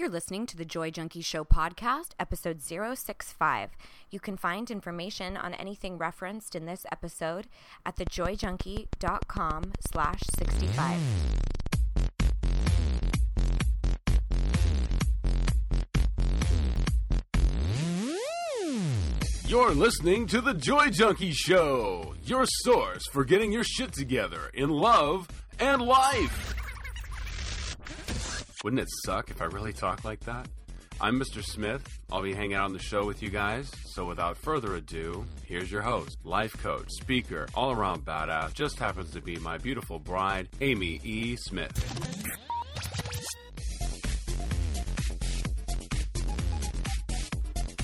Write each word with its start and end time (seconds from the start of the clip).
You're 0.00 0.08
listening 0.08 0.46
to 0.46 0.56
the 0.56 0.64
Joy 0.64 0.90
Junkie 0.90 1.20
Show 1.20 1.44
podcast, 1.44 2.12
episode 2.18 2.62
065. 2.62 3.68
You 4.10 4.18
can 4.18 4.38
find 4.38 4.70
information 4.70 5.36
on 5.36 5.52
anything 5.52 5.98
referenced 5.98 6.56
in 6.56 6.64
this 6.64 6.86
episode 6.90 7.48
at 7.84 7.96
thejoyjunkie.com 7.96 9.72
slash 9.92 10.20
65. 10.38 10.98
You're 19.46 19.74
listening 19.74 20.26
to 20.28 20.40
The 20.40 20.54
Joy 20.54 20.88
Junkie 20.88 21.32
Show, 21.32 22.14
your 22.24 22.46
source 22.46 23.06
for 23.12 23.22
getting 23.26 23.52
your 23.52 23.64
shit 23.64 23.92
together 23.92 24.50
in 24.54 24.70
love 24.70 25.28
and 25.58 25.82
life. 25.82 26.54
Wouldn't 28.62 28.80
it 28.80 28.88
suck 29.06 29.30
if 29.30 29.40
I 29.40 29.46
really 29.46 29.72
talked 29.72 30.04
like 30.04 30.20
that? 30.20 30.46
I'm 31.00 31.18
Mr. 31.18 31.42
Smith. 31.42 31.82
I'll 32.12 32.20
be 32.20 32.34
hanging 32.34 32.56
out 32.56 32.64
on 32.64 32.74
the 32.74 32.78
show 32.78 33.06
with 33.06 33.22
you 33.22 33.30
guys. 33.30 33.70
So 33.86 34.04
without 34.04 34.36
further 34.36 34.74
ado, 34.74 35.24
here's 35.46 35.72
your 35.72 35.80
host, 35.80 36.18
life 36.24 36.52
coach, 36.62 36.84
speaker, 36.90 37.48
all 37.54 37.70
around 37.70 38.04
badass, 38.04 38.52
just 38.52 38.78
happens 38.78 39.12
to 39.12 39.22
be 39.22 39.36
my 39.36 39.56
beautiful 39.56 39.98
bride, 39.98 40.46
Amy 40.60 41.00
E. 41.02 41.36
Smith. 41.36 41.72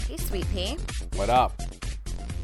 Hey, 0.06 0.18
Sweet 0.18 0.46
Pea. 0.52 0.76
What 1.14 1.30
up? 1.30 1.58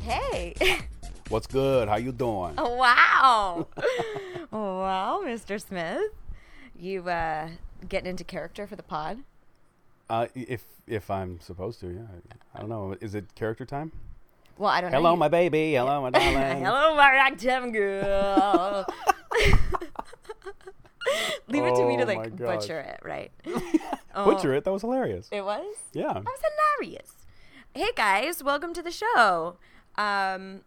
Hey. 0.04 0.54
What's 1.28 1.48
good? 1.48 1.86
How 1.86 1.96
you 1.96 2.12
doing? 2.12 2.54
Oh, 2.56 2.76
wow. 2.76 3.66
wow, 4.50 5.20
Mr. 5.22 5.60
Smith. 5.60 6.12
You 6.78 7.06
uh, 7.10 7.50
getting 7.88 8.10
into 8.10 8.24
character 8.24 8.66
for 8.66 8.76
the 8.76 8.82
pod? 8.82 9.18
Uh, 10.08 10.26
if 10.34 10.64
if 10.86 11.10
I'm 11.10 11.40
supposed 11.40 11.80
to, 11.80 11.88
yeah. 11.88 12.02
I 12.54 12.60
don't 12.60 12.68
know. 12.68 12.96
Is 13.00 13.14
it 13.14 13.34
character 13.34 13.64
time? 13.64 13.92
Well, 14.58 14.70
I 14.70 14.80
don't 14.80 14.92
know. 14.92 14.98
Hello, 14.98 15.16
my 15.16 15.28
baby. 15.28 15.74
Hello, 15.74 16.02
my 16.02 16.10
darling. 16.10 16.64
Hello, 16.64 16.94
my 16.94 17.10
ragtime 17.10 17.72
girl. 17.72 18.86
Leave 21.48 21.64
it 21.64 21.74
to 21.74 21.86
me 21.86 21.96
to 21.96 22.04
Oh 22.04 22.06
like 22.06 22.36
butcher 22.36 22.80
it, 22.80 23.00
right? 23.02 23.32
Butcher 24.14 24.54
it. 24.54 24.64
That 24.64 24.72
was 24.72 24.82
hilarious. 24.82 25.28
It 25.32 25.44
was. 25.44 25.64
Yeah. 25.92 26.12
That 26.12 26.24
was 26.24 26.40
hilarious. 26.78 27.12
Hey 27.74 27.90
guys, 27.96 28.44
welcome 28.44 28.74
to 28.74 28.82
the 28.82 28.90
show. 28.90 29.56
Um, 29.96 30.60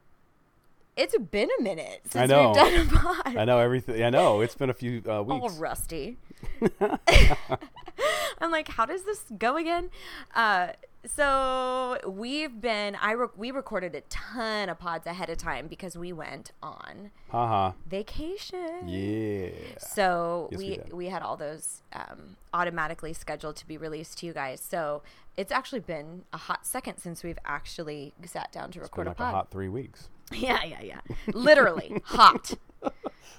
it's 0.97 1.17
been 1.17 1.49
a 1.59 1.61
minute 1.61 2.01
since 2.03 2.15
I 2.15 2.25
know. 2.25 2.47
we've 2.47 2.55
done 2.55 2.87
a 2.87 2.99
pod. 2.99 3.37
I 3.37 3.45
know 3.45 3.59
everything. 3.59 4.03
I 4.03 4.09
know. 4.09 4.41
It's 4.41 4.55
been 4.55 4.69
a 4.69 4.73
few 4.73 5.03
uh, 5.09 5.21
weeks. 5.21 5.41
All 5.41 5.59
rusty. 5.59 6.17
I'm 8.41 8.51
like, 8.51 8.67
how 8.69 8.85
does 8.85 9.03
this 9.03 9.23
go 9.37 9.55
again? 9.57 9.89
Uh, 10.35 10.69
so 11.05 11.97
we've 12.07 12.59
been. 12.59 12.95
I 12.95 13.11
re- 13.11 13.27
we 13.37 13.51
recorded 13.51 13.93
a 13.95 14.01
ton 14.09 14.69
of 14.69 14.79
pods 14.79 15.05
ahead 15.05 15.29
of 15.29 15.37
time 15.37 15.67
because 15.67 15.95
we 15.95 16.11
went 16.11 16.51
on 16.63 17.11
Haha. 17.29 17.73
vacation. 17.87 18.87
Yeah. 18.87 19.49
So 19.77 20.49
Yes, 20.51 20.57
we 20.59 20.69
we 20.87 20.93
we, 20.93 21.05
had 21.09 21.21
all 21.21 21.37
those 21.37 21.83
um, 21.93 22.37
automatically 22.53 23.13
scheduled 23.13 23.55
to 23.57 23.67
be 23.67 23.77
released 23.77 24.17
to 24.19 24.25
you 24.25 24.33
guys. 24.33 24.59
So 24.61 25.03
it's 25.37 25.51
actually 25.51 25.81
been 25.81 26.23
a 26.33 26.37
hot 26.37 26.65
second 26.65 26.97
since 26.97 27.23
we've 27.23 27.39
actually 27.45 28.13
sat 28.25 28.51
down 28.51 28.71
to 28.71 28.79
Been 28.79 28.83
record 28.83 29.07
like 29.07 29.19
a 29.19 29.21
a 29.21 29.25
pod. 29.25 29.33
hot 29.33 29.51
three 29.51 29.69
weeks. 29.69 30.09
yeah, 30.33 30.63
yeah, 30.63 30.81
yeah. 30.81 31.01
Literally 31.33 32.01
hot. 32.05 32.53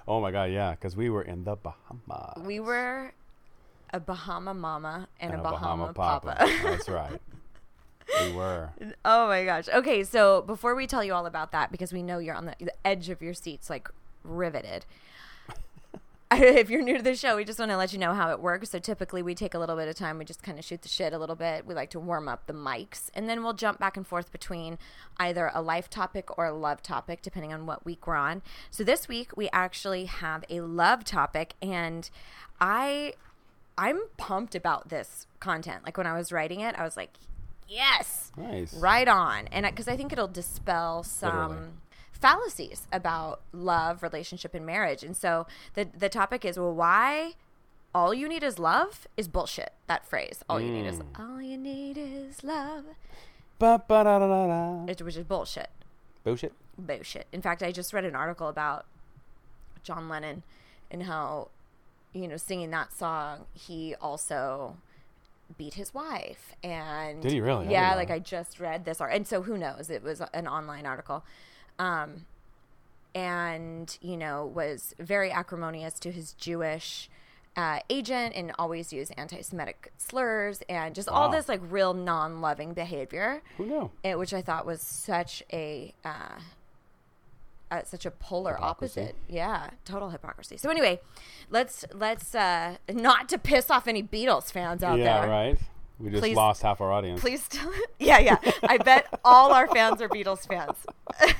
Oh 0.09 0.21
my 0.21 0.31
god, 0.31 0.53
yeah. 0.53 0.71
Because 0.71 0.97
we 0.97 1.11
were 1.11 1.23
in 1.23 1.43
the 1.43 1.57
Bahamas. 1.57 2.47
We 2.47 2.61
were 2.61 3.13
a 3.93 3.99
Bahama 3.99 4.55
mama 4.55 5.09
and, 5.19 5.35
a, 5.35 5.39
Bahama, 5.39 5.93
Papa. 5.93 6.37
papa. 6.37 6.53
That's 6.63 6.89
right. 6.89 7.21
We 8.21 8.33
were. 8.37 8.71
oh 9.05 9.27
my 9.27 9.45
gosh. 9.45 9.69
Okay, 9.69 10.05
so 10.05 10.43
before 10.43 10.77
we 10.77 10.87
tell 10.87 11.03
you 11.03 11.13
all 11.13 11.27
about 11.27 11.51
that, 11.51 11.73
because 11.73 11.93
we 11.93 12.05
know 12.05 12.19
you're 12.19 12.37
on 12.37 12.47
the, 12.47 12.55
the 12.61 12.87
edge 12.87 13.09
of 13.09 13.21
your 13.21 13.35
seats, 13.35 13.69
like 13.69 13.89
riveted. 14.23 14.87
if 16.33 16.69
you're 16.71 16.83
new 16.83 16.97
to 16.97 17.03
the 17.03 17.15
show, 17.15 17.37
we 17.37 17.45
just 17.45 17.59
want 17.59 17.71
to 17.71 17.77
let 17.77 17.93
you 17.93 18.01
know 18.01 18.13
how 18.13 18.31
it 18.33 18.41
works. 18.41 18.71
So 18.71 18.81
typically, 18.81 19.23
we 19.23 19.35
take 19.35 19.55
a 19.55 19.59
little 19.61 19.77
bit 19.77 19.87
of 19.87 19.95
time. 19.95 20.19
We 20.19 20.25
just 20.25 20.43
kind 20.43 20.59
of 20.59 20.65
shoot 20.65 20.83
the 20.83 20.89
shit 20.89 21.13
a 21.13 21.19
little 21.19 21.37
bit. 21.37 21.65
We 21.65 21.75
like 21.75 21.91
to 21.91 22.01
warm 22.01 22.27
up 22.29 22.47
the 22.47 22.53
mics, 22.53 23.11
and 23.15 23.29
then 23.29 23.45
we'll 23.45 23.53
jump 23.53 23.79
back 23.79 23.97
and 23.97 24.05
forth 24.05 24.33
between 24.33 24.79
either 25.19 25.53
a 25.55 25.63
life 25.63 25.89
topic 25.89 26.37
or 26.37 26.47
a 26.47 26.53
love 26.53 26.83
topic, 26.83 27.23
depending 27.23 27.53
on 27.53 27.65
what 27.65 27.85
week 27.85 28.07
we're 28.09 28.17
on. 28.17 28.43
So 28.71 28.83
this 28.83 29.07
week, 29.07 29.37
we 29.37 29.49
actually 29.53 30.07
have 30.07 30.45
a 30.51 30.61
love 30.63 31.05
topic, 31.05 31.55
and 31.63 32.11
I, 32.61 33.15
I'm 33.79 34.01
pumped 34.17 34.57
about 34.57 34.89
this 34.89 35.29
content. 35.39 35.85
Like 35.85 35.97
when 35.97 36.09
I 36.09 36.17
was 36.17 36.33
writing 36.33 36.59
it, 36.59 36.75
I 36.77 36.83
was 36.83 36.97
like, 36.97 37.15
yes, 37.69 38.33
Nice. 38.37 38.75
right 38.75 39.09
on 39.09 39.47
and 39.49 39.67
because 39.67 39.89
I, 39.89 39.97
think 39.97 40.13
it'll 40.13 40.29
dispel 40.29 41.03
some 41.03 41.49
Literally. 41.49 41.69
Fallacies 42.17 42.87
about 42.93 43.41
love 43.53 44.03
relationship 44.03 44.55
and 44.55 44.65
marriage 44.67 45.03
and 45.03 45.17
so 45.17 45.47
the 45.75 45.87
the 45.97 46.09
topic 46.09 46.45
is 46.45 46.59
well 46.59 46.73
why 46.75 47.33
all 47.95 48.13
you 48.15 48.29
need 48.29 48.43
is 48.43 48.59
love 48.59 49.07
is 49.17 49.29
bullshit 49.29 49.73
that 49.87 50.05
phrase 50.07 50.43
all 50.49 50.61
you 50.61 50.71
need 50.71 50.87
is 50.87 50.99
Mm. 50.99 51.05
all 51.19 51.41
you 51.43 51.57
need 51.59 51.97
is 51.99 52.43
love 52.43 52.85
Ba 53.59 53.83
ba 53.89 54.05
da 54.05 54.19
da 54.19 54.27
da 54.27 54.47
da. 54.47 54.93
which 55.05 55.17
is 55.17 55.25
bullshit 55.25 55.71
Bullshit. 56.25 56.53
bullshit 56.79 57.27
in 57.33 57.41
fact 57.43 57.63
i 57.63 57.71
just 57.73 57.93
read 57.93 58.05
an 58.05 58.15
article 58.17 58.49
about 58.49 58.87
john 59.83 60.09
lennon 60.09 60.43
and 60.91 61.05
how 61.05 61.49
you 62.13 62.27
know 62.29 62.37
singing 62.37 62.71
that 62.71 62.93
song 62.93 63.47
he 63.55 63.95
also 64.01 64.77
beat 65.59 65.75
his 65.75 65.95
wife 65.95 66.55
and 66.65 67.23
Did 67.23 67.31
he 67.33 67.41
really? 67.41 67.71
Yeah 67.71 67.91
know 67.91 67.97
like 67.97 68.11
i 68.11 68.19
just 68.19 68.59
read 68.59 68.85
this 68.85 69.01
art 69.01 69.13
and 69.13 69.27
so 69.27 69.43
who 69.43 69.57
knows 69.57 69.91
it 69.91 70.03
was 70.03 70.21
an 70.35 70.49
online 70.49 70.87
article 70.87 71.25
um 71.79 72.27
and 73.15 73.99
you 74.01 74.17
know 74.17 74.45
was 74.47 74.95
very 74.99 75.31
acrimonious 75.31 75.99
to 75.99 76.11
his 76.11 76.33
jewish 76.35 77.09
uh, 77.57 77.79
agent 77.89 78.35
and 78.37 78.53
always 78.59 78.93
used 78.93 79.15
anti-semitic 79.17 79.91
slurs 79.97 80.61
and 80.69 80.95
just 80.95 81.09
all 81.09 81.31
this 81.31 81.49
like 81.49 81.61
real 81.71 81.95
non-loving 81.95 82.75
behavior 82.75 83.41
Who 83.57 83.65
knew? 83.65 83.91
it, 84.05 84.19
which 84.19 84.35
I 84.35 84.43
thought 84.43 84.67
was 84.67 84.83
such 84.83 85.43
a 85.51 85.95
uh, 86.05 86.39
uh, 87.71 87.83
such 87.85 88.05
a 88.05 88.11
polar 88.11 88.55
Hypocrisy. 88.55 89.01
opposite. 89.01 89.17
Yeah, 89.29 89.71
total 89.85 90.11
hypocrisy. 90.11 90.57
So 90.57 90.71
anyway, 90.71 91.01
let's 91.51 91.85
let's 91.95 92.35
uh, 92.35 92.77
not 92.93 93.29
to 93.31 93.39
piss 93.39 93.71
off 93.71 93.89
any 93.89 94.03
Beatles 94.03 94.53
fans 94.53 94.83
out 94.83 94.99
yeah, 94.99 95.21
there. 95.21 95.29
Yeah, 95.29 95.35
right. 95.35 95.59
We 95.99 96.11
just 96.11 96.23
Please- 96.23 96.37
lost 96.37 96.61
half 96.63 96.81
our 96.83 96.93
audience. 96.93 97.21
Please, 97.23 97.49
yeah, 97.99 98.19
yeah. 98.19 98.37
I 98.63 98.77
bet 98.77 99.07
all 99.25 99.53
our 99.53 99.67
fans 99.67 100.03
are 100.03 100.09
Beatles 100.11 100.47
fans. 100.47 100.77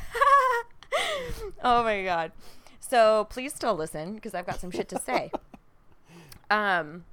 oh 1.65 1.83
my 1.83 2.03
god. 2.05 2.33
So 2.81 3.27
please 3.31 3.53
still 3.55 3.75
listen 3.75 4.15
because 4.15 4.35
I've 4.35 4.47
got 4.47 4.61
some 4.61 4.71
shit 4.71 4.89
to 4.91 4.99
say. 5.01 5.31
Um. 6.49 7.05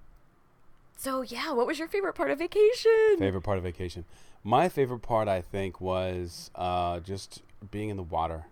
So 0.96 1.22
yeah, 1.24 1.54
what 1.54 1.66
was 1.66 1.80
your 1.80 1.88
favorite 1.88 2.14
part 2.14 2.30
of 2.30 2.38
vacation? 2.38 3.16
favorite 3.18 3.42
part 3.42 3.58
of 3.58 3.64
vacation. 3.64 4.06
My 4.44 4.70
favorite 4.70 5.00
part, 5.00 5.28
I 5.28 5.42
think, 5.42 5.82
was 5.82 6.52
uh, 6.54 7.00
just 7.00 7.42
being 7.72 7.90
in 7.90 7.98
the 7.98 8.04
water. 8.04 8.46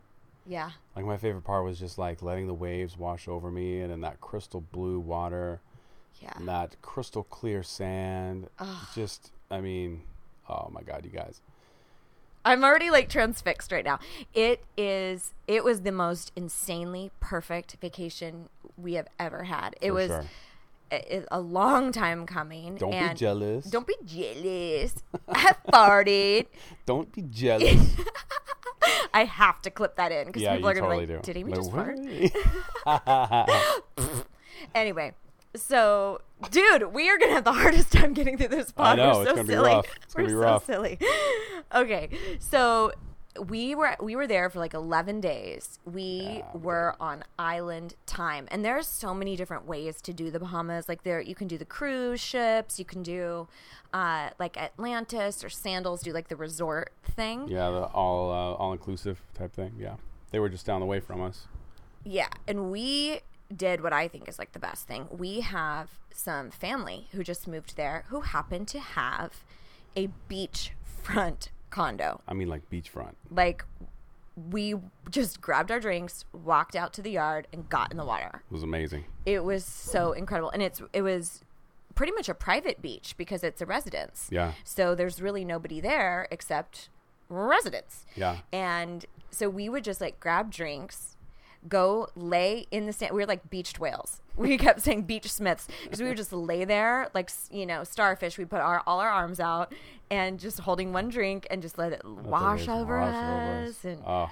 Yeah. 0.47 0.71
Like 0.95 1.05
my 1.05 1.17
favorite 1.17 1.43
part 1.43 1.63
was 1.65 1.77
just 1.77 1.99
like 1.99 2.23
letting 2.23 2.47
the 2.47 2.53
waves 2.55 2.97
wash 2.97 3.27
over 3.27 3.51
me, 3.51 3.79
and 3.81 3.91
in 3.93 4.01
that 4.01 4.21
crystal 4.21 4.61
blue 4.71 4.99
water, 4.99 5.59
Yeah. 6.19 6.33
and 6.35 6.47
that 6.47 6.81
crystal 6.81 7.23
clear 7.23 7.61
sand. 7.61 8.47
Just, 8.95 9.31
I 9.51 9.61
mean, 9.61 10.01
oh 10.49 10.69
my 10.71 10.81
god, 10.81 11.05
you 11.05 11.11
guys. 11.11 11.41
I'm 12.43 12.63
already 12.63 12.89
like 12.89 13.09
transfixed 13.09 13.71
right 13.71 13.85
now. 13.85 13.99
It 14.33 14.63
is. 14.77 15.33
It 15.47 15.63
was 15.63 15.81
the 15.81 15.91
most 15.91 16.31
insanely 16.35 17.11
perfect 17.19 17.77
vacation 17.81 18.49
we 18.77 18.93
have 18.93 19.07
ever 19.19 19.43
had. 19.43 19.75
It 19.81 19.89
For 19.89 19.93
was 19.93 20.07
sure. 20.07 20.25
a, 20.91 21.23
a 21.31 21.39
long 21.39 21.91
time 21.91 22.25
coming. 22.25 22.75
Don't 22.75 22.91
be 22.91 23.13
jealous. 23.15 23.65
Don't 23.65 23.87
be 23.87 23.95
jealous. 24.05 24.95
I 25.29 25.53
farted. 25.71 26.47
Don't 26.85 27.11
be 27.11 27.21
jealous. 27.23 27.95
I 29.13 29.25
have 29.25 29.61
to 29.63 29.69
clip 29.69 29.95
that 29.97 30.11
in 30.11 30.27
because 30.27 30.41
yeah, 30.41 30.55
people 30.55 30.69
are 30.69 30.73
gonna 30.73 30.87
totally 30.87 31.05
be 31.05 31.13
like, 31.15 31.23
do. 31.23 31.33
"Did 31.33 31.35
he 31.35 31.43
Like, 31.43 31.55
just 31.55 31.71
fart?" 31.71 31.97
Anyway, 34.75 35.13
so 35.55 36.21
dude, 36.49 36.93
we 36.93 37.09
are 37.09 37.17
gonna 37.17 37.33
have 37.33 37.43
the 37.43 37.53
hardest 37.63 37.91
time 37.91 38.13
getting 38.13 38.37
through 38.37 38.47
this 38.49 38.73
I 38.77 38.95
podcast. 38.95 38.97
know, 38.97 39.03
We're 39.17 39.21
it's 39.21 39.29
so 39.29 39.35
gonna 39.35 39.47
be 39.47 39.53
silly. 39.53 39.69
rough. 39.71 39.85
It's 40.03 40.15
We're 40.15 40.21
gonna 40.23 40.27
be 40.27 40.33
so 40.33 40.39
rough. 40.39 40.65
silly. 40.65 40.99
Okay, 41.73 42.09
so 42.39 42.91
we 43.47 43.75
were 43.75 43.95
we 44.01 44.13
were 44.17 44.27
there 44.27 44.49
for 44.49 44.59
like 44.59 44.73
11 44.73 45.21
days. 45.21 45.79
We 45.85 46.43
Ah, 46.43 46.57
were 46.57 46.95
on 46.99 47.23
island 47.39 47.95
time, 48.05 48.45
and 48.51 48.65
there's 48.65 48.87
so 48.87 49.13
many 49.13 49.37
different 49.37 49.65
ways 49.65 50.01
to 50.01 50.11
do 50.11 50.29
the 50.31 50.39
Bahamas. 50.39 50.89
Like 50.89 51.03
there, 51.03 51.21
you 51.21 51.33
can 51.33 51.47
do 51.47 51.57
the 51.57 51.63
cruise 51.63 52.19
ships. 52.19 52.77
You 52.77 52.83
can 52.83 53.03
do 53.03 53.47
uh, 53.93 54.31
like 54.37 54.57
Atlantis 54.57 55.45
or 55.45 55.49
Sandals. 55.49 56.01
Do 56.01 56.11
like 56.11 56.27
the 56.27 56.35
resort 56.35 56.91
thing. 57.05 57.47
yeah, 57.47 57.69
the 57.69 57.83
all 57.85 58.31
uh, 58.31 58.53
all 58.55 58.73
inclusive 58.73 59.21
type 59.33 59.53
thing. 59.53 59.75
Yeah, 59.79 59.95
they 60.31 60.39
were 60.39 60.49
just 60.49 60.65
down 60.65 60.81
the 60.81 60.85
way 60.85 60.99
from 60.99 61.21
us. 61.21 61.47
Yeah, 62.03 62.27
and 62.49 62.69
we 62.69 63.21
did 63.55 63.81
what 63.81 63.93
I 63.93 64.07
think 64.07 64.27
is 64.27 64.39
like 64.39 64.53
the 64.53 64.59
best 64.59 64.87
thing. 64.87 65.07
We 65.11 65.41
have 65.41 65.89
some 66.13 66.51
family 66.51 67.07
who 67.11 67.23
just 67.23 67.47
moved 67.47 67.77
there 67.77 68.05
who 68.09 68.21
happen 68.21 68.65
to 68.67 68.79
have 68.79 69.43
a 69.95 70.09
beachfront 70.29 71.49
condo. 71.69 72.21
I 72.27 72.33
mean, 72.33 72.47
like 72.47 72.69
beachfront. 72.69 73.13
Like 73.29 73.65
we 74.49 74.75
just 75.09 75.41
grabbed 75.41 75.71
our 75.71 75.79
drinks, 75.79 76.25
walked 76.33 76.75
out 76.75 76.93
to 76.93 77.01
the 77.01 77.11
yard, 77.11 77.47
and 77.51 77.69
got 77.69 77.91
in 77.91 77.97
the 77.97 78.05
water. 78.05 78.43
It 78.49 78.53
was 78.53 78.63
amazing. 78.63 79.05
It 79.25 79.43
was 79.43 79.65
so 79.65 80.13
incredible, 80.13 80.49
and 80.51 80.61
it's 80.61 80.81
it 80.93 81.01
was 81.01 81.43
pretty 81.95 82.13
much 82.13 82.29
a 82.29 82.33
private 82.33 82.81
beach 82.81 83.15
because 83.17 83.43
it's 83.43 83.61
a 83.61 83.65
residence. 83.65 84.27
Yeah. 84.31 84.53
So 84.63 84.95
there's 84.95 85.21
really 85.21 85.43
nobody 85.43 85.81
there 85.81 86.27
except 86.31 86.89
residents. 87.29 88.05
Yeah. 88.15 88.37
And 88.51 89.05
so 89.29 89.49
we 89.49 89.69
would 89.69 89.83
just 89.83 90.01
like 90.01 90.19
grab 90.19 90.51
drinks, 90.51 91.17
go 91.67 92.07
lay 92.15 92.65
in 92.71 92.85
the 92.87 92.93
sand. 92.93 93.13
We 93.13 93.21
were 93.21 93.27
like 93.27 93.49
beached 93.49 93.79
whales. 93.79 94.19
We 94.37 94.57
kept 94.57 94.81
saying 94.81 95.03
beach 95.03 95.29
smiths 95.31 95.67
because 95.83 96.01
we 96.01 96.07
would 96.07 96.17
just 96.17 96.31
lay 96.33 96.63
there 96.65 97.09
like 97.13 97.29
you 97.51 97.65
know 97.65 97.83
starfish. 97.83 98.37
We 98.37 98.45
put 98.45 98.61
our 98.61 98.81
all 98.87 98.99
our 98.99 99.09
arms 99.09 99.39
out 99.39 99.71
and 100.09 100.39
just 100.39 100.61
holding 100.61 100.93
one 100.93 101.09
drink 101.09 101.45
and 101.51 101.61
just 101.61 101.77
let 101.77 101.91
it 101.91 102.03
wash 102.05 102.67
over 102.69 102.99
wash 103.01 103.13
over 103.13 103.67
us. 103.67 103.83
And 103.83 104.01
Oh, 104.07 104.31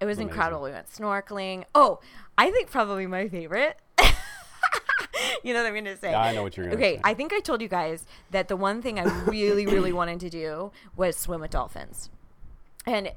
it 0.00 0.06
was 0.06 0.16
amazing. 0.18 0.28
incredible. 0.28 0.62
We 0.62 0.70
went 0.70 0.88
snorkeling. 0.88 1.64
Oh, 1.74 1.98
I 2.38 2.50
think 2.52 2.70
probably 2.70 3.06
my 3.08 3.28
favorite. 3.28 3.76
you 5.42 5.52
know 5.52 5.60
what 5.60 5.66
I'm 5.66 5.72
going 5.74 5.84
to 5.86 5.96
say? 5.96 6.10
Yeah, 6.12 6.20
I 6.20 6.32
know 6.32 6.42
what 6.42 6.56
you're 6.56 6.66
gonna 6.66 6.76
say. 6.78 6.82
Okay, 6.92 6.96
say. 6.96 7.00
I 7.04 7.14
think 7.14 7.32
I 7.32 7.40
told 7.40 7.60
you 7.60 7.68
guys 7.68 8.06
that 8.30 8.48
the 8.48 8.56
one 8.56 8.80
thing 8.82 8.98
I 8.98 9.04
really, 9.24 9.66
really 9.66 9.92
wanted 9.92 10.20
to 10.20 10.30
do 10.30 10.72
was 10.96 11.16
swim 11.16 11.40
with 11.40 11.50
dolphins. 11.50 12.10
And 12.86 13.10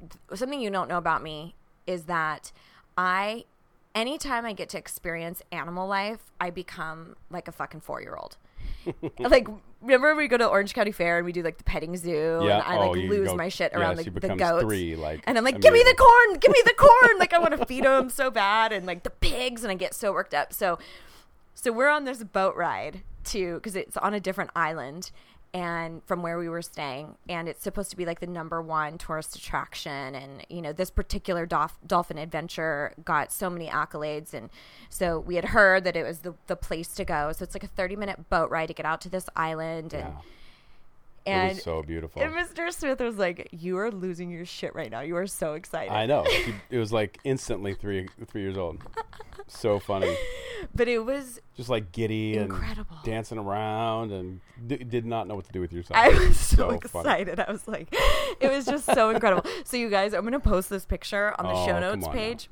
th- 0.00 0.38
something 0.38 0.60
you 0.60 0.70
don't 0.70 0.88
know 0.88 0.98
about 0.98 1.22
me 1.22 1.54
is 1.86 2.04
that 2.04 2.50
I, 2.96 3.44
anytime 3.94 4.44
I 4.46 4.52
get 4.52 4.68
to 4.70 4.78
experience 4.78 5.42
animal 5.52 5.86
life, 5.88 6.20
I 6.40 6.50
become 6.50 7.16
like 7.30 7.48
a 7.48 7.52
fucking 7.52 7.80
four 7.80 8.00
year 8.00 8.16
old. 8.16 8.36
like, 9.18 9.48
remember 9.82 10.14
we 10.14 10.28
go 10.28 10.36
to 10.36 10.46
Orange 10.46 10.74
County 10.74 10.92
Fair 10.92 11.16
and 11.18 11.26
we 11.26 11.32
do 11.32 11.42
like 11.42 11.58
the 11.58 11.64
petting 11.64 11.96
zoo, 11.96 12.40
Yeah. 12.44 12.56
and 12.56 12.62
I 12.62 12.76
Oh, 12.76 12.90
like 12.90 13.00
you 13.02 13.08
lose 13.10 13.28
go- 13.28 13.36
my 13.36 13.48
shit 13.48 13.72
around 13.74 13.98
she 14.02 14.10
the, 14.10 14.20
the 14.20 14.34
goats. 14.36 14.62
three, 14.64 14.96
like, 14.96 15.22
and 15.26 15.36
I'm 15.36 15.44
like, 15.44 15.60
give 15.60 15.72
me 15.72 15.82
the 15.82 15.94
corn, 15.96 16.38
give 16.38 16.50
me 16.52 16.62
the 16.64 16.74
corn. 16.76 17.18
like 17.18 17.32
I 17.32 17.38
want 17.38 17.56
to 17.58 17.66
feed 17.66 17.84
them 17.84 18.10
so 18.10 18.30
bad, 18.30 18.72
and 18.72 18.86
like 18.86 19.02
the 19.02 19.10
pigs, 19.10 19.62
and 19.64 19.70
I 19.70 19.74
get 19.74 19.94
so 19.94 20.12
worked 20.12 20.34
up. 20.34 20.52
So, 20.52 20.78
so 21.54 21.72
we're 21.72 21.88
on 21.90 22.04
this 22.04 22.22
boat 22.24 22.54
ride 22.56 23.02
to 23.24 23.54
because 23.56 23.74
it's 23.76 23.96
on 23.96 24.14
a 24.14 24.20
different 24.20 24.50
island 24.54 25.10
and 25.56 26.04
from 26.04 26.22
where 26.22 26.36
we 26.38 26.50
were 26.50 26.60
staying 26.60 27.16
and 27.30 27.48
it's 27.48 27.62
supposed 27.62 27.88
to 27.90 27.96
be 27.96 28.04
like 28.04 28.20
the 28.20 28.26
number 28.26 28.60
one 28.60 28.98
tourist 28.98 29.34
attraction 29.36 30.14
and 30.14 30.44
you 30.50 30.60
know 30.60 30.70
this 30.70 30.90
particular 30.90 31.46
dolph- 31.46 31.78
dolphin 31.86 32.18
adventure 32.18 32.92
got 33.06 33.32
so 33.32 33.48
many 33.48 33.66
accolades 33.66 34.34
and 34.34 34.50
so 34.90 35.18
we 35.18 35.34
had 35.34 35.46
heard 35.46 35.82
that 35.84 35.96
it 35.96 36.02
was 36.02 36.18
the, 36.18 36.34
the 36.46 36.56
place 36.56 36.88
to 36.88 37.06
go 37.06 37.32
so 37.32 37.42
it's 37.42 37.54
like 37.54 37.64
a 37.64 37.68
30 37.68 37.96
minute 37.96 38.28
boat 38.28 38.50
ride 38.50 38.66
to 38.66 38.74
get 38.74 38.84
out 38.84 39.00
to 39.00 39.08
this 39.08 39.30
island 39.34 39.94
and. 39.94 40.04
And 41.26 41.50
it 41.50 41.54
was 41.54 41.62
so 41.62 41.82
beautiful. 41.82 42.22
and 42.22 42.32
Mr. 42.32 42.72
Smith 42.72 43.00
was 43.00 43.16
like, 43.16 43.48
"You 43.52 43.78
are 43.78 43.90
losing 43.90 44.30
your 44.30 44.44
shit 44.44 44.74
right 44.74 44.90
now. 44.90 45.00
You 45.00 45.16
are 45.16 45.26
so 45.26 45.54
excited." 45.54 45.92
I 45.92 46.06
know. 46.06 46.24
She- 46.30 46.54
It 46.70 46.78
was 46.78 46.92
like 46.92 47.18
instantly 47.24 47.74
three 47.74 48.08
three 48.26 48.42
years 48.42 48.56
old. 48.56 48.82
So 49.48 49.78
funny. 49.78 50.16
but 50.74 50.88
it 50.88 50.98
was 51.04 51.40
Just 51.56 51.68
like 51.68 51.92
giddy 51.92 52.36
Incredible. 52.36 52.96
and 52.96 53.04
dancing 53.04 53.38
around 53.38 54.10
and 54.10 54.40
d- 54.66 54.78
did 54.78 55.04
not 55.06 55.28
know 55.28 55.36
what 55.36 55.44
to 55.44 55.52
do 55.52 55.60
with 55.60 55.72
yourself. 55.72 55.96
I 55.98 56.08
was 56.08 56.36
so, 56.38 56.56
So 56.56 56.64
funny. 56.66 56.76
excited. 57.22 57.40
I 57.40 57.50
was 57.52 57.68
like, 57.68 57.88
it 58.40 58.50
was 58.50 58.64
just 58.66 58.86
so 58.86 59.10
incredible. 59.10 59.48
So 59.64 59.76
you 59.76 59.88
guys, 59.88 60.14
I'm 60.14 60.24
gonna 60.24 60.40
post 60.40 60.68
this 60.70 60.84
picture 60.84 61.34
on 61.38 61.46
the 61.46 61.52
Oh, 61.52 61.66
show 61.66 61.78
notes 61.78 62.06
on 62.06 62.12
page. 62.12 62.48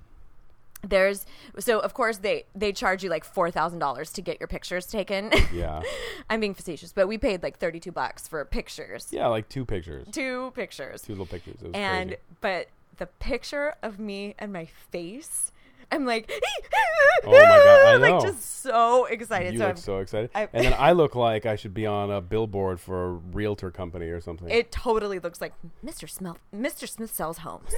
There's 0.89 1.27
so 1.59 1.79
of 1.81 1.95
course 1.95 2.19
they 2.19 2.45
they 2.55 2.73
charge 2.73 3.03
you 3.03 3.11
like 3.11 3.25
four 3.25 3.51
thousand 3.51 3.79
dollars 3.79 4.13
to 4.13 4.23
get 4.23 4.41
your 4.41 4.49
pictures 4.49 4.87
taken. 4.87 5.31
Yeah. 5.53 5.83
I'm 6.31 6.41
being 6.41 6.55
facetious, 6.55 6.93
but 6.93 7.09
we 7.09 7.19
paid 7.19 7.43
like 7.43 7.59
thirty 7.59 7.81
two 7.81 7.93
bucks 7.93 8.27
for 8.29 8.45
pictures. 8.45 9.09
Yeah, 9.11 9.27
like 9.29 9.49
two 9.49 9.65
pictures. 9.65 10.07
Two 10.13 10.53
pictures. 10.55 11.03
Two 11.03 11.13
little 11.13 11.27
pictures. 11.27 11.57
It 11.61 11.67
was 11.69 11.75
and 11.75 12.11
crazy. 12.11 12.21
but 12.41 12.69
the 12.97 13.07
picture 13.07 13.75
of 13.83 13.99
me 13.99 14.35
and 14.39 14.53
my 14.53 14.67
face, 14.67 15.53
I'm 15.93 16.05
like, 16.07 16.31
Oh 17.27 17.31
my 17.31 17.39
God, 17.39 17.87
I 17.87 17.97
like 17.97 18.23
just 18.23 18.63
so 18.63 19.07
excited. 19.07 19.53
You 19.55 19.59
so 19.61 19.65
look 19.65 19.69
I'm- 19.69 19.77
so 19.77 19.99
excited. 20.01 20.31
I- 20.35 20.49
and 20.53 20.65
then 20.67 20.75
I 20.79 20.93
look 20.93 21.15
like 21.15 21.47
I 21.47 21.57
should 21.57 21.73
be 21.75 21.87
on 21.87 22.11
a 22.11 22.21
billboard 22.21 22.81
for 22.81 23.05
a 23.07 23.09
realtor 23.13 23.71
company 23.71 24.07
or 24.07 24.21
something. 24.21 24.49
it 24.51 24.71
totally 24.73 25.19
looks 25.19 25.41
like 25.41 25.53
Mr. 25.85 26.09
Smith. 26.09 26.37
Mr. 26.55 26.89
Smith 26.89 27.15
sells 27.15 27.39
homes. 27.39 27.73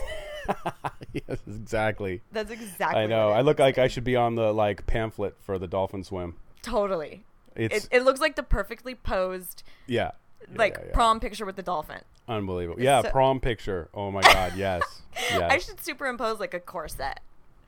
yes, 1.12 1.38
exactly. 1.46 2.22
That's 2.32 2.50
exactly. 2.50 3.02
I 3.02 3.06
know. 3.06 3.30
I 3.30 3.42
look 3.42 3.58
like 3.58 3.78
I 3.78 3.88
should 3.88 4.04
be 4.04 4.16
on 4.16 4.34
the 4.34 4.52
like 4.52 4.86
pamphlet 4.86 5.36
for 5.42 5.58
the 5.58 5.66
dolphin 5.66 6.04
swim. 6.04 6.36
totally. 6.62 7.24
It, 7.54 7.88
it 7.90 8.02
looks 8.04 8.20
like 8.20 8.36
the 8.36 8.42
perfectly 8.42 8.94
posed 8.94 9.62
yeah. 9.86 10.10
Yeah, 10.42 10.58
like 10.58 10.76
yeah, 10.78 10.84
yeah. 10.88 10.92
prom 10.92 11.20
picture 11.20 11.46
with 11.46 11.56
the 11.56 11.62
dolphin. 11.62 12.00
Unbelievable. 12.28 12.78
Yeah, 12.82 13.00
so- 13.00 13.10
prom 13.10 13.40
picture. 13.40 13.88
Oh 13.94 14.10
my 14.10 14.20
god, 14.22 14.54
yes. 14.56 14.82
Yes. 15.30 15.50
I 15.50 15.56
should 15.56 15.80
superimpose 15.82 16.38
like 16.38 16.52
a 16.52 16.60
corset. 16.60 17.20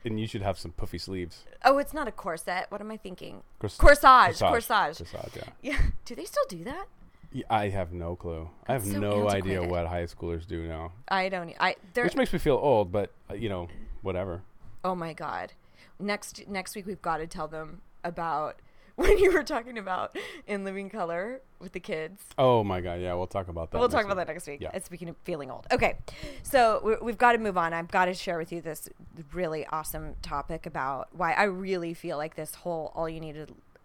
And 0.05 0.19
you 0.19 0.27
should 0.27 0.41
have 0.41 0.57
some 0.57 0.71
puffy 0.71 0.97
sleeves. 0.97 1.45
Oh, 1.63 1.77
it's 1.77 1.93
not 1.93 2.07
a 2.07 2.11
corset. 2.11 2.67
What 2.69 2.81
am 2.81 2.91
I 2.91 2.97
thinking? 2.97 3.43
Cors- 3.59 3.77
Corsage. 3.77 4.39
Corsage. 4.39 4.97
Corsage, 5.03 5.35
yeah. 5.35 5.43
Yeah. 5.61 5.81
Do 6.05 6.15
they 6.15 6.25
still 6.25 6.43
do 6.49 6.63
that? 6.63 6.85
Yeah, 7.31 7.45
I 7.49 7.69
have 7.69 7.93
no 7.93 8.15
clue. 8.15 8.49
I 8.67 8.73
have 8.73 8.85
so 8.85 8.99
no 8.99 9.29
idea 9.29 9.61
what 9.61 9.85
high 9.85 10.05
schoolers 10.05 10.47
do 10.47 10.67
now. 10.67 10.93
I 11.09 11.29
don't. 11.29 11.53
I. 11.59 11.75
Which 11.93 12.15
makes 12.15 12.33
me 12.33 12.39
feel 12.39 12.55
old, 12.55 12.91
but 12.91 13.11
uh, 13.29 13.35
you 13.35 13.49
know, 13.49 13.67
whatever. 14.01 14.41
Oh 14.83 14.95
my 14.95 15.13
god. 15.13 15.53
Next 15.99 16.47
next 16.47 16.75
week 16.75 16.87
we've 16.87 17.01
got 17.01 17.17
to 17.17 17.27
tell 17.27 17.47
them 17.47 17.81
about 18.03 18.55
when 18.99 19.17
you 19.17 19.31
were 19.31 19.43
talking 19.43 19.77
about 19.77 20.17
in 20.45 20.65
living 20.65 20.89
color 20.89 21.41
with 21.59 21.71
the 21.71 21.79
kids. 21.79 22.21
Oh 22.37 22.63
my 22.63 22.81
god, 22.81 22.99
yeah, 22.99 23.13
we'll 23.13 23.27
talk 23.27 23.47
about 23.47 23.71
that. 23.71 23.79
we'll 23.79 23.87
talk 23.87 24.03
about 24.03 24.17
week. 24.17 24.27
that 24.27 24.33
next 24.33 24.47
week. 24.47 24.59
Yeah. 24.61 24.77
Speaking 24.79 25.07
of 25.07 25.15
feeling 25.23 25.49
old. 25.49 25.65
Okay. 25.71 25.97
So 26.43 26.99
we've 27.01 27.17
got 27.17 27.31
to 27.31 27.37
move 27.37 27.57
on. 27.57 27.73
I've 27.73 27.89
got 27.89 28.05
to 28.05 28.13
share 28.13 28.37
with 28.37 28.51
you 28.51 28.61
this 28.61 28.89
really 29.33 29.65
awesome 29.67 30.15
topic 30.21 30.65
about 30.65 31.07
why 31.13 31.31
I 31.31 31.43
really 31.43 31.93
feel 31.93 32.17
like 32.17 32.35
this 32.35 32.55
whole 32.55 32.91
all 32.93 33.07
you 33.07 33.21
need 33.21 33.37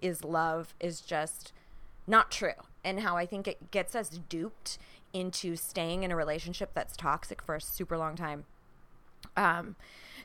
is 0.02 0.24
love 0.24 0.74
is 0.80 1.00
just 1.00 1.52
not 2.06 2.30
true 2.30 2.50
and 2.82 3.00
how 3.00 3.16
I 3.16 3.24
think 3.24 3.46
it 3.46 3.70
gets 3.70 3.94
us 3.94 4.10
duped 4.28 4.78
into 5.12 5.54
staying 5.54 6.02
in 6.02 6.10
a 6.10 6.16
relationship 6.16 6.72
that's 6.74 6.96
toxic 6.96 7.40
for 7.40 7.54
a 7.54 7.60
super 7.60 7.96
long 7.96 8.16
time. 8.16 8.44
Um, 9.36 9.76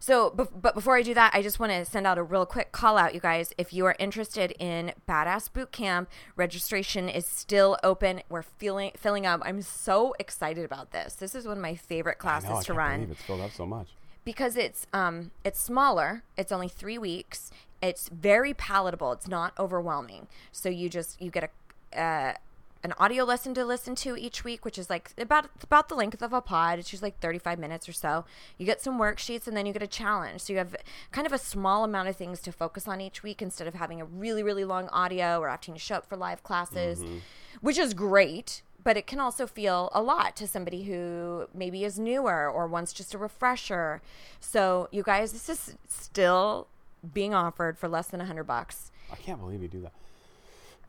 so, 0.01 0.29
but 0.29 0.73
before 0.73 0.95
I 0.95 1.01
do 1.01 1.13
that, 1.13 1.31
I 1.35 1.41
just 1.41 1.59
want 1.59 1.73
to 1.73 1.83
send 1.83 2.07
out 2.07 2.17
a 2.17 2.23
real 2.23 2.45
quick 2.45 2.71
call 2.71 2.97
out, 2.97 3.13
you 3.13 3.19
guys. 3.19 3.53
If 3.57 3.73
you 3.73 3.85
are 3.85 3.97
interested 3.99 4.53
in 4.57 4.93
Badass 5.09 5.51
Boot 5.51 5.73
Camp, 5.73 6.09
registration 6.37 7.09
is 7.09 7.25
still 7.25 7.77
open. 7.83 8.21
We're 8.29 8.43
feeling 8.43 8.91
filling 8.95 9.25
up. 9.25 9.41
I'm 9.43 9.61
so 9.61 10.15
excited 10.17 10.63
about 10.63 10.91
this. 10.91 11.15
This 11.15 11.35
is 11.35 11.45
one 11.45 11.57
of 11.57 11.61
my 11.61 11.75
favorite 11.75 12.17
classes 12.17 12.49
know, 12.49 12.55
I 12.55 12.61
to 12.61 12.65
can't 12.67 12.77
run 12.77 13.07
it's 13.11 13.21
filled 13.23 13.41
up 13.41 13.51
so 13.51 13.65
much. 13.65 13.89
because 14.23 14.55
it's 14.55 14.87
um 14.93 15.31
it's 15.43 15.59
smaller 15.59 16.23
it's 16.37 16.51
only 16.51 16.69
three 16.69 16.97
weeks 16.97 17.51
it's 17.81 18.09
very 18.09 18.53
palatable 18.53 19.11
it's 19.11 19.27
not 19.27 19.53
overwhelming 19.57 20.27
so 20.51 20.69
you 20.69 20.89
just 20.89 21.21
you 21.21 21.29
get 21.31 21.43
a 21.93 21.99
uh, 22.01 22.33
an 22.83 22.93
audio 22.97 23.23
lesson 23.23 23.53
to 23.53 23.65
listen 23.65 23.93
to 23.93 24.15
each 24.17 24.43
week 24.43 24.63
which 24.63 24.77
is 24.77 24.89
like 24.89 25.11
about 25.17 25.49
about 25.63 25.89
the 25.89 25.95
length 25.95 26.21
of 26.21 26.31
a 26.31 26.41
pod 26.41 26.79
it's 26.79 26.89
just 26.89 27.03
like 27.03 27.19
35 27.19 27.59
minutes 27.59 27.89
or 27.89 27.93
so 27.93 28.25
you 28.57 28.65
get 28.65 28.81
some 28.81 28.97
worksheets 28.97 29.47
and 29.47 29.57
then 29.57 29.65
you 29.65 29.73
get 29.73 29.83
a 29.83 29.87
challenge 29.87 30.41
so 30.41 30.53
you 30.53 30.59
have 30.59 30.75
kind 31.11 31.27
of 31.27 31.33
a 31.33 31.37
small 31.37 31.83
amount 31.83 32.07
of 32.07 32.15
things 32.15 32.39
to 32.39 32.51
focus 32.51 32.87
on 32.87 33.01
each 33.01 33.21
week 33.21 33.41
instead 33.41 33.67
of 33.67 33.73
having 33.73 33.99
a 34.01 34.05
really 34.05 34.43
really 34.43 34.63
long 34.63 34.87
audio 34.89 35.39
or 35.39 35.49
having 35.49 35.73
to 35.73 35.79
show 35.79 35.95
up 35.95 36.05
for 36.05 36.15
live 36.15 36.41
classes 36.43 36.99
mm-hmm. 36.99 37.17
which 37.61 37.77
is 37.77 37.93
great 37.93 38.61
but 38.83 38.97
it 38.97 39.07
can 39.07 39.19
also 39.19 39.45
feel 39.45 39.89
a 39.93 40.01
lot 40.01 40.35
to 40.37 40.47
somebody 40.47 40.83
who 40.83 41.47
maybe 41.53 41.83
is 41.83 41.99
newer 41.99 42.49
or 42.49 42.67
wants 42.67 42.93
just 42.93 43.13
a 43.13 43.17
refresher. 43.17 44.01
So, 44.39 44.87
you 44.91 45.03
guys, 45.03 45.31
this 45.31 45.49
is 45.49 45.75
still 45.87 46.67
being 47.13 47.33
offered 47.33 47.77
for 47.77 47.87
less 47.87 48.07
than 48.07 48.21
a 48.21 48.25
hundred 48.25 48.45
bucks. 48.45 48.91
I 49.11 49.15
can't 49.15 49.39
believe 49.39 49.61
you 49.61 49.67
do 49.67 49.81
that. 49.81 49.93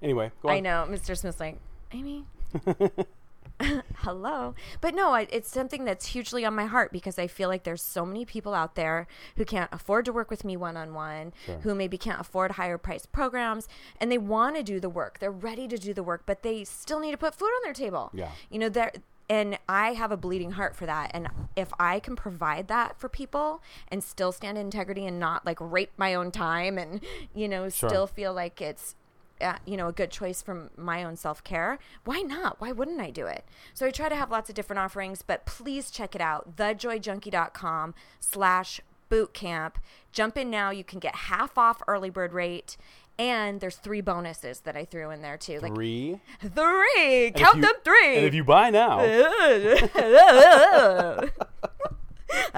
Anyway, 0.02 0.30
go 0.42 0.48
on. 0.48 0.54
I 0.54 0.60
know, 0.60 0.86
Mr. 0.88 1.16
Smith's 1.16 1.40
like, 1.40 1.58
Amy, 1.92 2.24
hello, 3.96 4.54
but 4.80 4.94
no, 4.94 5.10
I, 5.12 5.26
it's 5.30 5.50
something 5.50 5.84
that's 5.84 6.06
hugely 6.06 6.44
on 6.44 6.54
my 6.54 6.66
heart 6.66 6.92
because 6.92 7.18
I 7.18 7.26
feel 7.26 7.48
like 7.48 7.64
there's 7.64 7.82
so 7.82 8.06
many 8.06 8.24
people 8.24 8.54
out 8.54 8.74
there 8.74 9.06
who 9.36 9.44
can't 9.44 9.68
afford 9.72 10.04
to 10.06 10.12
work 10.12 10.30
with 10.30 10.44
me 10.44 10.56
one 10.56 10.76
on 10.76 10.94
one, 10.94 11.32
who 11.62 11.74
maybe 11.74 11.98
can't 11.98 12.20
afford 12.20 12.52
higher 12.52 12.78
price 12.78 13.06
programs, 13.06 13.68
and 14.00 14.10
they 14.10 14.18
want 14.18 14.56
to 14.56 14.62
do 14.62 14.80
the 14.80 14.88
work. 14.88 15.18
They're 15.18 15.30
ready 15.30 15.68
to 15.68 15.76
do 15.76 15.92
the 15.92 16.02
work, 16.02 16.22
but 16.26 16.42
they 16.42 16.64
still 16.64 17.00
need 17.00 17.10
to 17.10 17.18
put 17.18 17.34
food 17.34 17.46
on 17.56 17.62
their 17.64 17.74
table. 17.74 18.10
Yeah. 18.14 18.30
you 18.50 18.58
know, 18.58 18.68
there. 18.68 18.92
And 19.28 19.58
I 19.68 19.92
have 19.92 20.10
a 20.10 20.16
bleeding 20.16 20.52
heart 20.52 20.74
for 20.74 20.86
that. 20.86 21.12
And 21.14 21.28
if 21.54 21.68
I 21.78 22.00
can 22.00 22.16
provide 22.16 22.66
that 22.66 22.98
for 22.98 23.08
people 23.08 23.62
and 23.86 24.02
still 24.02 24.32
stand 24.32 24.58
in 24.58 24.66
integrity 24.66 25.06
and 25.06 25.20
not 25.20 25.46
like 25.46 25.58
rape 25.60 25.92
my 25.96 26.14
own 26.14 26.32
time 26.32 26.76
and, 26.78 27.00
you 27.32 27.46
know, 27.48 27.68
Sure. 27.68 27.88
still 27.88 28.06
feel 28.08 28.32
like 28.34 28.60
it's 28.60 28.96
uh, 29.40 29.54
you 29.66 29.76
know 29.76 29.88
a 29.88 29.92
good 29.92 30.10
choice 30.10 30.42
from 30.42 30.70
my 30.76 31.02
own 31.04 31.16
self-care 31.16 31.78
why 32.04 32.20
not 32.20 32.60
why 32.60 32.72
wouldn't 32.72 33.00
i 33.00 33.10
do 33.10 33.26
it 33.26 33.44
so 33.74 33.86
i 33.86 33.90
try 33.90 34.08
to 34.08 34.16
have 34.16 34.30
lots 34.30 34.48
of 34.48 34.54
different 34.54 34.78
offerings 34.80 35.22
but 35.22 35.44
please 35.46 35.90
check 35.90 36.14
it 36.14 36.20
out 36.20 36.56
thejoyjunkie.com 36.56 37.94
slash 38.20 38.80
boot 39.08 39.34
camp. 39.34 39.76
Jump 40.12 40.36
in 40.38 40.50
now. 40.50 40.70
You 40.70 40.84
can 40.84 41.00
get 41.00 41.16
half 41.16 41.58
off 41.58 41.82
early 41.88 42.10
bird 42.10 42.32
rate. 42.32 42.76
And 43.18 43.60
there's 43.60 43.74
three 43.74 44.00
bonuses 44.00 44.60
that 44.60 44.76
I 44.76 44.84
threw 44.84 45.10
in 45.10 45.20
there 45.20 45.36
too. 45.36 45.58
Like 45.58 45.74
Three. 45.74 46.20
three. 46.40 47.26
And 47.26 47.34
Count 47.34 47.56
you- 47.56 47.62
them 47.62 47.74
three. 47.84 48.18
And 48.18 48.24
if 48.26 48.34
you 48.34 48.44
buy 48.44 48.70
now, 48.70 49.00
I 49.02 51.28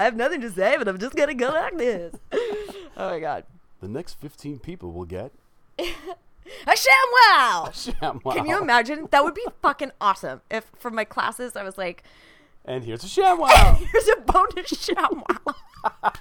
have 0.03 0.15
nothing 0.15 0.41
to 0.41 0.51
say, 0.51 0.77
but 0.77 0.87
I'm 0.87 0.99
just 0.99 1.15
gonna 1.15 1.33
go 1.33 1.49
like 1.49 1.75
this. 1.77 2.15
Oh 2.95 3.09
my 3.09 3.19
god. 3.19 3.45
the 3.81 3.87
next 3.87 4.19
15 4.21 4.59
people 4.59 4.91
will 4.91 5.05
get 5.05 5.31
A 6.67 6.71
ShamWow! 6.71 7.93
ShamWow. 7.99 8.33
Can 8.35 8.45
you 8.45 8.61
imagine? 8.61 9.07
That 9.11 9.23
would 9.23 9.33
be 9.33 9.45
fucking 9.61 9.91
awesome. 10.01 10.41
If 10.49 10.71
for 10.77 10.91
my 10.91 11.05
classes 11.05 11.55
I 11.55 11.63
was 11.63 11.77
like, 11.77 12.03
And 12.65 12.83
here's 12.83 13.03
a 13.03 13.07
ShamWow. 13.07 13.77
here's 13.91 14.07
a 14.09 14.17
bonus 14.21 14.71
ShamWow. 14.71 15.55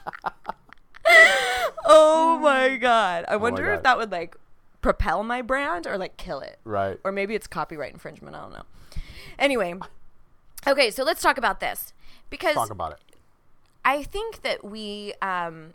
oh 1.84 2.38
my 2.40 2.76
god. 2.76 3.24
I 3.28 3.36
wonder 3.36 3.70
if 3.72 3.78
God. 3.78 3.84
that 3.84 3.98
would 3.98 4.12
like 4.12 4.36
propel 4.80 5.22
my 5.22 5.42
brand 5.42 5.86
or 5.86 5.98
like 5.98 6.16
kill 6.16 6.40
it. 6.40 6.58
right. 6.64 6.98
Or 7.04 7.12
maybe 7.12 7.34
it's 7.34 7.46
copyright 7.46 7.92
infringement. 7.92 8.36
I 8.36 8.40
don't 8.40 8.52
know. 8.52 8.62
Anyway. 9.38 9.74
Okay, 10.66 10.90
so 10.90 11.02
let's 11.02 11.22
talk 11.22 11.38
about 11.38 11.60
this. 11.60 11.92
Because 12.30 12.54
Talk 12.54 12.70
about 12.70 12.92
it. 12.92 12.98
I 13.84 14.04
think 14.04 14.42
that 14.42 14.64
we 14.64 15.12
um, 15.20 15.74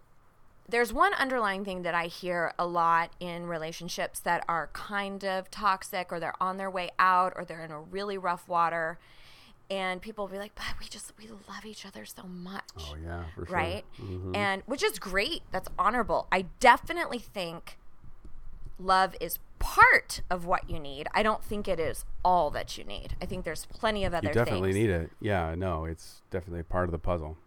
there's 0.70 0.92
one 0.92 1.14
underlying 1.14 1.64
thing 1.64 1.84
that 1.84 1.96
I 1.96 2.08
hear 2.08 2.54
a 2.60 2.66
lot 2.68 3.12
in 3.20 3.46
relationships 3.48 4.20
that 4.22 4.44
are 4.50 4.70
kind 4.74 5.24
of 5.24 5.50
toxic 5.50 6.12
or 6.12 6.20
they're 6.20 6.42
on 6.42 6.58
their 6.58 6.70
way 6.70 6.90
out 7.00 7.34
or 7.36 7.46
they're 7.46 7.64
in 7.64 7.72
a 7.72 7.80
really 7.80 8.18
rough 8.18 8.48
water 8.48 8.98
and 9.70 10.02
people 10.02 10.26
will 10.26 10.32
be 10.32 10.38
like, 10.38 10.56
"But 10.56 10.66
we 10.80 10.86
just 10.88 11.12
we 11.18 11.28
love 11.28 11.66
each 11.66 11.86
other 11.86 12.06
so 12.06 12.24
much." 12.24 12.64
Oh 12.80 12.96
yeah, 13.04 13.24
for 13.36 13.46
sure. 13.46 13.54
right? 13.56 13.86
Mhm. 14.00 14.36
And 14.36 14.64
which 14.66 14.82
is 14.82 14.98
great. 14.98 15.42
That's 15.52 15.68
honorable. 15.78 16.28
I 16.32 16.46
definitely 16.62 17.20
think 17.20 17.78
love 18.80 19.16
is 19.20 19.40
part 19.60 20.22
of 20.30 20.46
what 20.46 20.70
you 20.70 20.80
need. 20.80 21.08
I 21.14 21.22
don't 21.24 21.44
think 21.44 21.68
it 21.68 21.80
is 21.80 22.06
all 22.24 22.50
that 22.52 22.78
you 22.78 22.84
need. 22.84 23.16
I 23.22 23.26
think 23.26 23.44
there's 23.44 23.66
plenty 23.66 24.06
of 24.06 24.14
other 24.14 24.28
things. 24.28 24.36
You 24.36 24.42
definitely 24.46 24.74
things. 24.74 24.88
need 24.88 24.90
it. 24.90 25.12
Yeah, 25.20 25.56
no, 25.56 25.84
it's 25.86 26.22
definitely 26.32 26.64
part 26.64 26.86
of 26.86 26.92
the 26.92 27.00
puzzle. 27.00 27.38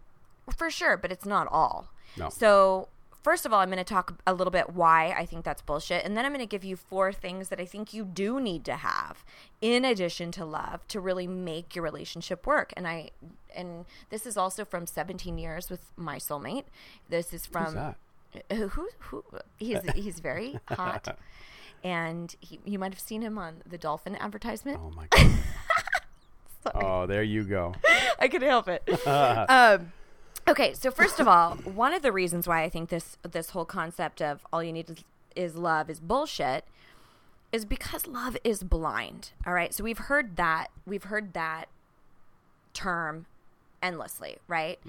For 0.55 0.69
sure, 0.69 0.97
but 0.97 1.11
it's 1.11 1.25
not 1.25 1.47
all. 1.51 1.87
No. 2.17 2.29
So, 2.29 2.89
first 3.21 3.45
of 3.45 3.53
all, 3.53 3.59
I'm 3.59 3.69
going 3.69 3.77
to 3.77 3.83
talk 3.83 4.15
a 4.25 4.33
little 4.33 4.51
bit 4.51 4.71
why 4.73 5.13
I 5.17 5.25
think 5.25 5.45
that's 5.45 5.61
bullshit. 5.61 6.03
And 6.05 6.15
then 6.17 6.25
I'm 6.25 6.31
going 6.31 6.39
to 6.39 6.49
give 6.49 6.63
you 6.63 6.75
four 6.75 7.11
things 7.13 7.49
that 7.49 7.59
I 7.59 7.65
think 7.65 7.93
you 7.93 8.03
do 8.05 8.39
need 8.39 8.65
to 8.65 8.75
have 8.75 9.23
in 9.61 9.85
addition 9.85 10.31
to 10.33 10.45
love 10.45 10.87
to 10.89 10.99
really 10.99 11.27
make 11.27 11.75
your 11.75 11.83
relationship 11.83 12.45
work. 12.47 12.73
And 12.75 12.87
I, 12.87 13.11
and 13.55 13.85
this 14.09 14.25
is 14.25 14.37
also 14.37 14.65
from 14.65 14.85
17 14.87 15.37
years 15.37 15.69
with 15.69 15.91
my 15.95 16.17
soulmate. 16.17 16.65
This 17.09 17.33
is 17.33 17.45
from. 17.45 17.65
Who's 17.65 17.73
that? 17.75 17.97
Uh, 18.49 18.55
Who, 18.55 18.87
who, 18.99 19.23
he's, 19.57 19.79
he's 19.93 20.19
very 20.19 20.59
hot. 20.69 21.17
And 21.83 22.35
he, 22.41 22.59
you 22.63 22.77
might 22.77 22.93
have 22.93 22.99
seen 22.99 23.23
him 23.23 23.39
on 23.39 23.63
the 23.65 23.75
dolphin 23.77 24.15
advertisement. 24.17 24.79
Oh 24.79 24.91
my 24.91 25.07
god. 25.09 25.31
oh, 26.75 27.05
there 27.07 27.23
you 27.23 27.43
go. 27.43 27.73
I 28.19 28.27
couldn't 28.27 28.47
help 28.47 28.67
it. 28.67 28.87
um, 29.07 29.91
okay, 30.51 30.73
so 30.73 30.91
first 30.91 31.19
of 31.19 31.27
all, 31.27 31.55
one 31.55 31.93
of 31.93 32.01
the 32.01 32.11
reasons 32.11 32.47
why 32.47 32.63
I 32.63 32.69
think 32.69 32.89
this 32.89 33.17
this 33.29 33.51
whole 33.51 33.65
concept 33.65 34.21
of 34.21 34.45
all 34.51 34.61
you 34.63 34.73
need 34.73 34.89
is, 34.89 35.03
is 35.35 35.55
love 35.55 35.89
is 35.89 35.99
bullshit 35.99 36.65
is 37.51 37.65
because 37.65 38.07
love 38.07 38.37
is 38.43 38.63
blind. 38.63 39.31
All 39.45 39.53
right, 39.53 39.73
so 39.73 39.83
we've 39.83 39.97
heard 39.97 40.35
that 40.35 40.67
we've 40.85 41.05
heard 41.05 41.33
that 41.33 41.65
term 42.73 43.25
endlessly, 43.81 44.37
right? 44.47 44.79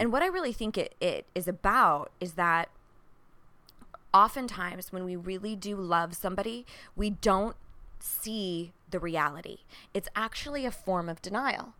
And 0.00 0.12
what 0.12 0.22
I 0.22 0.26
really 0.26 0.52
think 0.52 0.76
it, 0.76 0.94
it 1.00 1.26
is 1.34 1.48
about 1.48 2.10
is 2.20 2.32
that 2.34 2.68
oftentimes 4.12 4.92
when 4.92 5.04
we 5.04 5.16
really 5.16 5.56
do 5.56 5.76
love 5.76 6.14
somebody, 6.14 6.66
we 6.94 7.10
don't 7.10 7.56
see 7.98 8.72
the 8.90 9.00
reality. 9.00 9.58
It's 9.92 10.08
actually 10.14 10.66
a 10.66 10.70
form 10.70 11.08
of 11.08 11.22
denial. 11.22 11.74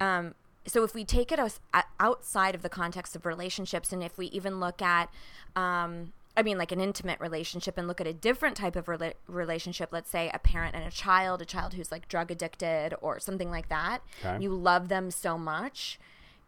Um, 0.00 0.34
so 0.66 0.84
if 0.84 0.94
we 0.94 1.04
take 1.04 1.32
it 1.32 1.40
outside 1.98 2.54
of 2.54 2.62
the 2.62 2.68
context 2.68 3.16
of 3.16 3.24
relationships, 3.26 3.92
and 3.92 4.02
if 4.02 4.16
we 4.18 4.26
even 4.26 4.60
look 4.60 4.82
at, 4.82 5.08
um, 5.56 6.12
I 6.36 6.42
mean, 6.42 6.58
like 6.58 6.70
an 6.72 6.80
intimate 6.80 7.18
relationship, 7.20 7.76
and 7.76 7.88
look 7.88 8.00
at 8.00 8.06
a 8.06 8.12
different 8.12 8.56
type 8.56 8.76
of 8.76 8.86
rela- 8.86 9.14
relationship, 9.26 9.88
let's 9.92 10.10
say 10.10 10.30
a 10.32 10.38
parent 10.38 10.74
and 10.76 10.84
a 10.86 10.90
child, 10.90 11.42
a 11.42 11.44
child 11.44 11.74
who's 11.74 11.90
like 11.90 12.08
drug 12.08 12.30
addicted 12.30 12.94
or 13.00 13.18
something 13.18 13.50
like 13.50 13.68
that, 13.68 14.00
Okay. 14.24 14.42
you 14.42 14.50
love 14.50 14.88
them 14.88 15.10
so 15.10 15.36
much 15.38 15.98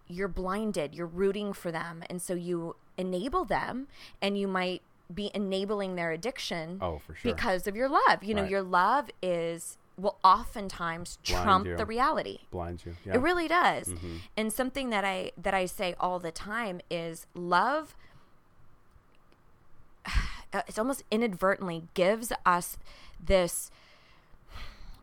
you're 0.08 0.28
blinded 0.28 0.94
you're 0.94 1.06
rooting 1.06 1.52
for 1.54 1.70
them 1.72 2.02
and 2.10 2.20
so 2.20 2.34
you 2.34 2.74
enable 2.98 3.44
them 3.46 3.86
and 4.20 4.36
you 4.36 4.46
might 4.48 4.82
be 5.14 5.30
enabling 5.32 5.94
their 5.94 6.10
addiction 6.10 6.76
Oh, 6.82 6.98
for 7.06 7.14
sure. 7.14 7.32
because 7.32 7.66
of 7.68 7.76
your 7.76 7.88
love 7.88 8.22
you 8.22 8.34
know 8.34 8.42
Right. 8.42 8.50
your 8.50 8.62
love 8.62 9.08
is 9.22 9.78
will 10.02 10.18
oftentimes 10.24 11.18
Blind 11.26 11.42
trump 11.44 11.66
you. 11.66 11.76
the 11.76 11.86
reality 11.86 12.38
Blinds 12.50 12.84
you. 12.84 12.94
Yeah. 13.06 13.14
it 13.14 13.20
really 13.20 13.48
does 13.48 13.86
Mm-hmm. 13.88 14.16
and 14.36 14.52
something 14.52 14.90
that 14.90 15.04
i 15.04 15.30
that 15.40 15.54
i 15.54 15.64
say 15.66 15.94
all 16.00 16.18
the 16.18 16.32
time 16.32 16.80
is 16.90 17.26
love 17.34 17.94
it's 20.52 20.78
almost 20.78 21.04
inadvertently 21.10 21.84
gives 21.94 22.32
us 22.44 22.76
this 23.24 23.70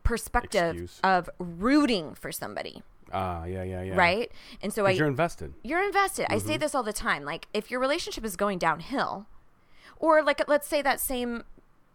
perspective 0.02 0.72
Excuse. 0.74 1.00
of 1.04 1.28
rooting 1.38 2.14
for 2.14 2.32
somebody 2.32 2.82
Ah, 3.12 3.44
yeah, 3.44 3.64
yeah, 3.64 3.82
yeah. 3.82 3.96
right 3.96 4.30
and 4.62 4.72
so 4.72 4.86
i 4.86 4.90
you're 4.90 5.08
invested. 5.08 5.52
you're 5.64 5.82
invested. 5.82 6.26
I 6.32 6.38
say 6.38 6.56
this 6.56 6.76
all 6.76 6.84
the 6.84 6.92
time. 6.92 7.24
Like 7.24 7.48
if 7.52 7.68
your 7.68 7.80
relationship 7.80 8.24
is 8.24 8.36
going 8.36 8.58
downhill, 8.58 9.26
or 9.98 10.22
like 10.22 10.40
let's 10.48 10.68
say 10.68 10.80
that 10.82 11.00
same 11.00 11.42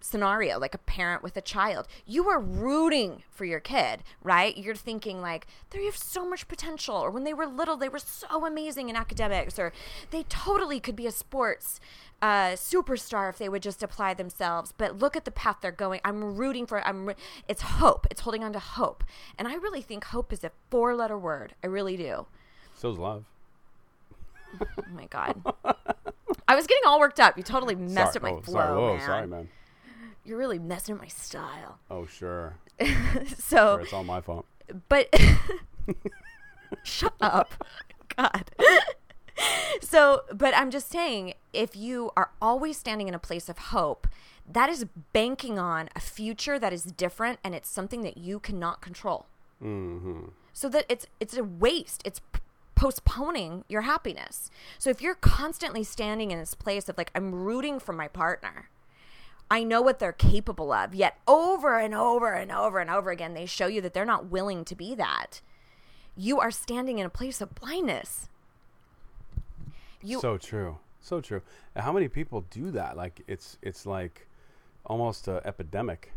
scenario, 0.05 0.59
like 0.59 0.75
a 0.75 0.79
parent 0.79 1.23
with 1.23 1.35
a 1.35 1.41
child, 1.41 1.87
you 2.05 2.29
are 2.29 2.39
rooting 2.39 3.23
for 3.29 3.45
your 3.45 3.59
kid, 3.59 4.03
right? 4.23 4.55
You're 4.55 4.75
thinking 4.75 5.21
like 5.21 5.47
they 5.71 5.83
have 5.85 5.97
so 5.97 6.27
much 6.27 6.47
potential, 6.47 6.95
or 6.95 7.09
when 7.09 7.23
they 7.23 7.33
were 7.33 7.47
little, 7.47 7.75
they 7.75 7.89
were 7.89 7.99
so 7.99 8.45
amazing 8.45 8.89
in 8.89 8.95
academics, 8.95 9.57
or 9.57 9.73
they 10.11 10.23
totally 10.23 10.79
could 10.79 10.95
be 10.95 11.07
a 11.07 11.11
sports 11.11 11.79
uh, 12.21 12.51
superstar 12.51 13.29
if 13.29 13.37
they 13.37 13.49
would 13.49 13.63
just 13.63 13.83
apply 13.83 14.13
themselves. 14.13 14.73
But 14.77 14.99
look 14.99 15.15
at 15.15 15.25
the 15.25 15.31
path 15.31 15.57
they're 15.61 15.71
going. 15.71 15.99
I'm 16.05 16.35
rooting 16.35 16.65
for. 16.65 16.85
I'm. 16.85 17.11
It's 17.47 17.61
hope. 17.61 18.07
It's 18.11 18.21
holding 18.21 18.43
on 18.43 18.53
to 18.53 18.59
hope, 18.59 19.03
and 19.37 19.47
I 19.47 19.55
really 19.55 19.81
think 19.81 20.05
hope 20.05 20.31
is 20.31 20.43
a 20.43 20.51
four-letter 20.69 21.17
word. 21.17 21.55
I 21.63 21.67
really 21.67 21.97
do. 21.97 22.27
So's 22.73 22.97
love. 22.97 23.25
Oh 24.61 24.83
my 24.93 25.05
god. 25.07 25.41
I 26.47 26.55
was 26.55 26.67
getting 26.67 26.83
all 26.85 26.99
worked 26.99 27.19
up. 27.19 27.37
You 27.37 27.43
totally 27.43 27.75
messed 27.75 28.13
sorry. 28.13 28.17
up 28.17 28.21
my 28.21 28.31
oh, 28.31 28.41
flow, 28.41 28.53
sorry. 28.53 28.77
Whoa, 28.77 28.97
man. 28.97 29.05
sorry, 29.05 29.27
man. 29.27 29.49
You're 30.25 30.37
really 30.37 30.59
messing 30.59 30.95
up 30.95 31.01
my 31.01 31.07
style. 31.07 31.77
Oh, 31.89 32.05
sure. 32.05 32.57
So, 33.37 33.75
Sure, 33.75 33.79
it's 33.81 33.93
all 33.93 34.03
my 34.03 34.19
fault. 34.21 34.45
but 34.89 35.07
shut 36.83 37.13
up. 37.21 37.63
God. 38.17 38.51
so, 39.81 40.21
but 40.33 40.55
I'm 40.55 40.71
just 40.71 40.89
saying 40.89 41.33
if 41.53 41.75
you 41.75 42.11
are 42.17 42.31
always 42.41 42.77
standing 42.77 43.07
in 43.07 43.13
a 43.13 43.19
place 43.19 43.49
of 43.49 43.57
hope, 43.57 44.07
that 44.49 44.69
is 44.69 44.85
banking 45.13 45.57
on 45.59 45.89
a 45.95 45.99
future 45.99 46.57
that 46.59 46.71
is 46.73 46.83
different 46.83 47.39
and 47.43 47.53
it's 47.55 47.69
something 47.69 48.01
that 48.01 48.17
you 48.17 48.39
cannot 48.39 48.81
control. 48.81 49.25
Mm-hmm. 49.63 50.25
so 50.51 50.67
that 50.67 50.85
it's 50.89 51.07
it's 51.21 51.37
a 51.37 51.43
waste 51.43 52.01
it's 52.03 52.19
p- 52.33 52.41
postponing 52.75 53.63
your 53.69 53.83
happiness 53.83 54.51
so 54.77 54.89
if 54.89 55.01
you're 55.01 55.15
constantly 55.15 55.81
standing 55.81 56.29
in 56.31 56.37
this 56.37 56.53
place 56.53 56.89
of 56.89 56.97
like 56.97 57.09
i'm 57.15 57.33
rooting 57.33 57.79
for 57.79 57.93
my 57.93 58.09
partner 58.09 58.67
i 59.49 59.63
know 59.63 59.81
what 59.81 59.99
they're 59.99 60.11
capable 60.11 60.71
of 60.71 60.93
yet 60.95 61.17
over 61.27 61.79
and 61.79 61.93
over 61.93 62.33
and 62.33 62.51
over 62.51 62.79
and 62.79 62.89
over 62.89 63.11
again 63.11 63.33
they 63.33 63.45
show 63.45 63.67
you 63.67 63.81
that 63.81 63.93
they're 63.93 64.05
not 64.05 64.27
willing 64.29 64.65
to 64.65 64.75
be 64.75 64.95
that 64.95 65.41
you 66.15 66.39
are 66.39 66.51
standing 66.51 66.99
in 66.99 67.05
a 67.05 67.09
place 67.09 67.41
of 67.41 67.53
blindness 67.55 68.29
you 70.05 70.19
so 70.19 70.37
true. 70.37 70.77
So 71.01 71.19
true. 71.21 71.41
And 71.73 71.83
how 71.83 71.91
many 71.91 72.07
people 72.07 72.45
do 72.49 72.71
that? 72.71 72.95
Like 72.95 73.21
it's 73.27 73.57
it's 73.61 73.85
like 73.85 74.27
almost 74.85 75.27
a 75.27 75.41
epidemic. 75.45 76.13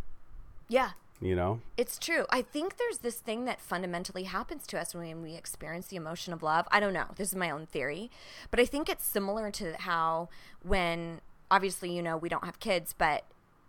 yeah 0.68 0.90
You 1.20 1.34
know? 1.34 1.60
It's 1.76 1.98
true. 1.98 2.26
I 2.30 2.42
think 2.42 2.76
there's 2.76 2.98
this 2.98 3.16
thing 3.16 3.44
that 3.46 3.60
fundamentally 3.60 4.24
happens 4.24 4.66
to 4.68 4.78
us 4.78 4.94
when 4.94 5.22
we 5.22 5.34
experience 5.34 5.86
the 5.88 5.96
emotion 5.96 6.32
of 6.32 6.42
love. 6.42 6.68
I 6.70 6.80
don't 6.80 6.92
know. 6.92 7.06
This 7.16 7.28
is 7.28 7.34
my 7.34 7.50
own 7.50 7.66
theory. 7.66 8.10
But 8.50 8.60
I 8.60 8.66
think 8.66 8.88
it's 8.88 9.04
similar 9.04 9.50
to 9.52 9.74
how 9.78 10.28
when 10.62 11.20
obviously 11.50 11.94
you 11.94 12.02
know 12.02 12.16
we 12.16 12.28
don't 12.28 12.44
have 12.44 12.60
kids, 12.60 12.94
but 12.96 13.24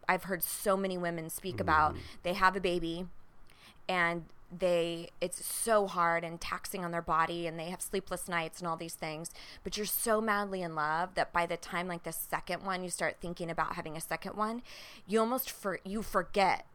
I've 0.08 0.24
heard 0.24 0.44
so 0.44 0.76
many 0.76 0.98
women 0.98 1.30
speak 1.30 1.60
about 1.60 1.96
they 2.24 2.34
have 2.34 2.56
a 2.56 2.60
baby 2.60 3.06
and 3.88 4.26
they 4.58 5.10
it's 5.22 5.46
so 5.46 5.86
hard 5.86 6.24
and 6.24 6.42
taxing 6.42 6.84
on 6.84 6.90
their 6.90 7.04
body 7.04 7.46
and 7.46 7.60
they 7.60 7.66
have 7.70 7.82
sleepless 7.82 8.28
nights 8.28 8.58
and 8.58 8.68
all 8.68 8.76
these 8.76 8.96
things 8.96 9.30
but 9.64 9.78
you're 9.78 9.86
so 9.86 10.20
madly 10.20 10.64
in 10.64 10.74
love 10.74 11.14
that 11.14 11.32
by 11.32 11.46
the 11.46 11.56
time 11.56 11.88
like 11.88 12.02
the 12.02 12.12
second 12.12 12.64
one 12.66 12.84
you 12.84 12.90
start 12.90 13.18
thinking 13.22 13.52
about 13.52 13.76
having 13.76 13.96
a 13.96 14.02
second 14.02 14.36
one 14.36 14.64
you 15.06 15.20
almost 15.20 15.52
for 15.52 15.80
you 15.86 16.02
forget 16.02 16.66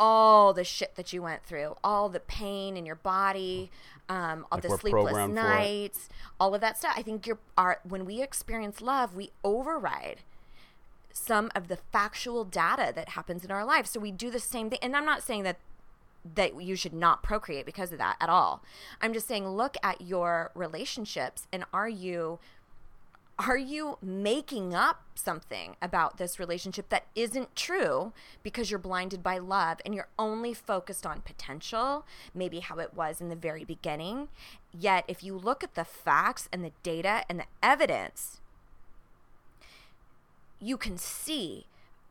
all 0.00 0.52
the 0.52 0.64
shit 0.64 0.96
that 0.96 1.12
you 1.12 1.22
went 1.22 1.44
through, 1.44 1.76
all 1.84 2.08
the 2.08 2.18
pain 2.18 2.76
in 2.76 2.84
your 2.84 2.96
body, 2.96 3.70
um, 4.08 4.44
all 4.50 4.58
Like 4.58 4.62
the 4.62 4.68
sleepless 4.70 5.04
programmed 5.12 5.34
for 5.34 5.40
it. 5.40 5.44
nights, 5.44 6.08
all 6.40 6.54
of 6.54 6.60
that 6.60 6.76
stuff. 6.78 6.94
I 6.96 7.02
think 7.02 7.26
you're 7.26 7.38
our 7.56 7.78
when 7.84 8.04
we 8.04 8.20
experience 8.20 8.80
love, 8.80 9.14
we 9.14 9.30
override 9.44 10.22
some 11.14 11.50
of 11.54 11.68
the 11.68 11.76
factual 11.76 12.44
data 12.44 12.92
that 12.94 13.10
happens 13.10 13.44
in 13.44 13.50
our 13.50 13.64
life. 13.64 13.86
So 13.86 14.00
we 14.00 14.10
do 14.10 14.30
the 14.30 14.40
same 14.40 14.68
thing. 14.68 14.80
And 14.82 14.94
I'm 14.94 15.06
not 15.06 15.22
saying 15.22 15.44
that 15.44 15.56
that 16.34 16.60
you 16.62 16.74
should 16.74 16.94
not 16.94 17.22
procreate 17.22 17.66
because 17.66 17.92
of 17.92 17.98
that 17.98 18.16
at 18.18 18.30
all. 18.30 18.62
I'm 19.00 19.12
just 19.12 19.28
saying 19.28 19.46
look 19.46 19.76
at 19.82 20.00
your 20.00 20.50
relationships 20.54 21.46
and 21.52 21.64
are 21.72 21.88
you 21.88 22.38
are 23.38 23.56
you 23.56 23.98
making 24.00 24.74
up 24.74 25.02
something 25.16 25.74
about 25.82 26.18
this 26.18 26.38
relationship 26.38 26.88
that 26.90 27.06
isn't 27.16 27.56
true 27.56 28.12
because 28.44 28.70
you're 28.70 28.78
blinded 28.78 29.24
by 29.24 29.38
love 29.38 29.80
and 29.84 29.92
you're 29.92 30.08
only 30.18 30.54
focused 30.54 31.04
on 31.04 31.20
potential, 31.20 32.06
maybe 32.32 32.60
how 32.60 32.78
it 32.78 32.94
was 32.94 33.20
in 33.20 33.30
the 33.30 33.36
very 33.36 33.64
beginning? 33.64 34.28
Yet, 34.72 35.04
if 35.08 35.24
you 35.24 35.36
look 35.36 35.64
at 35.64 35.74
the 35.74 35.84
facts 35.84 36.48
and 36.52 36.64
the 36.64 36.70
data 36.84 37.24
and 37.28 37.40
the 37.40 37.46
evidence, 37.60 38.40
you 40.64 40.78
can 40.78 40.96
see 40.96 41.66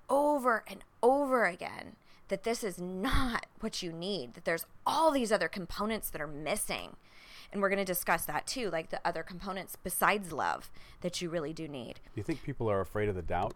over 0.09 0.63
and 0.67 0.83
over 1.01 1.45
again 1.45 1.95
that 2.27 2.43
this 2.43 2.63
is 2.63 2.79
not 2.79 3.47
what 3.59 3.81
you 3.81 3.91
need, 3.91 4.35
that 4.35 4.45
there's 4.45 4.67
all 4.85 5.11
these 5.11 5.31
other 5.31 5.47
components 5.47 6.09
that 6.11 6.21
are 6.21 6.27
missing. 6.27 6.95
And 7.51 7.61
we're 7.61 7.69
going 7.69 7.79
to 7.79 7.85
discuss 7.85 8.25
that 8.25 8.45
too, 8.45 8.69
like 8.69 8.89
the 8.89 9.01
other 9.03 9.23
components 9.23 9.75
besides 9.83 10.31
love 10.31 10.69
that 11.01 11.21
you 11.21 11.29
really 11.29 11.51
do 11.51 11.67
need. 11.67 11.95
Do 11.95 12.11
you 12.15 12.23
think 12.23 12.43
people 12.43 12.69
are 12.69 12.79
afraid 12.79 13.09
of 13.09 13.15
the 13.15 13.21
doubt? 13.23 13.55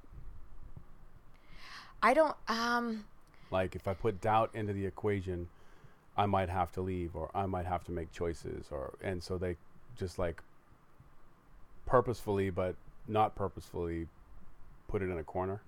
I 2.02 2.14
don't, 2.14 2.36
um, 2.48 3.06
Like 3.52 3.76
if 3.76 3.88
I 3.88 3.94
put 3.94 4.20
doubt 4.20 4.50
into 4.54 4.74
the 4.74 4.86
equation, 4.86 5.48
I 6.16 6.26
might 6.26 6.50
have 6.50 6.72
to 6.74 6.82
leave 6.82 7.16
or 7.16 7.30
I 7.36 7.46
might 7.46 7.68
have 7.68 7.84
to 7.86 7.92
make 7.92 8.12
choices 8.12 8.66
or 8.72 8.94
and 9.04 9.22
so 9.22 9.38
they 9.38 9.58
just 9.96 10.18
like 10.18 10.42
purposefully 11.86 12.50
but 12.50 12.76
not 13.08 13.36
purposefully 13.36 14.08
put 14.88 15.02
it 15.02 15.10
in 15.10 15.18
a 15.18 15.24
corner. 15.24 15.62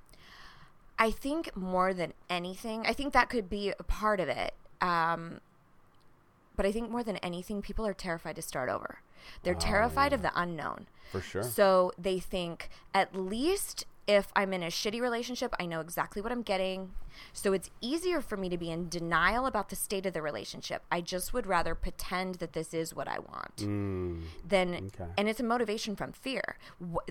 I 0.98 1.12
think 1.12 1.56
more 1.56 1.94
than 1.94 2.14
anything, 2.30 2.86
I 2.86 2.94
think 2.94 3.14
that 3.14 3.30
could 3.30 3.50
be 3.50 3.74
a 3.78 3.84
part 3.84 4.20
of 4.20 4.28
it. 4.28 4.54
Um, 4.82 5.40
but 6.56 6.66
I 6.66 6.72
think 6.72 6.90
more 6.90 7.04
than 7.04 7.18
anything, 7.18 7.62
people 7.62 7.88
are 7.88 7.94
terrified 7.94 8.36
to 8.36 8.42
start 8.42 8.70
over. 8.70 9.00
They're 9.44 9.54
terrified 9.56 10.12
of 10.14 10.22
the 10.22 10.32
unknown. 10.36 10.88
For 11.12 11.22
sure. 11.22 11.44
So 11.44 11.92
they 11.98 12.20
think 12.20 12.70
at 12.94 13.16
least 13.16 13.86
if 14.10 14.32
I'm 14.36 14.54
in 14.54 14.64
a 14.64 14.68
shitty 14.68 15.00
relationship, 15.00 15.54
I 15.60 15.68
know 15.68 15.82
exactly 15.82 16.20
what 16.20 16.32
I'm 16.32 16.42
getting. 16.42 16.94
So 17.32 17.54
it's 17.54 17.70
easier 17.80 18.22
for 18.22 18.38
me 18.38 18.50
to 18.50 18.58
be 18.58 18.72
in 18.72 18.90
denial 18.90 19.46
about 19.46 19.70
the 19.70 19.76
state 19.76 20.08
of 20.08 20.14
the 20.14 20.22
relationship. 20.24 20.82
I 20.92 21.02
just 21.02 21.32
would 21.32 21.46
rather 21.46 21.76
pretend 21.76 22.36
that 22.36 22.54
this 22.54 22.74
is 22.74 22.96
what 22.96 23.08
I 23.08 23.20
want 23.20 23.58
Mm, 23.58 24.24
than 24.48 24.74
Okay. 24.74 25.12
and 25.18 25.30
it's 25.30 25.40
a 25.40 25.44
motivation 25.44 25.96
from 25.96 26.12
fear 26.12 26.58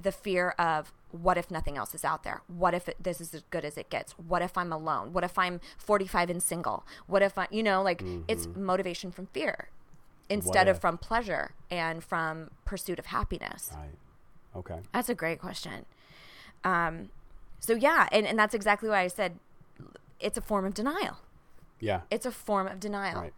the 0.03 0.11
fear 0.11 0.51
of 0.59 0.93
what 1.13 1.39
if 1.39 1.51
nothing 1.51 1.77
else 1.77 1.95
is 1.95 2.05
out 2.05 2.23
there 2.25 2.43
what 2.49 2.75
if 2.75 2.89
it, 2.89 2.97
this 3.01 3.21
is 3.21 3.33
as 3.35 3.43
good 3.51 3.65
as 3.65 3.77
it 3.79 3.91
gets 3.91 4.13
what 4.13 4.41
if 4.43 4.57
i'm 4.59 4.73
alone 4.73 5.13
what 5.13 5.25
if 5.25 5.39
i'm 5.39 5.61
45 5.79 6.31
and 6.31 6.43
single 6.43 6.87
what 7.07 7.23
if 7.23 7.37
i 7.39 7.47
you 7.51 7.63
know 7.63 7.83
like 7.83 8.03
it's 8.29 8.47
motivation 8.57 9.11
from 9.11 9.27
fear 9.27 9.69
instead 10.29 10.69
of 10.69 10.81
from 10.81 10.97
pleasure 10.99 11.55
and 11.71 12.03
from 12.05 12.51
pursuit 12.65 12.99
of 12.99 13.07
happiness 13.07 13.71
right. 13.75 13.89
Okay. 14.57 14.81
that's 14.93 15.09
a 15.09 15.15
great 15.15 15.39
question 15.39 15.85
um 16.65 17.09
so 17.61 17.75
yeah 17.75 18.09
and, 18.13 18.27
and 18.27 18.39
that's 18.39 18.55
exactly 18.55 18.89
why 18.89 19.01
i 19.01 19.07
said 19.09 19.39
it's 20.21 20.37
a 20.37 20.41
form 20.41 20.65
of 20.65 20.75
denial 20.75 21.19
Yeah. 21.81 22.01
it's 22.11 22.27
a 22.27 22.33
form 22.33 22.67
of 22.67 22.81
denial 22.81 23.23
Right. 23.23 23.33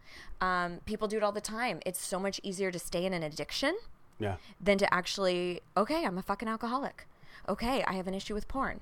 um, 0.65 0.79
people 0.85 1.07
do 1.07 1.17
it 1.17 1.23
all 1.23 1.31
the 1.31 1.41
time 1.41 1.79
it's 1.85 2.01
so 2.03 2.19
much 2.19 2.39
easier 2.43 2.71
to 2.71 2.79
stay 2.79 3.05
in 3.05 3.13
an 3.13 3.23
addiction 3.23 3.75
Yeah. 4.19 4.35
than 4.59 4.77
to 4.79 4.93
actually, 4.93 5.61
okay, 5.75 6.05
I'm 6.05 6.17
a 6.17 6.21
fucking 6.21 6.47
alcoholic. 6.47 7.07
Okay, 7.49 7.83
I 7.87 7.93
have 7.93 8.05
an 8.07 8.13
issue 8.13 8.35
with 8.35 8.47
porn. 8.47 8.79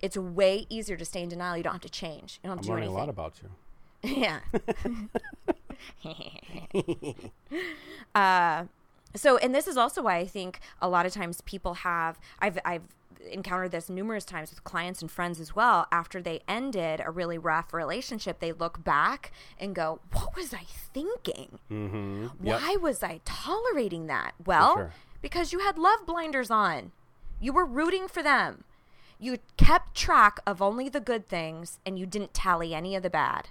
It's 0.00 0.16
way 0.16 0.66
easier 0.70 0.96
to 0.96 1.04
stay 1.04 1.22
in 1.22 1.28
denial. 1.28 1.56
You 1.58 1.62
don't 1.62 1.74
have 1.74 1.82
to 1.82 1.90
change. 1.90 2.40
You 2.42 2.48
don't 2.48 2.56
have 2.56 2.58
I'm 2.60 2.64
to 2.64 2.68
do 2.68 2.72
learning 2.74 2.88
a 2.88 2.92
lot 2.92 3.08
about 3.10 3.34
you. 3.42 3.50
yeah. 4.24 4.40
uh, 8.14 8.64
so, 9.14 9.36
and 9.38 9.54
this 9.54 9.66
is 9.66 9.76
also 9.76 10.02
why 10.02 10.16
I 10.16 10.26
think 10.26 10.60
a 10.80 10.88
lot 10.88 11.06
of 11.06 11.12
times 11.12 11.40
people 11.42 11.74
have, 11.74 12.18
I've, 12.38 12.58
I've 12.64 12.82
encountered 13.30 13.70
this 13.70 13.88
numerous 13.88 14.24
times 14.24 14.50
with 14.50 14.64
clients 14.64 15.02
and 15.02 15.10
friends 15.10 15.40
as 15.40 15.54
well. 15.54 15.86
After 15.92 16.22
they 16.22 16.40
ended 16.48 17.02
a 17.04 17.10
really 17.10 17.38
rough 17.38 17.72
relationship, 17.72 18.40
they 18.40 18.52
look 18.52 18.82
back 18.84 19.32
and 19.58 19.74
go, 19.74 20.00
What 20.12 20.36
was 20.36 20.54
I 20.54 20.64
thinking? 20.66 21.58
Mm-hmm. 21.70 22.26
Why 22.38 22.76
was 22.80 23.02
I 23.02 23.20
tolerating 23.24 24.06
that? 24.06 24.32
Well, 24.44 24.74
sure. 24.74 24.92
because 25.22 25.52
you 25.52 25.60
had 25.60 25.78
love 25.78 26.06
blinders 26.06 26.50
on. 26.50 26.92
You 27.40 27.52
were 27.52 27.64
rooting 27.64 28.08
for 28.08 28.22
them. 28.22 28.64
You 29.18 29.38
kept 29.56 29.94
track 29.94 30.40
of 30.46 30.62
only 30.62 30.88
the 30.88 31.00
good 31.00 31.28
things 31.28 31.78
and 31.84 31.98
you 31.98 32.06
didn't 32.06 32.34
tally 32.34 32.74
any 32.74 32.96
of 32.96 33.02
the 33.02 33.10
bad. 33.10 33.48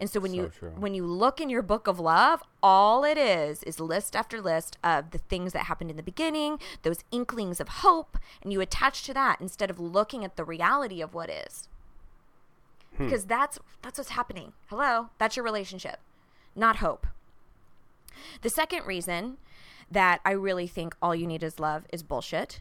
And 0.00 0.08
so 0.08 0.20
when 0.20 0.30
So 0.30 0.36
you 0.36 0.48
true. 0.48 0.72
when 0.76 0.94
you 0.94 1.04
look 1.04 1.40
in 1.40 1.48
your 1.50 1.62
book 1.62 1.86
of 1.86 1.98
love, 1.98 2.42
all 2.62 3.04
it 3.04 3.18
is 3.18 3.62
is 3.64 3.80
list 3.80 4.14
after 4.14 4.40
list 4.40 4.78
of 4.84 5.10
the 5.10 5.18
things 5.18 5.52
that 5.52 5.66
happened 5.66 5.90
in 5.90 5.96
the 5.96 6.02
beginning, 6.02 6.58
those 6.82 7.02
inklings 7.10 7.60
of 7.60 7.68
hope, 7.68 8.16
and 8.42 8.52
you 8.52 8.60
attach 8.60 9.02
to 9.04 9.14
that 9.14 9.40
instead 9.40 9.70
of 9.70 9.80
looking 9.80 10.24
at 10.24 10.36
the 10.36 10.44
reality 10.44 11.00
of 11.00 11.14
what 11.14 11.28
is. 11.30 11.68
Hmm. 12.96 13.04
Because 13.04 13.24
that's 13.24 13.58
that's 13.82 13.98
what's 13.98 14.10
happening. 14.10 14.52
Hello, 14.66 15.08
that's 15.18 15.36
your 15.36 15.44
relationship, 15.44 15.98
not 16.54 16.76
hope. 16.76 17.06
The 18.42 18.50
second 18.50 18.86
reason 18.86 19.38
that 19.90 20.20
I 20.24 20.32
really 20.32 20.66
think 20.66 20.94
all 21.00 21.14
you 21.14 21.26
need 21.26 21.42
is 21.42 21.58
love 21.58 21.86
is 21.92 22.02
bullshit 22.02 22.60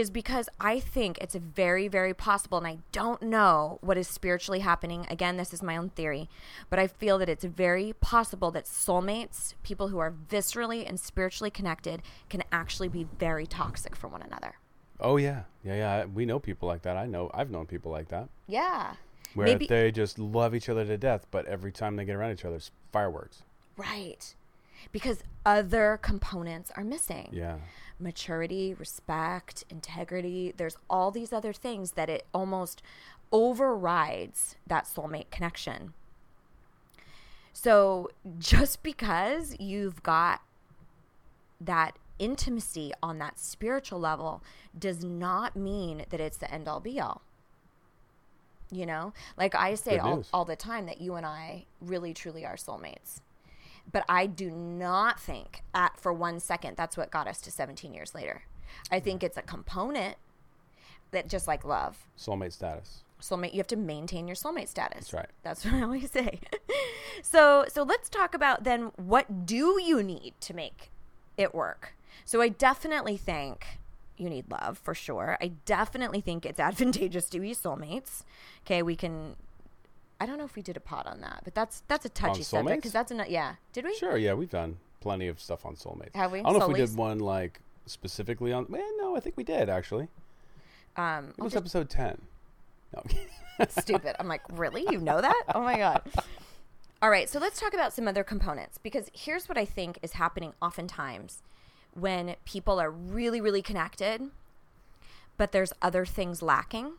is 0.00 0.10
because 0.10 0.48
I 0.58 0.80
think 0.80 1.18
it's 1.18 1.34
very, 1.34 1.86
very 1.86 2.12
possible, 2.14 2.58
and 2.58 2.66
I 2.66 2.78
don't 2.90 3.22
know 3.22 3.78
what 3.82 3.96
is 3.96 4.08
spiritually 4.08 4.60
happening. 4.60 5.06
Again, 5.08 5.36
this 5.36 5.54
is 5.54 5.62
my 5.62 5.76
own 5.76 5.90
theory, 5.90 6.28
but 6.68 6.78
I 6.78 6.86
feel 6.86 7.18
that 7.18 7.28
it's 7.28 7.44
very 7.44 7.92
possible 8.00 8.50
that 8.50 8.64
soulmates, 8.64 9.54
people 9.62 9.88
who 9.88 9.98
are 9.98 10.10
viscerally 10.12 10.88
and 10.88 10.98
spiritually 10.98 11.50
connected, 11.50 12.02
can 12.28 12.42
actually 12.50 12.88
be 12.88 13.06
very 13.18 13.46
toxic 13.46 13.94
for 13.94 14.08
one 14.08 14.22
another. 14.22 14.56
Oh 14.98 15.16
yeah. 15.16 15.42
Yeah, 15.64 15.74
yeah. 15.74 16.04
We 16.06 16.26
know 16.26 16.38
people 16.38 16.68
like 16.68 16.82
that. 16.82 16.96
I 16.96 17.06
know. 17.06 17.30
I've 17.32 17.50
known 17.50 17.66
people 17.66 17.90
like 17.90 18.08
that. 18.08 18.28
Yeah. 18.46 18.94
Where 19.34 19.46
Maybe- 19.46 19.66
they 19.66 19.90
just 19.92 20.18
love 20.18 20.54
each 20.54 20.68
other 20.68 20.84
to 20.84 20.96
death, 20.96 21.26
but 21.30 21.46
every 21.46 21.72
time 21.72 21.96
they 21.96 22.04
get 22.04 22.16
around 22.16 22.32
each 22.32 22.44
other, 22.44 22.56
it's 22.56 22.70
fireworks. 22.92 23.42
Right. 23.76 24.34
Because 24.92 25.22
other 25.46 25.98
components 26.02 26.70
are 26.76 26.84
missing. 26.84 27.28
Yeah. 27.32 27.58
Maturity, 28.00 28.74
respect, 28.74 29.64
integrity. 29.68 30.52
There's 30.56 30.76
all 30.88 31.10
these 31.10 31.32
other 31.32 31.52
things 31.52 31.92
that 31.92 32.08
it 32.08 32.26
almost 32.32 32.82
overrides 33.32 34.56
that 34.66 34.84
soulmate 34.84 35.30
connection. 35.30 35.92
So 37.52 38.10
just 38.38 38.82
because 38.82 39.54
you've 39.58 40.02
got 40.02 40.40
that 41.60 41.98
intimacy 42.18 42.92
on 43.02 43.18
that 43.18 43.38
spiritual 43.38 44.00
level 44.00 44.42
does 44.78 45.04
not 45.04 45.56
mean 45.56 46.04
that 46.10 46.20
it's 46.20 46.36
the 46.36 46.52
end 46.52 46.68
all 46.68 46.80
be 46.80 47.00
all. 47.00 47.22
You 48.70 48.86
know, 48.86 49.12
like 49.36 49.54
I 49.56 49.74
say 49.74 49.98
all, 49.98 50.24
all 50.32 50.44
the 50.44 50.54
time 50.54 50.86
that 50.86 51.00
you 51.00 51.16
and 51.16 51.26
I 51.26 51.64
really 51.80 52.14
truly 52.14 52.46
are 52.46 52.54
soulmates. 52.54 53.20
But 53.90 54.04
I 54.08 54.26
do 54.26 54.50
not 54.50 55.18
think 55.20 55.62
at 55.74 55.98
for 55.98 56.12
one 56.12 56.40
second 56.40 56.76
that's 56.76 56.96
what 56.96 57.10
got 57.10 57.26
us 57.26 57.40
to 57.42 57.50
17 57.50 57.92
years 57.94 58.14
later. 58.14 58.42
I 58.90 59.00
think 59.00 59.22
it's 59.22 59.36
a 59.36 59.42
component 59.42 60.16
that 61.10 61.28
just 61.28 61.48
like 61.48 61.64
love, 61.64 62.06
Soulmate 62.16 62.52
status. 62.52 63.02
soulmate 63.20 63.52
you 63.52 63.58
have 63.58 63.66
to 63.68 63.76
maintain 63.76 64.28
your 64.28 64.36
soulmate 64.36 64.68
status. 64.68 65.08
That's 65.08 65.12
right. 65.12 65.28
that's 65.42 65.64
what 65.66 65.74
i 65.74 65.82
always 65.82 66.10
say. 66.10 66.40
So 67.22 67.64
so 67.68 67.82
let's 67.82 68.08
talk 68.08 68.34
about 68.34 68.64
then 68.64 68.92
what 68.96 69.44
do 69.46 69.80
you 69.82 70.02
need 70.02 70.34
to 70.40 70.54
make 70.54 70.90
it 71.36 71.54
work? 71.54 71.94
So 72.24 72.40
i 72.40 72.48
definitely 72.48 73.16
think 73.16 73.66
you 74.16 74.28
need 74.30 74.44
love 74.50 74.78
for 74.78 74.94
sure. 74.94 75.36
I 75.40 75.52
definitely 75.64 76.20
think 76.20 76.44
it's 76.46 76.60
advantageous 76.70 77.28
to 77.30 77.40
be 77.40 77.52
soulmates. 77.52 78.22
Okay 78.64 78.82
we 78.82 78.94
can 78.94 79.34
i 80.20 80.26
don't 80.26 80.38
know 80.38 80.44
if 80.44 80.54
we 80.54 80.62
did 80.62 80.76
a 80.76 80.80
pod 80.80 81.06
on 81.06 81.20
that 81.20 81.40
but 81.44 81.54
that's 81.54 81.82
that's 81.88 82.04
a 82.04 82.08
touchy 82.08 82.42
subject 82.42 82.76
because 82.78 82.92
that's 82.92 83.10
a 83.10 83.24
yeah 83.28 83.54
did 83.72 83.84
we 83.84 83.94
Sure, 83.96 84.16
yeah, 84.16 84.34
we've 84.34 84.50
done 84.50 84.76
plenty 85.00 85.28
of 85.28 85.40
stuff 85.40 85.64
on 85.64 85.74
soulmates. 85.76 86.14
Have 86.14 86.30
we? 86.32 86.40
I 86.40 86.42
don't 86.42 86.58
know 86.58 86.66
if 86.66 86.72
we 86.72 86.78
did 86.78 86.94
one 86.94 87.18
like 87.20 87.60
specifically 87.86 88.52
on. 88.52 88.66
Well, 88.68 88.82
no, 88.98 89.16
I 89.16 89.20
think 89.20 89.36
we 89.36 89.44
did 89.44 89.68
actually. 89.70 90.08
um 90.96 91.30
It 91.30 91.34
I'll 91.38 91.44
was 91.44 91.52
just- 91.54 91.56
episode 91.56 91.88
ten. 91.88 92.20
No. 92.94 93.02
stupid. 93.68 94.14
I'm 94.18 94.28
like, 94.28 94.42
really? 94.52 94.84
You 94.90 95.00
know 95.00 95.20
that? 95.20 95.42
Oh 95.54 95.62
my 95.62 95.76
God. 95.78 96.02
All 97.02 97.08
right, 97.08 97.30
so 97.30 97.38
let's 97.38 97.58
talk 97.58 97.72
about 97.72 97.94
some 97.94 98.06
other 98.06 98.22
components 98.22 98.76
because 98.76 99.08
here's 99.14 99.48
what 99.48 99.56
I 99.56 99.64
think 99.64 99.98
is 100.02 100.12
happening 100.12 100.52
oftentimes 100.60 101.42
when 101.94 102.34
people 102.44 102.78
are 102.78 102.90
really, 102.90 103.40
really 103.40 103.62
connected, 103.62 104.20
but 105.38 105.52
there's 105.52 105.72
other 105.80 106.04
things 106.04 106.42
lacking. 106.42 106.92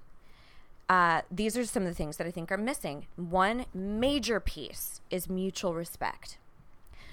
Uh, 0.91 1.21
these 1.31 1.55
are 1.55 1.63
some 1.63 1.83
of 1.83 1.87
the 1.87 1.95
things 1.95 2.17
that 2.17 2.27
I 2.27 2.31
think 2.31 2.51
are 2.51 2.57
missing. 2.57 3.07
One 3.15 3.65
major 3.73 4.41
piece 4.41 4.99
is 5.09 5.29
mutual 5.29 5.73
respect, 5.73 6.37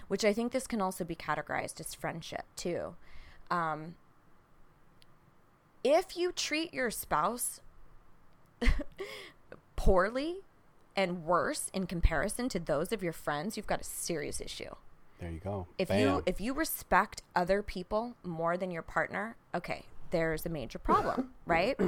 which 0.08 0.24
I 0.24 0.32
think 0.32 0.50
this 0.50 0.66
can 0.66 0.80
also 0.80 1.04
be 1.04 1.14
categorized 1.14 1.78
as 1.78 1.94
friendship 1.94 2.42
too. 2.56 2.96
Um, 3.52 3.94
if 5.84 6.16
you 6.16 6.32
treat 6.32 6.74
your 6.74 6.90
spouse 6.90 7.60
poorly 9.76 10.38
and 10.96 11.24
worse 11.24 11.70
in 11.72 11.86
comparison 11.86 12.48
to 12.48 12.58
those 12.58 12.90
of 12.90 13.00
your 13.00 13.12
friends, 13.12 13.56
you've 13.56 13.68
got 13.68 13.80
a 13.80 13.84
serious 13.84 14.40
issue. 14.40 14.74
There 15.20 15.30
you 15.30 15.38
go. 15.38 15.68
If 15.78 15.86
Bam. 15.86 16.00
you 16.00 16.22
if 16.26 16.40
you 16.40 16.52
respect 16.52 17.22
other 17.36 17.62
people 17.62 18.16
more 18.24 18.56
than 18.56 18.72
your 18.72 18.82
partner, 18.82 19.36
okay, 19.54 19.84
there's 20.10 20.44
a 20.46 20.48
major 20.48 20.80
problem, 20.80 21.30
right? 21.46 21.78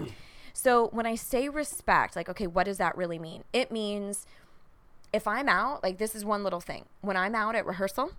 So 0.53 0.89
when 0.89 1.07
I 1.07 1.15
say 1.15 1.49
respect, 1.49 2.17
like 2.17 2.29
okay, 2.29 2.47
what 2.47 2.65
does 2.65 2.79
that 2.79 2.97
really 2.97 3.19
mean? 3.19 3.45
It 3.53 3.71
means 3.71 4.27
if 5.13 5.27
I'm 5.27 5.49
out, 5.49 5.83
like 5.83 5.99
this 5.99 6.15
is 6.15 6.25
one 6.25 6.45
little 6.45 6.61
thing. 6.61 6.85
When 7.01 7.17
I'm 7.17 7.35
out 7.35 7.55
at 7.55 7.67
rehearsal 7.67 8.13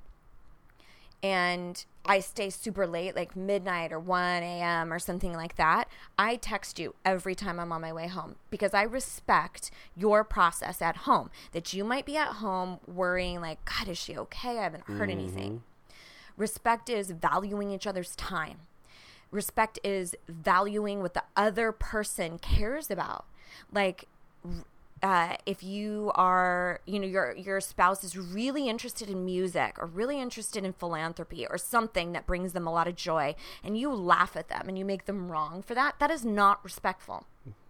and 1.24 1.86
I 2.04 2.20
stay 2.20 2.50
super 2.50 2.88
late, 2.88 3.16
like 3.16 3.36
midnight 3.36 3.94
or 3.94 4.00
1 4.00 4.44
a.m. 4.44 4.92
or 4.92 4.98
something 4.98 5.34
like 5.34 5.56
that, 5.58 5.88
I 6.18 6.36
text 6.36 6.80
you 6.80 6.96
every 7.06 7.36
time 7.36 7.60
I'm 7.60 7.72
on 7.72 7.82
my 7.82 7.94
way 7.94 8.08
home 8.08 8.38
because 8.50 8.74
I 8.74 8.82
respect 8.84 9.70
your 9.96 10.24
process 10.24 10.82
at 10.82 10.98
home. 10.98 11.30
That 11.52 11.74
you 11.74 11.84
might 11.84 12.06
be 12.06 12.18
at 12.18 12.36
home 12.36 12.80
worrying, 12.88 13.40
like, 13.40 13.64
God, 13.66 13.88
is 13.88 14.00
she 14.00 14.18
okay? 14.18 14.58
I 14.58 14.64
haven't 14.64 14.88
heard 14.88 15.12
anything. 15.12 15.52
Mm-hmm. 15.52 16.42
Respect 16.42 16.90
is 16.90 17.12
valuing 17.12 17.70
each 17.70 17.86
other's 17.86 18.16
time. 18.16 18.62
Respect 19.32 19.80
is 19.84 20.16
valuing 20.28 21.02
what 21.02 21.14
the 21.14 21.24
other 21.36 21.72
person 21.72 22.38
cares 22.38 22.92
about. 22.92 23.26
Like, 23.72 24.08
uh, 25.04 25.36
if 25.46 25.64
you 25.64 26.12
are, 26.16 26.80
you 26.86 27.00
know, 27.00 27.08
your 27.08 27.36
your 27.36 27.60
spouse 27.60 28.04
is 28.04 28.18
really 28.18 28.70
interested 28.70 29.10
in 29.10 29.26
music 29.26 29.78
or 29.80 29.88
really 29.88 30.20
interested 30.22 30.64
in 30.64 30.74
philanthropy 30.74 31.48
or 31.48 31.58
something 31.58 32.12
that 32.12 32.28
brings 32.28 32.54
them 32.54 32.68
a 32.68 32.72
lot 32.72 32.88
of 32.88 32.96
joy, 32.96 33.36
and 33.64 33.78
you 33.78 33.92
laugh 33.92 34.36
at 34.36 34.48
them 34.48 34.68
and 34.68 34.78
you 34.78 34.86
make 34.86 35.06
them 35.06 35.32
wrong 35.32 35.64
for 35.64 35.74
that, 35.74 35.96
that 36.00 36.12
is 36.12 36.24
not 36.24 36.64
respectful, 36.64 37.26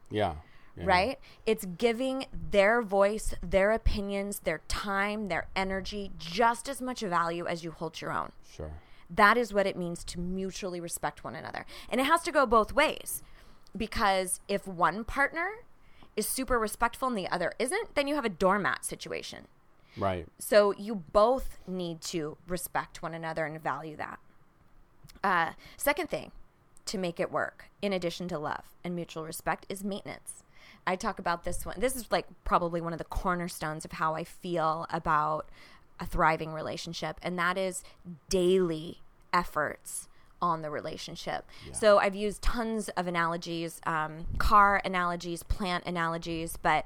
yeah. 0.09 0.33
yeah. 0.75 0.83
right? 0.83 1.19
It's 1.45 1.65
giving 1.77 2.25
their 2.51 2.81
voice, 2.81 3.33
their 3.41 3.71
opinions, 3.71 4.39
their 4.39 4.61
time, 4.67 5.29
their 5.29 5.47
energy 5.55 6.11
just 6.17 6.67
as 6.67 6.81
much 6.81 6.99
value 6.99 7.45
as 7.45 7.63
you 7.63 7.71
hold 7.71 8.01
your 8.01 8.11
own. 8.11 8.33
Sure. 8.51 8.71
That 9.13 9.37
is 9.37 9.53
what 9.53 9.67
it 9.67 9.77
means 9.77 10.03
to 10.05 10.19
mutually 10.19 10.79
respect 10.79 11.23
one 11.23 11.35
another. 11.35 11.65
And 11.89 11.99
it 11.99 12.05
has 12.05 12.21
to 12.23 12.31
go 12.31 12.45
both 12.45 12.73
ways 12.73 13.21
because 13.75 14.39
if 14.47 14.67
one 14.67 15.03
partner 15.03 15.49
is 16.15 16.27
super 16.27 16.57
respectful 16.57 17.07
and 17.07 17.17
the 17.17 17.27
other 17.27 17.53
isn't, 17.59 17.95
then 17.95 18.07
you 18.07 18.15
have 18.15 18.25
a 18.25 18.29
doormat 18.29 18.85
situation. 18.85 19.47
Right. 19.97 20.27
So 20.39 20.73
you 20.77 20.95
both 20.95 21.59
need 21.67 22.01
to 22.01 22.37
respect 22.47 23.01
one 23.01 23.13
another 23.13 23.45
and 23.45 23.61
value 23.61 23.97
that. 23.97 24.19
Uh, 25.23 25.51
second 25.77 26.09
thing 26.09 26.31
to 26.85 26.97
make 26.97 27.19
it 27.19 27.31
work, 27.31 27.65
in 27.81 27.93
addition 27.93 28.27
to 28.29 28.39
love 28.39 28.63
and 28.83 28.95
mutual 28.95 29.25
respect, 29.25 29.65
is 29.69 29.83
maintenance. 29.83 30.43
I 30.87 30.95
talk 30.95 31.19
about 31.19 31.43
this 31.43 31.65
one. 31.65 31.79
This 31.79 31.95
is 31.95 32.11
like 32.11 32.25
probably 32.43 32.81
one 32.81 32.93
of 32.93 32.97
the 32.97 33.05
cornerstones 33.05 33.85
of 33.85 33.93
how 33.93 34.15
I 34.15 34.23
feel 34.23 34.87
about 34.89 35.49
a 36.01 36.05
thriving 36.05 36.51
relationship, 36.51 37.17
and 37.23 37.39
that 37.39 37.57
is 37.57 37.83
daily 38.27 38.99
efforts 39.31 40.09
on 40.41 40.63
the 40.63 40.71
relationship. 40.71 41.45
So 41.71 41.99
I've 41.99 42.15
used 42.15 42.41
tons 42.41 42.89
of 42.89 43.05
analogies, 43.07 43.79
um, 43.85 44.25
car 44.39 44.81
analogies, 44.83 45.43
plant 45.43 45.85
analogies, 45.85 46.57
but 46.61 46.85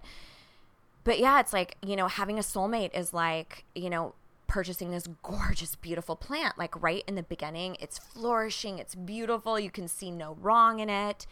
but 1.06 1.20
yeah, 1.20 1.40
it's 1.40 1.54
like, 1.54 1.78
you 1.86 1.96
know, 1.96 2.08
having 2.08 2.40
a 2.40 2.42
soulmate 2.42 2.90
is 2.98 3.14
like, 3.14 3.64
you 3.76 3.92
know, 3.92 4.16
purchasing 4.48 4.90
this 4.90 5.08
gorgeous, 5.24 5.76
beautiful 5.76 6.16
plant. 6.16 6.58
Like 6.58 6.82
right 6.82 7.04
in 7.08 7.16
the 7.16 7.24
beginning, 7.24 7.78
it's 7.80 7.98
flourishing, 7.98 8.80
it's 8.80 8.96
beautiful, 8.96 9.60
you 9.60 9.70
can 9.70 9.88
see 9.88 10.12
no 10.12 10.36
wrong 10.42 10.80
in 10.80 10.90
it. 10.90 11.28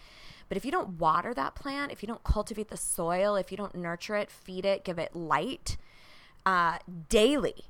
But 0.47 0.57
if 0.57 0.63
you 0.63 0.71
don't 0.71 0.99
water 0.99 1.33
that 1.33 1.55
plant, 1.55 1.91
if 1.91 2.03
you 2.03 2.07
don't 2.07 2.23
cultivate 2.23 2.69
the 2.69 2.77
soil, 2.77 3.35
if 3.35 3.49
you 3.49 3.57
don't 3.57 3.73
nurture 3.73 4.15
it, 4.15 4.29
feed 4.29 4.63
it, 4.63 4.83
give 4.83 4.99
it 4.99 5.15
light 5.15 5.77
uh, 6.45 6.77
daily, 7.09 7.65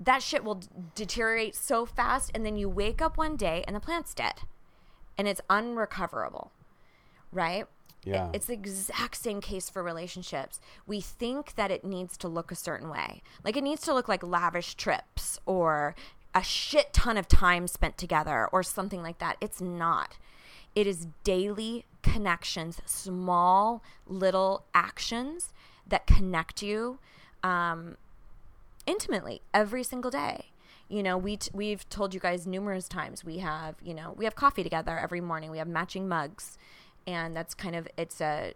that 0.00 0.22
shit 0.22 0.44
will 0.44 0.62
deteriorate 0.94 1.54
so 1.54 1.86
fast. 1.86 2.30
And 2.34 2.44
then 2.44 2.56
you 2.56 2.68
wake 2.68 3.00
up 3.00 3.16
one 3.16 3.36
day 3.36 3.64
and 3.66 3.74
the 3.76 3.80
plant's 3.80 4.14
dead 4.14 4.40
and 5.16 5.28
it's 5.28 5.40
unrecoverable, 5.48 6.52
right? 7.32 7.66
Yeah. 8.04 8.30
It's 8.34 8.46
the 8.46 8.52
exact 8.52 9.16
same 9.16 9.40
case 9.40 9.70
for 9.70 9.82
relationships. 9.82 10.60
We 10.86 11.00
think 11.00 11.54
that 11.54 11.70
it 11.70 11.84
needs 11.84 12.16
to 12.18 12.28
look 12.28 12.52
a 12.52 12.56
certain 12.56 12.90
way. 12.90 13.22
Like 13.42 13.56
it 13.56 13.64
needs 13.64 13.82
to 13.82 13.94
look 13.94 14.08
like 14.08 14.22
lavish 14.22 14.74
trips 14.74 15.38
or 15.46 15.94
a 16.34 16.42
shit 16.42 16.92
ton 16.92 17.16
of 17.16 17.28
time 17.28 17.66
spent 17.66 17.96
together 17.96 18.48
or 18.52 18.62
something 18.62 19.02
like 19.02 19.18
that. 19.18 19.36
It's 19.40 19.60
not. 19.60 20.18
It 20.74 20.86
is 20.86 21.06
daily 21.22 21.86
connections, 22.02 22.80
small 22.84 23.82
little 24.06 24.64
actions 24.74 25.52
that 25.86 26.06
connect 26.06 26.62
you 26.62 26.98
um, 27.42 27.96
intimately 28.86 29.40
every 29.52 29.82
single 29.82 30.10
day. 30.10 30.46
You 30.88 31.02
know, 31.02 31.16
we 31.16 31.36
t- 31.38 31.50
we've 31.54 31.88
told 31.88 32.12
you 32.14 32.20
guys 32.20 32.46
numerous 32.46 32.88
times 32.88 33.24
we 33.24 33.38
have, 33.38 33.76
you 33.82 33.94
know, 33.94 34.12
we 34.16 34.24
have 34.24 34.34
coffee 34.34 34.62
together 34.62 34.98
every 34.98 35.20
morning. 35.20 35.50
We 35.50 35.58
have 35.58 35.68
matching 35.68 36.06
mugs, 36.08 36.58
and 37.06 37.34
that's 37.34 37.54
kind 37.54 37.74
of 37.74 37.88
it's 37.96 38.20
a 38.20 38.52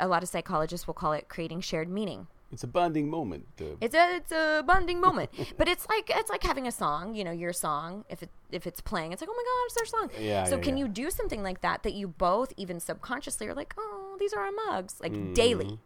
a 0.00 0.08
lot 0.08 0.22
of 0.22 0.28
psychologists 0.28 0.86
will 0.86 0.94
call 0.94 1.12
it 1.12 1.28
creating 1.28 1.60
shared 1.60 1.88
meaning. 1.88 2.26
It's 2.50 2.64
a 2.64 2.66
bonding 2.66 3.08
moment. 3.10 3.46
Uh, 3.60 3.76
It's 3.80 3.94
a 3.94 4.16
it's 4.16 4.32
a 4.32 4.64
bonding 4.66 5.00
moment, 5.00 5.30
but 5.56 5.68
it's 5.68 5.88
like 5.88 6.10
it's 6.14 6.30
like 6.30 6.42
having 6.42 6.66
a 6.66 6.72
song. 6.72 7.14
You 7.14 7.22
know, 7.24 7.30
your 7.30 7.52
song. 7.52 8.04
If 8.08 8.22
it 8.24 8.30
if 8.50 8.66
it's 8.66 8.80
playing, 8.80 9.12
it's 9.12 9.22
like 9.22 9.30
oh 9.30 9.34
my 9.36 9.44
god, 9.44 9.64
it's 9.66 9.76
our 9.76 10.00
song. 10.00 10.10
Yeah, 10.20 10.44
So 10.44 10.56
yeah, 10.56 10.62
can 10.62 10.76
yeah. 10.76 10.84
you 10.84 10.88
do 10.90 11.10
something 11.10 11.42
like 11.44 11.60
that 11.60 11.84
that 11.84 11.92
you 11.92 12.08
both 12.08 12.52
even 12.56 12.80
subconsciously 12.80 13.46
are 13.46 13.54
like, 13.54 13.74
oh, 13.78 14.16
these 14.18 14.32
are 14.32 14.40
our 14.40 14.52
mugs, 14.66 14.96
like 15.00 15.34
daily, 15.34 15.78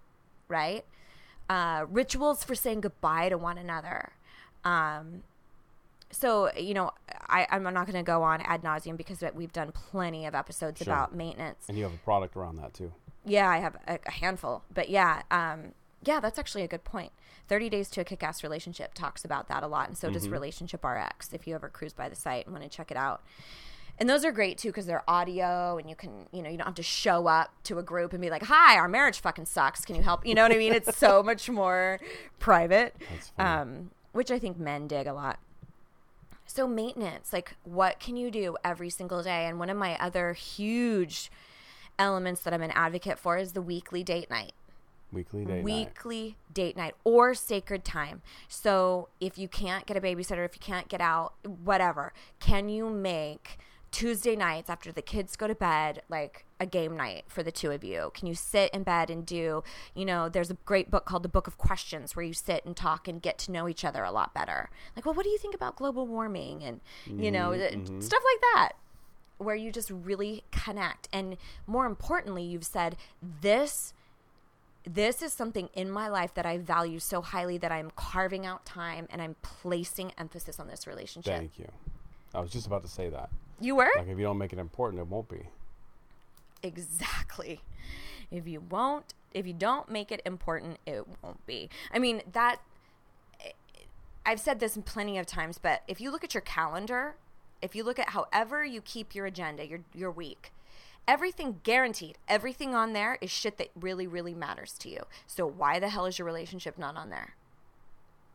right? 0.49 0.85
Uh, 1.49 1.85
rituals 1.91 2.45
for 2.45 2.55
saying 2.55 2.81
goodbye 2.81 3.29
to 3.29 3.37
one 3.37 3.59
another. 3.59 4.13
Um, 4.65 5.23
so 6.11 6.51
you 6.57 6.75
know, 6.75 6.93
I, 7.29 7.47
I'm 7.51 7.63
not 7.63 7.87
going 7.87 7.95
to 7.97 8.03
go 8.03 8.23
on 8.23 8.41
ad 8.43 8.63
nauseum 8.63 8.97
because 8.97 9.23
we've 9.35 9.53
done 9.53 9.73
plenty 9.73 10.27
of 10.27 10.35
episodes 10.35 10.79
Sure. 10.83 10.93
about 10.93 11.15
maintenance. 11.15 11.65
and 11.69 11.77
you 11.77 11.85
have 11.85 11.95
a 11.95 11.99
product 11.99 12.37
around 12.37 12.57
that 12.57 12.75
too. 12.75 12.93
Yeah, 13.25 13.49
I 13.49 13.59
have 13.59 13.77
a, 13.87 13.99
a 14.07 14.11
handful, 14.11 14.63
but 14.73 14.89
yeah, 14.89 15.23
um, 15.31 15.73
yeah, 16.05 16.19
that's 16.21 16.39
actually 16.39 16.63
a 16.63 16.69
good 16.69 16.85
point. 16.85 17.13
Thirty 17.49 17.69
Days 17.69 17.89
to 17.91 18.01
a 18.01 18.05
Kick-Ass 18.05 18.43
Relationship 18.43 18.95
talks 18.95 19.25
about 19.25 19.49
that 19.49 19.63
a 19.63 19.67
lot, 19.67 19.89
and 19.89 19.97
so 19.99 20.11
does 20.11 20.29
Relationship 20.29 20.85
RX. 20.85 21.33
If 21.33 21.47
you 21.47 21.55
ever 21.55 21.69
cruise 21.69 21.93
by 21.93 22.09
the 22.09 22.17
site 22.17 22.47
and 22.47 22.55
want 22.55 22.65
to 22.69 22.75
check 22.75 22.91
it 22.91 22.97
out, 22.97 23.21
and 24.03 24.11
those 24.11 24.25
are 24.25 24.33
great 24.33 24.59
too 24.59 24.71
because 24.71 24.85
they're 24.85 25.09
audio, 25.09 25.79
and 25.79 25.89
you 25.89 25.95
can, 25.95 26.27
you 26.33 26.43
know, 26.43 26.51
you 26.51 26.57
don't 26.57 26.67
have 26.67 26.75
to 26.75 26.83
show 26.83 27.29
up 27.29 27.53
to 27.63 27.79
a 27.79 27.85
group 27.85 28.13
and 28.13 28.21
be 28.21 28.31
like, 28.31 28.43
"Hi, 28.43 28.77
our 28.77 28.89
marriage 28.89 29.21
fucking 29.21 29.45
sucks. 29.45 29.85
Can 29.85 29.95
you 29.95 30.03
help?" 30.03 30.27
You 30.27 30.35
know 30.35 30.43
what 30.43 30.51
I 30.51 30.57
mean? 30.57 30.73
It's 30.73 30.99
so 30.99 31.23
much 31.31 31.49
more 31.49 32.01
private, 32.41 32.97
um, 33.39 33.93
which 34.11 34.33
I 34.33 34.41
think 34.41 34.59
men 34.59 34.89
dig 34.89 35.07
a 35.07 35.13
lot. 35.13 35.39
So 36.47 36.67
maintenance, 36.67 37.33
like 37.33 37.55
what 37.63 38.01
can 38.01 38.17
you 38.17 38.33
do 38.33 38.57
every 38.65 38.91
single 38.91 39.23
day? 39.23 39.47
And 39.47 39.61
one 39.61 39.71
of 39.71 39.77
my 39.77 39.97
other 40.01 40.33
huge 40.33 41.31
elements 41.97 42.41
that 42.41 42.53
I'm 42.53 42.63
an 42.63 42.73
advocate 42.73 43.21
for 43.21 43.37
is 43.37 43.53
the 43.53 43.63
weekly 43.63 44.03
date 44.03 44.29
night. 44.29 44.53
Weekly 45.13 45.45
date 45.45 45.55
night. 45.55 45.65
weekly 45.65 46.37
date 46.53 46.77
night 46.77 46.97
or 47.05 47.35
sacred 47.35 47.85
time. 47.85 48.21
So 48.49 49.11
if 49.21 49.39
you 49.39 49.47
can't 49.47 49.87
get 49.87 49.97
a 49.97 50.01
babysitter, 50.01 50.45
if 50.45 50.57
you 50.57 50.61
can't 50.61 50.89
get 50.89 51.01
out, 51.01 51.35
whatever, 51.45 52.13
can 52.41 52.69
you 52.69 52.91
make 52.91 53.59
Tuesday 53.93 54.35
nights 54.35 54.69
after 54.69 54.91
the 54.91 55.03
kids 55.03 55.37
go 55.37 55.47
to 55.47 55.55
bed 55.55 56.03
like 56.09 56.45
a 56.59 56.67
game 56.67 56.97
night 56.97 57.25
for 57.29 57.43
the 57.43 57.53
two 57.53 57.71
of 57.71 57.85
you? 57.85 58.11
Can 58.15 58.27
you 58.27 58.35
sit 58.35 58.73
in 58.75 58.83
bed 58.83 59.11
and 59.11 59.25
do, 59.25 59.63
you 59.95 60.05
know, 60.05 60.29
there's 60.29 60.51
a 60.51 60.57
great 60.65 60.91
book 60.91 61.05
called 61.05 61.23
The 61.23 61.29
Book 61.29 61.47
of 61.47 61.59
Questions 61.59 62.17
where 62.17 62.25
you 62.25 62.33
sit 62.33 62.65
and 62.65 62.75
talk 62.75 63.07
and 63.07 63.23
get 63.23 63.39
to 63.39 63.53
know 63.53 63.69
each 63.69 63.85
other 63.85 64.03
a 64.03 64.11
lot 64.11 64.35
better. 64.35 64.71
Like, 64.97 65.05
well, 65.05 65.15
what 65.15 65.25
do 65.25 65.31
you 65.31 65.39
think 65.39 65.55
about 65.55 65.77
global 65.77 66.07
warming 66.07 66.65
and, 66.65 66.81
you 67.07 67.31
know, 67.31 67.51
Mm-hmm, 67.53 68.01
stuff 68.01 68.23
like 68.25 68.41
that 68.55 68.73
where 69.39 69.57
you 69.57 69.71
just 69.71 69.91
really 69.91 70.45
connect. 70.51 71.09
And 71.13 71.37
more 71.67 71.87
importantly, 71.87 72.43
you've 72.43 72.65
said 72.65 72.97
this 73.41 73.93
this 74.85 75.23
is 75.23 75.33
something 75.33 75.69
in 75.75 75.89
my 75.89 76.09
life 76.09 76.35
that 76.35 76.45
I 76.45 76.59
value 76.59 76.99
so 76.99 77.23
highly 77.23 77.57
that 77.59 77.71
I'm 77.71 77.93
carving 77.95 78.45
out 78.45 78.67
time 78.67 79.07
and 79.11 79.23
I'm 79.23 79.37
placing 79.43 80.13
emphasis 80.19 80.59
on 80.59 80.67
this 80.67 80.89
relationship. 80.89 81.37
Thank 81.37 81.59
you. 81.59 81.69
I 82.35 82.41
was 82.41 82.51
just 82.51 82.67
about 82.67 82.83
to 82.83 82.89
say 82.89 83.09
that. 83.11 83.31
You 83.61 83.77
were? 83.77 83.91
Like 83.97 84.09
if 84.09 84.19
you 84.19 84.25
don't 84.25 84.39
make 84.39 84.53
it 84.53 84.59
important, 84.59 85.01
it 85.01 85.09
won't 85.09 85.29
be. 85.29 85.47
Exactly. 86.63 87.61
If 88.31 88.47
you 88.47 88.61
won't, 88.61 89.15
if 89.33 89.47
you 89.47 89.53
don't 89.53 89.91
make 89.91 90.11
it 90.11 90.23
important, 90.25 90.79
it 90.87 91.05
won't 91.23 91.45
be. 91.47 91.69
I 91.93 91.99
mean, 91.99 92.23
that 92.33 92.61
I've 94.25 94.41
said 94.41 94.61
this 94.61 94.79
plenty 94.85 95.19
of 95.19 95.27
times, 95.27 95.59
but 95.59 95.83
if 95.87 96.01
you 96.01 96.11
look 96.11 96.25
at 96.25 96.35
your 96.35 96.41
calendar, 96.41 97.15
if 97.61 97.75
you 97.75 97.85
look 97.85 97.99
at 97.99 98.11
however 98.11 98.65
you 98.65 98.81
keep 98.81 99.15
your 99.15 99.27
agenda, 99.27 99.67
your 99.67 99.81
your 99.95 100.11
week, 100.11 100.53
Everything 101.07 101.61
guaranteed, 101.65 102.17
everything 102.29 102.77
on 102.77 102.93
there 102.93 103.19
is 103.21 103.31
shit 103.31 103.59
that 103.59 103.71
really, 103.75 104.07
really 104.07 104.35
matters 104.35 104.75
to 104.79 104.89
you. 104.89 105.01
So 105.27 105.47
why 105.47 105.81
the 105.81 105.89
hell 105.89 106.07
is 106.07 106.19
your 106.19 106.27
relationship 106.27 106.79
not 106.79 106.97
on 106.97 107.11
there? 107.11 107.35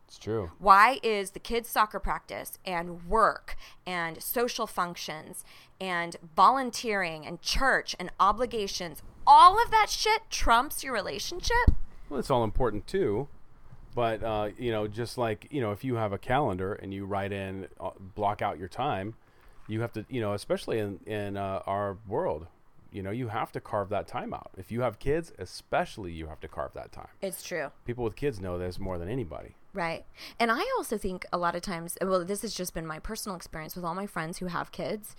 It's 0.08 0.18
true. 0.18 0.50
Why 0.58 1.00
is 1.02 1.32
the 1.32 1.38
kids' 1.38 1.68
soccer 1.68 2.00
practice 2.00 2.58
and 2.64 3.06
work 3.06 3.56
and 3.86 4.22
social 4.22 4.66
functions 4.66 5.44
and 5.78 6.16
volunteering 6.34 7.26
and 7.26 7.42
church 7.42 7.94
and 8.00 8.10
obligations, 8.18 9.02
all 9.26 9.62
of 9.62 9.70
that 9.70 9.90
shit 9.90 10.22
trumps 10.30 10.82
your 10.82 10.94
relationship? 10.94 11.74
Well, 12.08 12.18
it's 12.18 12.30
all 12.30 12.42
important 12.42 12.86
too. 12.86 13.28
But 13.94 14.22
uh, 14.22 14.50
you 14.58 14.70
know, 14.70 14.88
just 14.88 15.18
like 15.18 15.46
you 15.50 15.60
know, 15.60 15.72
if 15.72 15.84
you 15.84 15.96
have 15.96 16.12
a 16.12 16.18
calendar 16.18 16.72
and 16.72 16.94
you 16.94 17.04
write 17.04 17.32
in, 17.32 17.68
uh, 17.78 17.90
block 18.14 18.40
out 18.40 18.58
your 18.58 18.68
time, 18.68 19.14
you 19.66 19.82
have 19.82 19.92
to, 19.92 20.06
you 20.08 20.22
know, 20.22 20.32
especially 20.32 20.78
in 20.78 21.00
in 21.04 21.36
uh, 21.36 21.62
our 21.66 21.98
world, 22.06 22.46
you 22.90 23.02
know, 23.02 23.10
you 23.10 23.28
have 23.28 23.52
to 23.52 23.60
carve 23.60 23.90
that 23.90 24.06
time 24.06 24.32
out. 24.32 24.52
If 24.56 24.72
you 24.72 24.80
have 24.80 24.98
kids, 24.98 25.32
especially, 25.38 26.12
you 26.12 26.28
have 26.28 26.40
to 26.40 26.48
carve 26.48 26.72
that 26.74 26.92
time. 26.92 27.08
It's 27.20 27.42
true. 27.42 27.72
People 27.84 28.04
with 28.04 28.16
kids 28.16 28.40
know 28.40 28.58
this 28.58 28.78
more 28.78 28.98
than 28.98 29.08
anybody. 29.08 29.54
Right. 29.74 30.04
And 30.40 30.50
I 30.50 30.60
also 30.76 30.96
think 30.98 31.26
a 31.32 31.38
lot 31.38 31.54
of 31.54 31.62
times, 31.62 31.96
well, 32.00 32.24
this 32.24 32.42
has 32.42 32.54
just 32.54 32.74
been 32.74 32.86
my 32.86 32.98
personal 32.98 33.36
experience 33.36 33.76
with 33.76 33.84
all 33.84 33.94
my 33.94 34.06
friends 34.06 34.38
who 34.38 34.46
have 34.46 34.72
kids, 34.72 35.14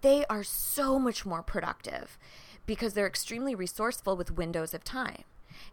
they 0.00 0.24
are 0.28 0.42
so 0.42 0.98
much 0.98 1.24
more 1.24 1.42
productive 1.42 2.18
because 2.66 2.94
they're 2.94 3.06
extremely 3.06 3.54
resourceful 3.54 4.16
with 4.16 4.32
windows 4.32 4.74
of 4.74 4.82
time. 4.84 5.24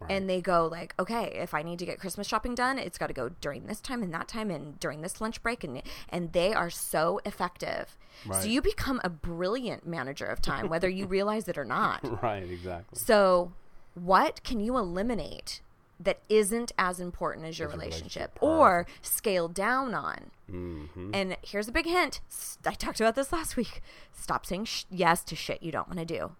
And 0.08 0.30
they 0.30 0.40
go 0.40 0.66
like, 0.66 0.94
okay, 0.98 1.32
if 1.34 1.52
I 1.52 1.62
need 1.62 1.78
to 1.80 1.86
get 1.86 1.98
Christmas 1.98 2.26
shopping 2.26 2.54
done, 2.54 2.78
it's 2.78 2.96
got 2.96 3.08
to 3.08 3.12
go 3.12 3.30
during 3.40 3.66
this 3.66 3.80
time 3.80 4.02
and 4.02 4.12
that 4.14 4.28
time 4.28 4.50
and 4.50 4.78
during 4.80 5.02
this 5.02 5.20
lunch 5.20 5.42
break, 5.42 5.62
and 5.62 5.82
and 6.08 6.32
they 6.32 6.54
are 6.54 6.70
so 6.70 7.20
effective. 7.24 7.98
Right. 8.24 8.42
So 8.42 8.48
you 8.48 8.62
become 8.62 9.00
a 9.04 9.10
brilliant 9.10 9.86
manager 9.86 10.24
of 10.24 10.40
time, 10.40 10.68
whether 10.68 10.88
you 10.88 11.06
realize 11.06 11.48
it 11.48 11.58
or 11.58 11.64
not. 11.64 12.22
Right. 12.22 12.42
Exactly. 12.42 12.98
So, 12.98 13.52
what 13.94 14.42
can 14.42 14.60
you 14.60 14.76
eliminate 14.78 15.60
that 16.02 16.18
isn't 16.30 16.72
as 16.78 16.98
important 16.98 17.44
as 17.46 17.58
your 17.58 17.68
relationship, 17.68 18.38
relationship. 18.40 18.42
or 18.42 18.86
scale 19.02 19.48
down 19.48 19.94
on? 19.94 20.30
hmm 20.48 21.10
And 21.12 21.36
here's 21.42 21.68
a 21.68 21.72
big 21.72 21.84
hint. 21.86 22.20
I 22.66 22.72
talked 22.72 23.00
about 23.00 23.14
this 23.16 23.32
last 23.38 23.56
week. 23.56 23.82
Stop 24.12 24.46
saying 24.46 24.64
sh- 24.64 24.84
yes 24.90 25.22
to 25.24 25.36
shit 25.36 25.62
you 25.62 25.70
don't 25.70 25.88
want 25.88 25.98
to 26.00 26.04
do. 26.06 26.32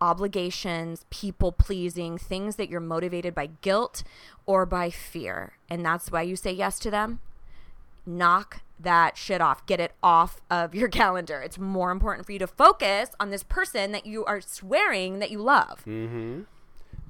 Obligations, 0.00 1.04
people 1.10 1.52
pleasing, 1.52 2.18
things 2.18 2.56
that 2.56 2.68
you're 2.68 2.80
motivated 2.80 3.34
by 3.34 3.46
guilt 3.62 4.04
or 4.46 4.64
by 4.64 4.90
fear. 4.90 5.54
And 5.68 5.84
that's 5.84 6.10
why 6.12 6.22
you 6.22 6.36
say 6.36 6.52
yes 6.52 6.78
to 6.80 6.90
them. 6.90 7.20
Knock 8.06 8.60
that 8.80 9.16
shit 9.16 9.40
off. 9.40 9.66
Get 9.66 9.80
it 9.80 9.92
off 10.02 10.40
of 10.50 10.74
your 10.74 10.88
calendar. 11.02 11.40
It's 11.40 11.58
more 11.58 11.90
important 11.90 12.26
for 12.26 12.32
you 12.32 12.38
to 12.38 12.46
focus 12.46 13.10
on 13.18 13.30
this 13.30 13.42
person 13.42 13.92
that 13.92 14.06
you 14.06 14.24
are 14.24 14.40
swearing 14.40 15.18
that 15.18 15.30
you 15.30 15.40
love. 15.42 15.80
hmm 15.82 16.42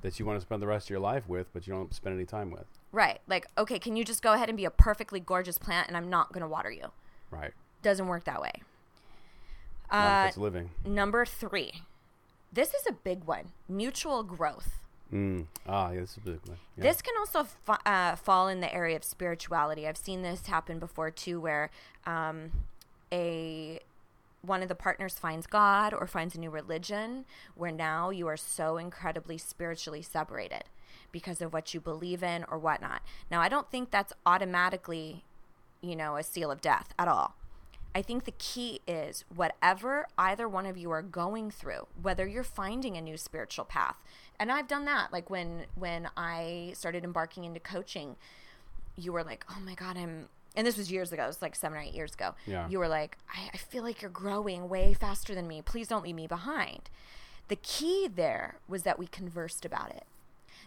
That 0.02 0.18
you 0.18 0.24
want 0.26 0.38
to 0.38 0.40
spend 0.40 0.62
the 0.62 0.66
rest 0.66 0.86
of 0.86 0.90
your 0.90 1.00
life 1.00 1.28
with, 1.28 1.52
but 1.52 1.66
you 1.66 1.72
don't 1.72 1.92
spend 1.94 2.14
any 2.14 2.24
time 2.24 2.50
with. 2.50 2.66
Right. 2.92 3.20
Like, 3.26 3.46
okay, 3.58 3.78
can 3.78 3.96
you 3.96 4.04
just 4.04 4.22
go 4.22 4.32
ahead 4.32 4.48
and 4.48 4.56
be 4.56 4.64
a 4.64 4.70
perfectly 4.70 5.18
gorgeous 5.20 5.58
plant 5.58 5.88
and 5.88 5.96
I'm 5.96 6.08
not 6.08 6.32
going 6.32 6.42
to 6.42 6.48
water 6.48 6.70
you? 6.70 6.92
Right. 7.30 7.52
Doesn't 7.82 8.06
work 8.06 8.24
that 8.24 8.40
way. 8.40 8.52
Not 9.90 10.24
Uh, 10.24 10.28
it's 10.28 10.36
living. 10.36 10.70
number 10.84 11.24
three. 11.24 11.82
This 12.52 12.74
is 12.74 12.86
a 12.88 12.92
big 12.92 13.24
one 13.24 13.52
mutual 13.68 14.22
growth. 14.22 14.80
Mm. 15.12 15.46
Ah, 15.66 15.90
yeah, 15.90 16.00
this 16.00 16.12
is 16.12 16.16
a 16.18 16.20
big 16.20 16.40
one. 16.46 16.58
Yeah. 16.76 16.82
This 16.84 17.00
can 17.02 17.14
also 17.18 17.44
fa- 17.44 17.78
uh, 17.86 18.16
fall 18.16 18.48
in 18.48 18.60
the 18.60 18.72
area 18.72 18.94
of 18.96 19.04
spirituality. 19.04 19.88
I've 19.88 19.96
seen 19.96 20.22
this 20.22 20.46
happen 20.46 20.78
before 20.78 21.10
too, 21.10 21.40
where 21.40 21.70
um, 22.06 22.50
a 23.10 23.80
one 24.42 24.62
of 24.62 24.68
the 24.68 24.74
partners 24.74 25.18
finds 25.18 25.46
God 25.46 25.92
or 25.92 26.06
finds 26.06 26.34
a 26.34 26.40
new 26.40 26.50
religion, 26.50 27.24
where 27.54 27.72
now 27.72 28.10
you 28.10 28.26
are 28.28 28.36
so 28.36 28.76
incredibly 28.76 29.38
spiritually 29.38 30.02
separated 30.02 30.64
because 31.12 31.40
of 31.40 31.52
what 31.52 31.74
you 31.74 31.80
believe 31.80 32.22
in 32.22 32.44
or 32.48 32.58
whatnot. 32.58 33.02
Now, 33.30 33.40
I 33.40 33.48
don't 33.48 33.70
think 33.70 33.90
that's 33.90 34.12
automatically, 34.24 35.24
you 35.80 35.96
know, 35.96 36.16
a 36.16 36.22
seal 36.22 36.50
of 36.50 36.60
death 36.60 36.92
at 36.98 37.08
all. 37.08 37.34
I 37.94 38.02
think 38.02 38.24
the 38.24 38.34
key 38.38 38.80
is 38.86 39.24
whatever 39.34 40.06
either 40.16 40.48
one 40.48 40.66
of 40.66 40.76
you 40.76 40.90
are 40.90 41.02
going 41.02 41.50
through, 41.50 41.88
whether 42.00 42.26
you're 42.26 42.44
finding 42.44 42.96
a 42.96 43.00
new 43.00 43.16
spiritual 43.16 43.64
path. 43.64 43.96
And 44.38 44.52
I've 44.52 44.68
done 44.68 44.84
that. 44.84 45.12
Like 45.12 45.30
when 45.30 45.64
when 45.74 46.08
I 46.16 46.72
started 46.74 47.02
embarking 47.02 47.44
into 47.44 47.60
coaching, 47.60 48.16
you 48.96 49.12
were 49.12 49.24
like, 49.24 49.44
"Oh 49.50 49.60
my 49.64 49.74
god, 49.74 49.96
I'm." 49.96 50.28
And 50.56 50.66
this 50.66 50.76
was 50.76 50.90
years 50.90 51.12
ago. 51.12 51.24
It 51.24 51.28
was 51.28 51.42
like 51.42 51.54
seven 51.54 51.78
or 51.78 51.80
eight 51.80 51.94
years 51.94 52.14
ago. 52.14 52.34
Yeah. 52.46 52.68
You 52.68 52.78
were 52.78 52.88
like, 52.88 53.18
I, 53.28 53.50
"I 53.54 53.56
feel 53.56 53.82
like 53.82 54.02
you're 54.02 54.10
growing 54.10 54.68
way 54.68 54.94
faster 54.94 55.34
than 55.34 55.46
me. 55.46 55.62
Please 55.62 55.88
don't 55.88 56.02
leave 56.02 56.16
me 56.16 56.26
behind." 56.26 56.90
The 57.48 57.56
key 57.56 58.08
there 58.08 58.56
was 58.68 58.82
that 58.82 58.98
we 58.98 59.06
conversed 59.06 59.64
about 59.64 59.90
it 59.90 60.04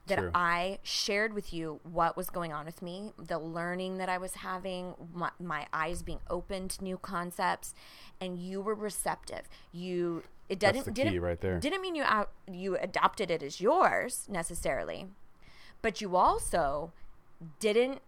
that 0.08 0.18
True. 0.18 0.32
I 0.34 0.80
shared 0.84 1.34
with 1.34 1.54
you 1.54 1.80
what 1.84 2.18
was 2.18 2.30
going 2.30 2.52
on 2.52 2.66
with 2.66 2.82
me, 2.82 3.12
the 3.18 3.38
learning 3.38 3.98
that 3.98 4.10
I 4.10 4.18
was 4.18 4.36
having, 4.36 4.96
my, 5.14 5.30
my 5.40 5.68
eyes 5.72 6.02
being 6.02 6.20
open 6.30 6.68
to 6.70 6.84
new 6.84 6.98
concepts, 6.98 7.74
and 8.20 8.40
you 8.40 8.62
were 8.62 8.74
receptive. 8.74 9.48
You 9.72 10.24
it 10.50 10.60
That's 10.60 10.74
didn't 10.74 10.86
the 10.86 10.92
didn't 10.92 11.14
key 11.14 11.20
right 11.20 11.40
there. 11.40 11.60
didn't 11.60 11.82
mean 11.82 11.96
you 11.96 12.04
out 12.04 12.32
you 12.52 12.78
adopted 12.78 13.30
it 13.30 13.44
as 13.44 13.62
yours 13.62 14.28
necessarily, 14.30 15.08
but 15.82 16.02
you 16.02 16.16
also 16.16 16.92
didn't 17.60 18.02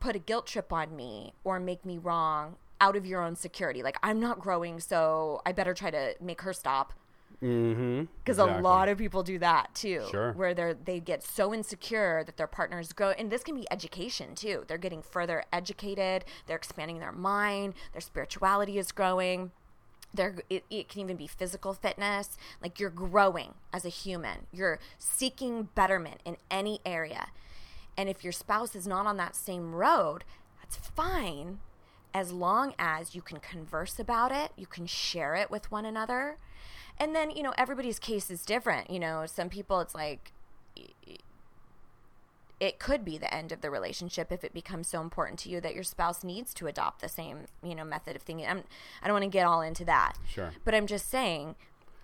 put 0.00 0.16
a 0.16 0.18
guilt 0.18 0.46
trip 0.46 0.72
on 0.72 0.96
me 0.96 1.34
or 1.44 1.60
make 1.60 1.84
me 1.84 1.98
wrong 1.98 2.56
out 2.80 2.96
of 2.96 3.04
your 3.06 3.22
own 3.22 3.36
security. 3.36 3.82
Like 3.82 3.98
I'm 4.02 4.18
not 4.18 4.38
growing, 4.40 4.80
so 4.80 5.40
I 5.46 5.52
better 5.52 5.74
try 5.74 5.90
to 5.90 6.14
make 6.20 6.40
her 6.42 6.52
stop 6.52 6.94
Mm-hmm. 7.42 8.04
because 8.22 8.36
a 8.36 8.44
lot 8.44 8.90
of 8.90 8.98
people 8.98 9.22
do 9.22 9.38
that 9.38 9.74
too 9.74 10.04
Sure. 10.10 10.32
where 10.32 10.52
they're 10.52 10.74
they 10.74 11.00
get 11.00 11.22
so 11.22 11.54
insecure 11.54 12.22
that 12.22 12.36
their 12.36 12.46
partners 12.46 12.92
grow 12.92 13.10
and 13.12 13.30
this 13.32 13.42
can 13.42 13.54
be 13.54 13.66
education 13.70 14.34
too 14.34 14.64
they're 14.68 14.76
getting 14.76 15.00
further 15.00 15.44
educated 15.50 16.26
they're 16.46 16.58
expanding 16.58 16.98
their 16.98 17.12
mind 17.12 17.72
their 17.92 18.02
spirituality 18.02 18.76
is 18.76 18.92
growing 18.92 19.52
there 20.12 20.34
it, 20.50 20.64
it 20.68 20.90
can 20.90 21.00
even 21.00 21.16
be 21.16 21.26
physical 21.26 21.72
fitness 21.72 22.36
like 22.62 22.78
you're 22.78 22.90
growing 22.90 23.54
as 23.72 23.86
a 23.86 23.90
human 23.90 24.40
you're 24.52 24.78
seeking 24.98 25.70
betterment 25.74 26.20
in 26.26 26.36
any 26.50 26.80
area 26.84 27.28
and 27.96 28.08
if 28.08 28.24
your 28.24 28.32
spouse 28.32 28.74
is 28.74 28.86
not 28.86 29.06
on 29.06 29.16
that 29.16 29.36
same 29.36 29.74
road 29.74 30.24
that's 30.62 30.76
fine 30.88 31.58
as 32.12 32.32
long 32.32 32.74
as 32.78 33.14
you 33.14 33.22
can 33.22 33.38
converse 33.38 33.98
about 33.98 34.32
it 34.32 34.52
you 34.56 34.66
can 34.66 34.86
share 34.86 35.34
it 35.34 35.50
with 35.50 35.70
one 35.70 35.84
another. 35.84 36.36
And 36.98 37.14
then 37.14 37.30
you 37.30 37.42
know 37.42 37.54
everybody's 37.56 37.98
case 37.98 38.30
is 38.30 38.44
different 38.44 38.90
you 38.90 38.98
know 38.98 39.24
some 39.26 39.48
people 39.48 39.80
it's 39.80 39.94
like 39.94 40.32
it 42.60 42.78
could 42.78 43.06
be 43.06 43.16
the 43.16 43.32
end 43.32 43.52
of 43.52 43.62
the 43.62 43.70
relationship 43.70 44.30
if 44.30 44.44
it 44.44 44.52
becomes 44.52 44.86
so 44.86 45.00
important 45.00 45.38
to 45.40 45.48
you 45.48 45.62
that 45.62 45.74
your 45.74 45.82
spouse 45.82 46.22
needs 46.22 46.52
to 46.52 46.66
adopt 46.66 47.00
the 47.00 47.08
same 47.08 47.46
you 47.62 47.74
know 47.74 47.84
method 47.84 48.16
of 48.16 48.22
thinking. 48.22 48.46
I'm, 48.46 48.64
i 49.02 49.06
don't 49.06 49.14
want 49.14 49.24
to 49.24 49.30
get 49.30 49.46
all 49.46 49.62
into 49.62 49.84
that. 49.86 50.18
Sure. 50.28 50.52
but 50.64 50.74
i'm 50.74 50.86
just 50.86 51.10
saying 51.10 51.56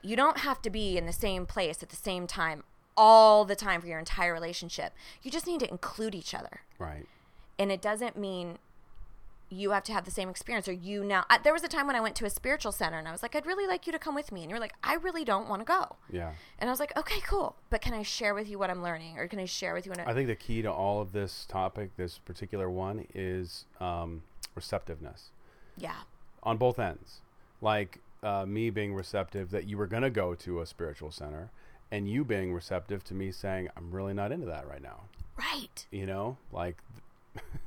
you 0.02 0.16
don't 0.16 0.38
have 0.38 0.62
to 0.62 0.70
be 0.70 0.96
in 0.96 1.04
the 1.04 1.12
same 1.12 1.46
place 1.46 1.82
at 1.82 1.90
the 1.90 1.96
same 1.96 2.26
time 2.26 2.62
all 2.96 3.44
the 3.44 3.56
time 3.56 3.80
for 3.80 3.86
your 3.86 3.98
entire 3.98 4.32
relationship. 4.32 4.92
You 5.22 5.30
just 5.30 5.46
need 5.46 5.60
to 5.60 5.70
include 5.70 6.14
each 6.14 6.34
other. 6.34 6.60
Right. 6.78 7.06
and 7.58 7.72
it 7.72 7.80
doesn't 7.80 8.16
mean 8.18 8.58
you 9.48 9.70
have 9.70 9.84
to 9.84 9.92
have 9.92 10.04
the 10.04 10.10
same 10.10 10.28
experience 10.28 10.66
or 10.66 10.72
you 10.72 11.04
now 11.04 11.24
I, 11.30 11.38
there 11.38 11.52
was 11.52 11.62
a 11.62 11.68
time 11.68 11.86
when 11.86 11.94
i 11.94 12.00
went 12.00 12.16
to 12.16 12.24
a 12.24 12.30
spiritual 12.30 12.72
center 12.72 12.98
and 12.98 13.06
i 13.06 13.12
was 13.12 13.22
like 13.22 13.36
i'd 13.36 13.46
really 13.46 13.66
like 13.68 13.86
you 13.86 13.92
to 13.92 13.98
come 13.98 14.14
with 14.14 14.32
me. 14.32 14.42
And 14.42 14.50
you're 14.50 14.58
like 14.58 14.74
i 14.82 14.94
really 14.96 15.24
don't 15.24 15.48
want 15.48 15.60
to 15.62 15.64
go. 15.64 15.96
Yeah. 16.10 16.32
and 16.58 16.68
i 16.68 16.72
was 16.72 16.80
like 16.80 16.94
okay 16.96 17.20
cool. 17.20 17.54
But 17.70 17.80
can 17.80 17.94
i 17.94 18.02
share 18.02 18.34
with 18.34 18.48
you 18.50 18.58
what 18.58 18.70
i'm 18.70 18.82
learning 18.82 19.18
or 19.18 19.28
can 19.28 19.38
i 19.38 19.44
share 19.44 19.72
with 19.72 19.86
you 19.86 19.90
what 19.90 20.00
I 20.06 20.12
think 20.14 20.26
the 20.26 20.34
key 20.34 20.62
to 20.62 20.72
all 20.72 21.00
of 21.00 21.12
this 21.12 21.46
topic, 21.48 21.96
this 21.96 22.18
particular 22.18 22.68
one, 22.68 23.06
is 23.14 23.64
um, 23.80 24.22
receptiveness. 24.56 25.30
Yeah. 25.78 25.94
On 26.42 26.56
both 26.56 26.78
ends. 26.78 27.20
Like 27.60 28.00
uh, 28.24 28.44
me 28.46 28.70
being 28.70 28.94
receptive 28.94 29.50
that 29.52 29.64
you 29.68 29.76
were 29.78 29.86
going 29.86 30.02
to 30.02 30.10
go 30.10 30.34
to 30.34 30.60
a 30.60 30.66
spiritual 30.66 31.10
center, 31.12 31.50
and 31.90 32.08
you 32.08 32.24
being 32.24 32.52
receptive 32.52 33.04
to 33.04 33.14
me 33.14 33.30
saying, 33.30 33.68
I'm 33.76 33.90
really 33.90 34.14
not 34.14 34.32
into 34.32 34.46
that 34.46 34.68
right 34.68 34.82
now. 34.82 35.02
right. 35.36 35.86
You 35.90 36.06
know, 36.06 36.36
like 36.52 36.76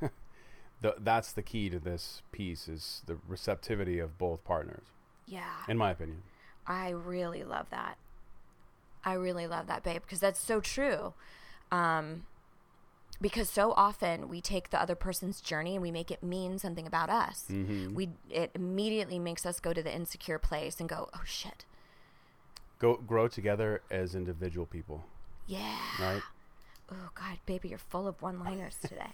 the, 0.80 0.94
that's 0.98 1.32
the 1.32 1.42
key 1.42 1.70
to 1.70 1.78
this 1.78 2.22
piece 2.32 2.68
is 2.68 3.02
the 3.06 3.16
receptivity 3.28 3.98
of 3.98 4.18
both 4.18 4.44
partners, 4.44 4.86
yeah. 5.26 5.62
In 5.68 5.78
my 5.78 5.92
opinion. 5.92 6.22
i 6.66 6.90
really 6.90 7.44
love 7.44 7.70
that. 7.70 7.96
I 9.04 9.14
really 9.14 9.46
love 9.46 9.66
that 9.68 9.82
babe 9.82 10.02
because 10.02 10.20
that's 10.20 10.40
so 10.40 10.60
true. 10.60 11.14
Um 11.72 12.26
because 13.22 13.50
so 13.50 13.72
often 13.72 14.28
we 14.28 14.40
take 14.40 14.70
the 14.70 14.80
other 14.80 14.94
person's 14.94 15.40
journey 15.42 15.74
and 15.74 15.82
we 15.82 15.90
make 15.90 16.10
it 16.10 16.22
mean 16.22 16.58
something 16.58 16.86
about 16.86 17.10
us. 17.10 17.46
Mm-hmm. 17.50 17.94
we 17.94 18.10
it 18.28 18.50
immediately 18.54 19.18
makes 19.18 19.46
us 19.46 19.60
go 19.60 19.72
to 19.72 19.82
the 19.82 19.94
insecure 19.94 20.38
place 20.38 20.80
and 20.80 20.88
go 20.88 21.08
oh 21.14 21.22
shit 21.24 21.64
Go 22.80 22.96
grow 22.96 23.28
together 23.28 23.82
as 23.90 24.14
individual 24.14 24.66
people, 24.66 25.04
yeah 25.46 25.76
right? 26.00 26.22
Oh 26.90 27.10
God, 27.14 27.38
baby, 27.46 27.68
you're 27.68 27.78
full 27.78 28.08
of 28.08 28.20
one-liners 28.20 28.76
today. 28.82 29.10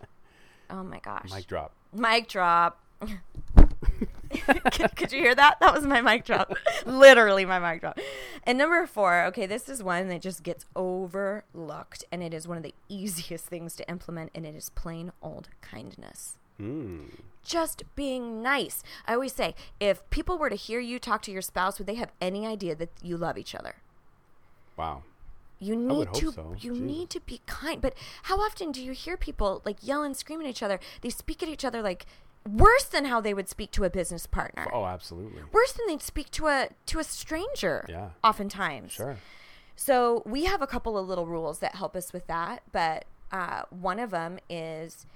oh 0.70 0.84
my 0.84 1.00
gosh. 1.00 1.32
Mic 1.32 1.46
drop. 1.48 1.72
Mic 1.92 2.28
drop. 2.28 2.80
could, 3.00 4.94
could 4.96 5.12
you 5.12 5.18
hear 5.20 5.34
that? 5.34 5.58
That 5.60 5.74
was 5.74 5.84
my 5.84 6.00
mic 6.00 6.24
drop. 6.24 6.52
Literally 6.86 7.44
my 7.44 7.58
mic 7.58 7.80
drop. 7.80 7.98
And 8.44 8.56
number 8.56 8.86
four, 8.86 9.24
okay, 9.26 9.46
this 9.46 9.68
is 9.68 9.82
one 9.82 10.08
that 10.08 10.22
just 10.22 10.44
gets 10.44 10.64
overlooked, 10.76 12.04
and 12.12 12.22
it 12.22 12.32
is 12.32 12.46
one 12.46 12.56
of 12.56 12.62
the 12.62 12.74
easiest 12.88 13.46
things 13.46 13.74
to 13.76 13.88
implement, 13.90 14.30
and 14.34 14.46
it 14.46 14.54
is 14.54 14.70
plain 14.70 15.10
old 15.20 15.48
kindness. 15.60 16.37
Mm. 16.60 17.10
Just 17.44 17.82
being 17.94 18.42
nice. 18.42 18.82
I 19.06 19.14
always 19.14 19.32
say, 19.32 19.54
if 19.80 20.08
people 20.10 20.38
were 20.38 20.50
to 20.50 20.56
hear 20.56 20.80
you 20.80 20.98
talk 20.98 21.22
to 21.22 21.30
your 21.30 21.42
spouse, 21.42 21.78
would 21.78 21.86
they 21.86 21.94
have 21.94 22.12
any 22.20 22.46
idea 22.46 22.74
that 22.74 22.90
you 23.02 23.16
love 23.16 23.38
each 23.38 23.54
other? 23.54 23.76
Wow. 24.76 25.02
You 25.60 25.74
need 25.74 26.14
to 26.14 26.30
so. 26.32 26.54
you 26.60 26.72
Jesus. 26.72 26.86
need 26.86 27.10
to 27.10 27.20
be 27.20 27.40
kind. 27.46 27.80
But 27.80 27.94
how 28.24 28.38
often 28.38 28.70
do 28.70 28.82
you 28.82 28.92
hear 28.92 29.16
people 29.16 29.62
like 29.64 29.78
yell 29.82 30.02
and 30.02 30.16
scream 30.16 30.40
at 30.40 30.46
each 30.46 30.62
other? 30.62 30.78
They 31.00 31.10
speak 31.10 31.42
at 31.42 31.48
each 31.48 31.64
other 31.64 31.82
like 31.82 32.06
worse 32.48 32.84
than 32.84 33.06
how 33.06 33.20
they 33.20 33.34
would 33.34 33.48
speak 33.48 33.72
to 33.72 33.84
a 33.84 33.90
business 33.90 34.26
partner. 34.26 34.66
Oh, 34.72 34.84
absolutely. 34.84 35.42
Worse 35.52 35.72
than 35.72 35.86
they'd 35.88 36.02
speak 36.02 36.30
to 36.32 36.46
a 36.46 36.68
to 36.86 36.98
a 37.00 37.04
stranger. 37.04 37.84
Yeah. 37.88 38.10
Oftentimes. 38.22 38.92
Sure. 38.92 39.16
So 39.74 40.22
we 40.24 40.44
have 40.44 40.62
a 40.62 40.66
couple 40.66 40.96
of 40.96 41.08
little 41.08 41.26
rules 41.26 41.58
that 41.60 41.76
help 41.76 41.96
us 41.96 42.12
with 42.12 42.26
that, 42.26 42.62
but 42.72 43.04
uh, 43.30 43.62
one 43.70 43.98
of 43.98 44.10
them 44.10 44.38
is 44.48 45.06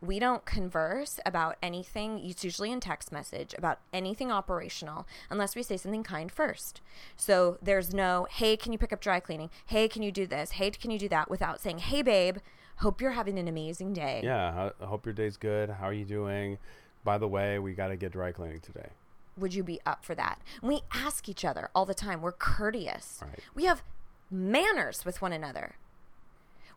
we 0.00 0.18
don't 0.18 0.44
converse 0.44 1.18
about 1.26 1.56
anything. 1.62 2.20
It's 2.24 2.44
usually 2.44 2.70
in 2.70 2.80
text 2.80 3.10
message 3.10 3.54
about 3.58 3.80
anything 3.92 4.30
operational 4.30 5.06
unless 5.28 5.56
we 5.56 5.62
say 5.62 5.76
something 5.76 6.04
kind 6.04 6.30
first. 6.30 6.80
So 7.16 7.58
there's 7.60 7.92
no, 7.92 8.26
"Hey, 8.30 8.56
can 8.56 8.72
you 8.72 8.78
pick 8.78 8.92
up 8.92 9.00
dry 9.00 9.20
cleaning? 9.20 9.50
Hey, 9.66 9.88
can 9.88 10.02
you 10.02 10.12
do 10.12 10.26
this? 10.26 10.52
Hey, 10.52 10.70
can 10.70 10.90
you 10.90 10.98
do 10.98 11.08
that?" 11.08 11.28
Without 11.30 11.60
saying, 11.60 11.78
"Hey, 11.78 12.02
babe, 12.02 12.38
hope 12.76 13.00
you're 13.00 13.12
having 13.12 13.38
an 13.38 13.48
amazing 13.48 13.92
day." 13.92 14.20
Yeah. 14.22 14.70
I, 14.80 14.84
hope 14.84 15.04
your 15.04 15.12
day's 15.14 15.36
good. 15.36 15.70
How 15.70 15.86
are 15.86 15.92
you 15.92 16.04
doing? 16.04 16.58
By 17.04 17.18
the 17.18 17.28
way, 17.28 17.58
we 17.58 17.74
got 17.74 17.88
to 17.88 17.96
get 17.96 18.12
dry 18.12 18.32
cleaning 18.32 18.60
today. 18.60 18.90
would 19.36 19.54
you 19.54 19.62
be 19.62 19.80
up 19.86 20.04
for 20.04 20.16
that? 20.16 20.40
We 20.60 20.82
ask 20.92 21.28
each 21.28 21.44
other 21.44 21.70
all 21.72 21.86
the 21.86 21.94
time. 21.94 22.22
We're 22.22 22.32
courteous. 22.32 23.20
Right. 23.22 23.38
We 23.54 23.66
have 23.66 23.84
manners 24.32 25.04
with 25.04 25.22
one 25.22 25.32
another. 25.32 25.76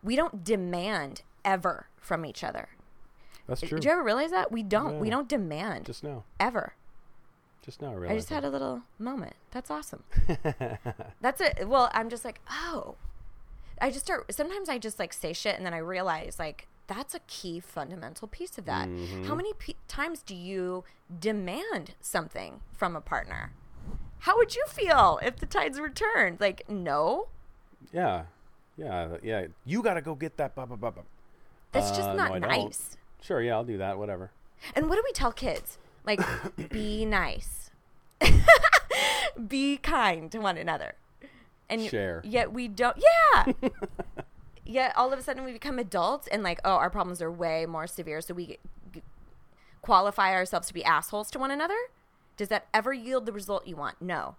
We 0.04 0.16
don't 0.16 0.44
demand 0.44 1.24
ever 1.44 1.88
from 1.98 2.24
each 2.24 2.44
other. 2.44 2.70
That's 3.48 3.62
true. 3.62 3.78
Did 3.80 3.86
you 3.86 3.92
ever 3.92 4.04
realize 4.04 4.32
that? 4.32 4.52
We 4.52 4.64
don't. 4.64 5.00
We 5.00 5.10
don't 5.10 5.28
demand 5.28 5.86
Just 5.86 6.04
now. 6.04 6.24
ever. 6.40 6.74
Just 7.64 7.82
now, 7.82 7.94
really. 7.94 8.14
I 8.14 8.18
just 8.18 8.30
had 8.30 8.44
a 8.44 8.50
little 8.50 8.82
moment. 8.98 9.34
That's 9.52 9.70
awesome. 9.70 10.04
That's 11.22 11.42
it. 11.42 11.68
Well, 11.68 11.90
I'm 11.94 12.10
just 12.10 12.26
like, 12.26 12.40
oh. 12.50 12.96
I 13.80 13.90
just 13.90 14.06
start. 14.06 14.32
Sometimes 14.34 14.70
I 14.70 14.78
just 14.78 15.00
like 15.00 15.12
say 15.14 15.34
shit, 15.34 15.58
and 15.58 15.66
then 15.66 15.74
I 15.74 15.78
realize 15.80 16.38
like 16.38 16.68
that's 16.88 17.16
a 17.16 17.20
key 17.28 17.60
fundamental 17.60 18.28
piece 18.28 18.58
of 18.58 18.66
that. 18.66 18.88
Mm-hmm. 18.88 19.24
How 19.24 19.34
many 19.34 19.54
pe- 19.54 19.74
times 19.88 20.22
do 20.22 20.36
you 20.36 20.84
demand 21.20 21.96
something 22.02 22.60
from 22.74 22.96
a 22.96 23.02
partner? 23.02 23.54
How 24.20 24.38
would 24.38 24.56
you 24.56 24.64
feel 24.68 25.20
if 25.24 25.38
the 25.38 25.46
tides 25.48 25.80
were 25.80 25.90
turned? 25.90 26.40
Like, 26.40 26.64
no, 26.70 27.30
Yeah. 27.92 28.24
Yeah. 28.78 29.18
Yeah. 29.24 29.48
You 29.66 29.82
got 29.82 29.96
to 29.96 30.02
go 30.02 30.14
get 30.16 30.38
that. 30.38 30.54
Blah, 30.54 30.66
blah, 30.68 30.76
blah, 30.78 30.92
blah. 30.92 31.04
that's 31.72 31.90
just 31.90 32.10
Uh, 32.10 32.14
not 32.14 32.32
no, 32.40 32.48
nice. 32.48 32.98
Sure. 33.22 33.42
Yeah. 33.42 33.56
I'll 33.56 33.64
do 33.64 33.78
that. 33.78 33.98
Whatever. 33.98 34.32
And 34.76 34.90
what 34.90 34.96
do 34.96 35.04
we 35.06 35.12
tell 35.12 35.32
kids? 35.32 35.78
Like, 36.06 36.22
be 36.70 37.06
nice, 37.06 37.70
be 39.48 39.78
kind 39.78 40.32
to 40.32 40.40
one 40.40 40.58
another, 40.58 40.96
and 41.70 41.82
Share. 41.82 42.22
Yet 42.26 42.52
we 42.52 42.68
don't. 42.68 42.98
Yeah. 42.98 43.54
yet 44.66 44.94
all 44.96 45.12
of 45.12 45.20
a 45.20 45.22
sudden 45.22 45.44
we 45.44 45.52
become 45.52 45.80
adults 45.80 46.28
and 46.28 46.44
like, 46.44 46.60
oh, 46.66 46.76
our 46.76 46.90
problems 46.90 47.22
are 47.22 47.32
way 47.32 47.66
more 47.66 47.88
severe, 47.88 48.22
so 48.22 48.34
we 48.34 48.58
g- 48.94 49.04
qualify 49.82 50.34
ourselves 50.34 50.68
to 50.68 50.74
be 50.74 50.84
assholes 50.84 51.30
to 51.32 51.40
one 51.40 51.52
another. 51.52 51.78
Does 52.38 52.48
that 52.48 52.68
ever 52.74 52.94
yield 52.94 53.26
the 53.26 53.32
result 53.32 53.68
you 53.68 53.76
want? 53.76 54.02
No. 54.02 54.36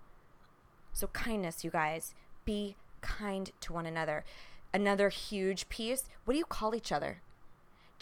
So 0.92 1.07
kindness, 1.09 1.64
you 1.64 1.71
guys, 1.71 2.14
be 2.45 2.77
kind 3.01 3.51
to 3.61 3.73
one 3.73 3.87
another. 3.87 4.25
Another 4.75 5.09
huge 5.09 5.68
piece. 5.68 6.05
What 6.25 6.33
do 6.35 6.38
you 6.38 6.45
call 6.45 6.75
each 6.75 6.90
other? 6.90 7.21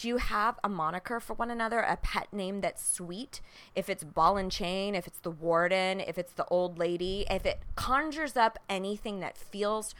Do 0.01 0.07
you 0.07 0.17
have 0.17 0.57
a 0.63 0.67
moniker 0.67 1.19
for 1.19 1.35
one 1.35 1.51
another, 1.51 1.79
a 1.81 1.95
pet 1.95 2.33
name 2.33 2.61
that's 2.61 2.83
sweet? 2.83 3.39
If 3.75 3.87
it's 3.87 4.03
ball 4.03 4.35
and 4.35 4.51
chain, 4.51 4.95
if 4.95 5.05
it's 5.05 5.19
the 5.19 5.29
warden, 5.29 5.99
if 5.99 6.17
it's 6.17 6.33
the 6.33 6.45
old 6.45 6.79
lady, 6.79 7.23
if 7.29 7.45
it 7.45 7.59
conjures 7.75 8.35
up 8.35 8.57
anything 8.67 9.19
that 9.19 9.37
feels 9.37 9.93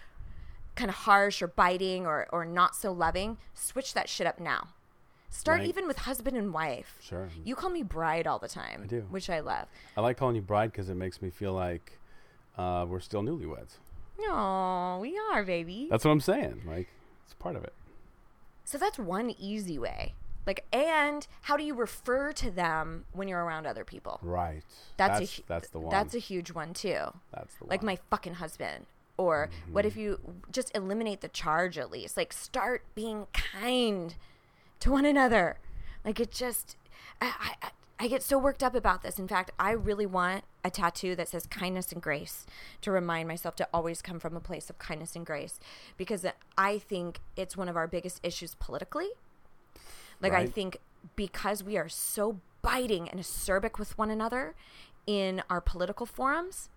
kind 0.73 0.89
of 0.89 0.95
harsh 0.95 1.39
or 1.43 1.47
biting 1.47 2.07
or, 2.07 2.25
or 2.31 2.45
not 2.45 2.75
so 2.75 2.91
loving, 2.91 3.37
switch 3.53 3.93
that 3.93 4.09
shit 4.09 4.25
up 4.25 4.39
now. 4.39 4.69
Start 5.29 5.59
Right. 5.59 5.67
even 5.67 5.85
with 5.85 5.99
husband 5.99 6.35
and 6.35 6.51
wife. 6.51 6.97
Sure. 6.99 7.29
You 7.45 7.53
call 7.53 7.69
me 7.69 7.83
bride 7.83 8.25
all 8.25 8.39
the 8.39 8.47
time. 8.47 8.81
I 8.83 8.87
do. 8.87 9.01
Which 9.11 9.29
I 9.29 9.39
love. 9.39 9.67
I 9.95 10.01
like 10.01 10.17
calling 10.17 10.35
you 10.35 10.41
bride 10.41 10.71
because 10.71 10.89
it 10.89 10.95
makes 10.95 11.21
me 11.21 11.29
feel 11.29 11.53
like 11.53 11.99
uh, 12.57 12.87
we're 12.89 13.01
still 13.01 13.21
newlyweds. 13.21 13.75
No, 14.19 14.97
we 14.99 15.15
are, 15.31 15.43
baby. 15.43 15.89
That's 15.91 16.03
what 16.05 16.09
I'm 16.11 16.21
saying. 16.21 16.63
Like, 16.65 16.87
it's 17.23 17.35
part 17.35 17.55
of 17.55 17.63
it. 17.63 17.73
So 18.71 18.77
that's 18.77 18.97
one 18.97 19.35
easy 19.37 19.77
way. 19.77 20.13
Like, 20.47 20.65
and 20.71 21.27
how 21.41 21.57
do 21.57 21.63
you 21.63 21.73
refer 21.75 22.31
to 22.31 22.49
them 22.49 23.03
when 23.11 23.27
you're 23.27 23.43
around 23.43 23.67
other 23.67 23.83
people? 23.83 24.17
Right. 24.23 24.63
That's 24.95 25.19
that's, 25.19 25.39
a 25.39 25.41
that's 25.45 25.69
the 25.69 25.79
one. 25.79 25.91
That's 25.91 26.15
a 26.15 26.19
huge 26.19 26.51
one 26.53 26.73
too. 26.73 27.13
That's 27.33 27.53
the 27.55 27.65
one. 27.65 27.69
Like 27.69 27.83
my 27.83 27.99
fucking 28.09 28.35
husband. 28.35 28.85
Or 29.17 29.49
what 29.69 29.81
Mm-hmm. 29.81 29.87
if 29.89 29.97
you 29.97 30.19
just 30.53 30.73
eliminate 30.73 31.19
the 31.19 31.27
charge 31.27 31.77
at 31.77 31.91
least? 31.91 32.15
Like 32.15 32.31
start 32.31 32.83
being 32.95 33.27
kind 33.33 34.15
to 34.79 34.89
one 34.91 35.05
another. 35.05 35.57
Like 36.05 36.21
it 36.21 36.31
just, 36.31 36.77
I, 37.19 37.55
I, 37.61 37.69
I 38.01 38.07
get 38.07 38.23
so 38.23 38.39
worked 38.39 38.63
up 38.63 38.73
about 38.73 39.03
this. 39.03 39.19
In 39.19 39.27
fact, 39.27 39.51
I 39.59 39.73
really 39.73 40.07
want 40.07 40.43
a 40.63 40.71
tattoo 40.71 41.15
that 41.17 41.27
says 41.27 41.45
kindness 41.45 41.91
and 41.91 42.01
grace 42.01 42.47
to 42.81 42.89
remind 42.89 43.27
myself 43.27 43.55
to 43.57 43.67
always 43.71 44.01
come 44.01 44.19
from 44.19 44.35
a 44.35 44.39
place 44.39 44.71
of 44.71 44.79
kindness 44.79 45.15
and 45.15 45.23
grace 45.23 45.59
because 45.97 46.25
I 46.57 46.79
think 46.79 47.19
it's 47.37 47.55
one 47.55 47.69
of 47.69 47.77
our 47.77 47.85
biggest 47.85 48.19
issues 48.23 48.55
politically. 48.55 49.09
Like 50.19 50.33
I 50.33 50.47
think 50.47 50.77
because 51.15 51.63
we 51.63 51.77
are 51.77 51.87
so 51.87 52.39
biting 52.63 53.07
and 53.07 53.19
acerbic 53.19 53.77
with 53.77 53.95
one 53.99 54.09
another 54.09 54.55
in 55.05 55.43
our 55.47 55.61
political 55.61 56.07
forums, 56.07 56.69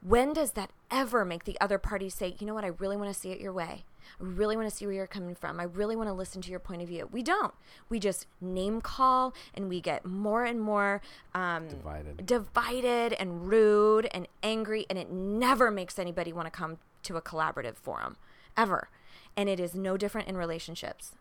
when 0.00 0.32
does 0.32 0.52
that 0.52 0.70
ever 0.90 1.26
make 1.26 1.44
the 1.44 1.60
other 1.60 1.76
party 1.76 2.08
say, 2.08 2.34
you 2.38 2.46
know 2.46 2.54
what, 2.54 2.64
I 2.64 2.68
really 2.68 2.96
want 2.96 3.12
to 3.12 3.18
see 3.18 3.30
it 3.30 3.40
your 3.40 3.52
way? 3.52 3.84
I 4.20 4.24
really 4.24 4.56
want 4.56 4.68
to 4.68 4.74
see 4.74 4.86
where 4.86 4.94
you're 4.94 5.06
coming 5.06 5.34
from. 5.34 5.60
I 5.60 5.64
really 5.64 5.96
want 5.96 6.08
to 6.08 6.12
listen 6.12 6.42
to 6.42 6.50
your 6.50 6.60
point 6.60 6.82
of 6.82 6.88
view. 6.88 7.08
We 7.10 7.22
don't. 7.22 7.54
We 7.88 7.98
just 7.98 8.26
name 8.40 8.80
call 8.80 9.34
and 9.54 9.68
we 9.68 9.80
get 9.80 10.04
more 10.04 10.44
and 10.44 10.60
more 10.60 11.00
um, 11.34 11.68
Divided. 11.68 12.26
divided 12.26 13.12
and 13.14 13.48
rude 13.48 14.08
and 14.12 14.26
angry, 14.42 14.86
and 14.88 14.98
it 14.98 15.10
never 15.10 15.70
makes 15.70 15.98
anybody 15.98 16.32
want 16.32 16.46
to 16.46 16.50
come 16.50 16.78
to 17.04 17.16
a 17.16 17.22
collaborative 17.22 17.76
forum, 17.76 18.16
ever. 18.56 18.88
And 19.36 19.48
it 19.48 19.60
is 19.60 19.74
no 19.74 19.96
different 19.96 20.28
in 20.28 20.36
relationships. 20.36 21.12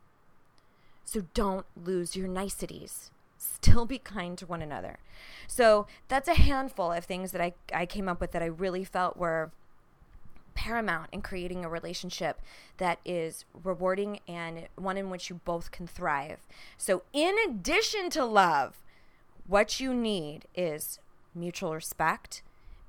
So 1.04 1.24
don't 1.34 1.66
lose 1.76 2.16
your 2.16 2.28
niceties. 2.28 3.12
Still 3.38 3.86
be 3.86 4.00
kind 4.00 4.38
to 4.40 4.46
one 4.46 4.62
another. 4.62 4.98
So 5.48 5.86
that's 6.08 6.28
a 6.28 6.34
handful 6.34 6.92
of 6.92 7.06
things 7.06 7.32
that 7.32 7.42
I, 7.42 7.54
I 7.74 7.86
came 7.86 8.08
up 8.10 8.20
with 8.20 8.32
that 8.32 8.42
I 8.42 8.46
really 8.48 8.84
felt 8.84 9.18
were 9.18 9.52
paramount 10.56 11.10
in 11.12 11.22
creating 11.22 11.64
a 11.64 11.70
relationship 11.70 12.42
that 12.78 13.00
is 13.06 13.46
rewarding 13.64 14.20
and 14.28 14.68
one 14.76 14.98
in 14.98 15.10
which 15.12 15.30
you 15.30 15.40
both 15.46 15.70
can 15.70 15.86
thrive. 15.86 16.40
So, 16.78 17.04
in 17.14 17.36
addition 17.48 18.10
to 18.12 18.26
love, 18.26 18.82
what 19.46 19.80
you 19.80 19.94
need 19.94 20.46
is 20.56 21.00
mutual 21.36 21.76
respect, 21.76 22.42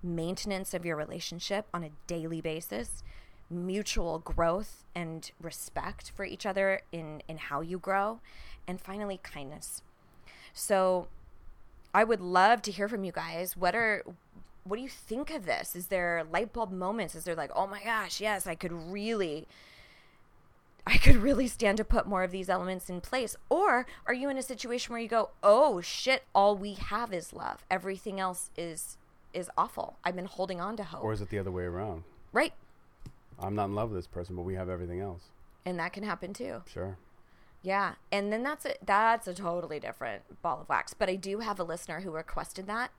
maintenance 0.03 0.73
of 0.73 0.87
your 0.87 0.97
relationship 0.97 1.67
on 1.75 1.85
a 1.85 1.91
daily 2.07 2.41
basis, 2.41 3.03
mutual 3.51 4.21
growth 4.21 4.85
and 4.95 5.31
respect 5.41 6.11
for 6.15 6.25
each 6.25 6.47
other 6.47 6.81
in, 6.93 7.23
in 7.29 7.37
how 7.37 7.61
you 7.61 7.79
grow, 7.79 8.21
and 8.67 8.81
finally, 8.81 9.21
kindness. 9.23 9.83
So, 10.55 11.09
I 11.93 12.05
would 12.05 12.21
love 12.21 12.63
to 12.63 12.71
hear 12.71 12.89
from 12.89 13.05
you 13.05 13.13
guys. 13.13 13.57
What 13.57 13.75
are 13.75 14.03
what 14.67 14.77
do 14.77 14.83
you 14.83 14.89
think 14.89 15.31
of 15.31 15.47
this? 15.47 15.77
Is 15.77 15.87
there 15.87 16.25
light 16.31 16.53
bulb 16.53 16.73
moments? 16.73 17.15
Is 17.15 17.25
there 17.25 17.35
like, 17.35 17.51
oh 17.55 17.67
my 17.67 17.83
gosh, 17.83 18.21
yes, 18.21 18.47
I 18.47 18.55
could 18.55 18.73
really 18.73 19.47
I 20.87 20.99
could 20.99 21.17
really 21.17 21.49
stand 21.49 21.79
to 21.79 21.85
put 21.85 22.07
more 22.07 22.23
of 22.23 22.31
these 22.31 22.49
elements 22.49 22.89
in 22.89 23.01
place? 23.01 23.35
Or 23.49 23.87
are 24.07 24.15
you 24.15 24.29
in 24.29 24.39
a 24.39 24.43
situation 24.43 24.93
where 24.93 25.01
you 25.03 25.09
go, 25.09 25.31
"Oh 25.43 25.81
shit, 25.81 26.25
all 26.33 26.57
we 26.57 26.75
have 26.75 27.13
is 27.13 27.33
love. 27.33 27.65
Everything 27.71 28.21
else 28.21 28.51
is 28.57 28.97
is 29.35 29.51
awful. 29.59 29.97
I've 30.05 30.15
been 30.15 30.27
holding 30.27 30.61
on 30.61 30.77
to 30.77 30.85
hope." 30.85 31.03
Or 31.03 31.13
is 31.13 31.21
it 31.21 31.31
the 31.31 31.39
other 31.39 31.51
way 31.51 31.65
around? 31.65 32.05
right. 32.33 32.53
I'm 33.39 33.55
not 33.55 33.67
in 33.67 33.75
love 33.75 33.91
with 33.91 33.99
this 33.99 34.07
person, 34.07 34.35
but 34.35 34.43
we 34.43 34.55
have 34.55 34.71
everything 34.71 35.01
else. 35.01 35.25
And 35.67 35.79
that 35.79 35.93
can 35.93 36.05
happen 36.05 36.33
too. 36.33 36.63
Sure. 36.73 36.97
Yeah, 37.63 37.97
and 38.13 38.33
then 38.33 38.43
that's 38.43 38.65
a 38.65 38.75
that's 38.85 39.27
a 39.27 39.35
totally 39.35 39.81
different 39.81 40.41
ball 40.41 40.61
of 40.61 40.69
wax. 40.69 40.95
But 40.95 41.09
I 41.09 41.17
do 41.17 41.41
have 41.41 41.59
a 41.59 41.65
listener 41.65 42.01
who 42.01 42.13
requested 42.13 42.67
that, 42.69 42.93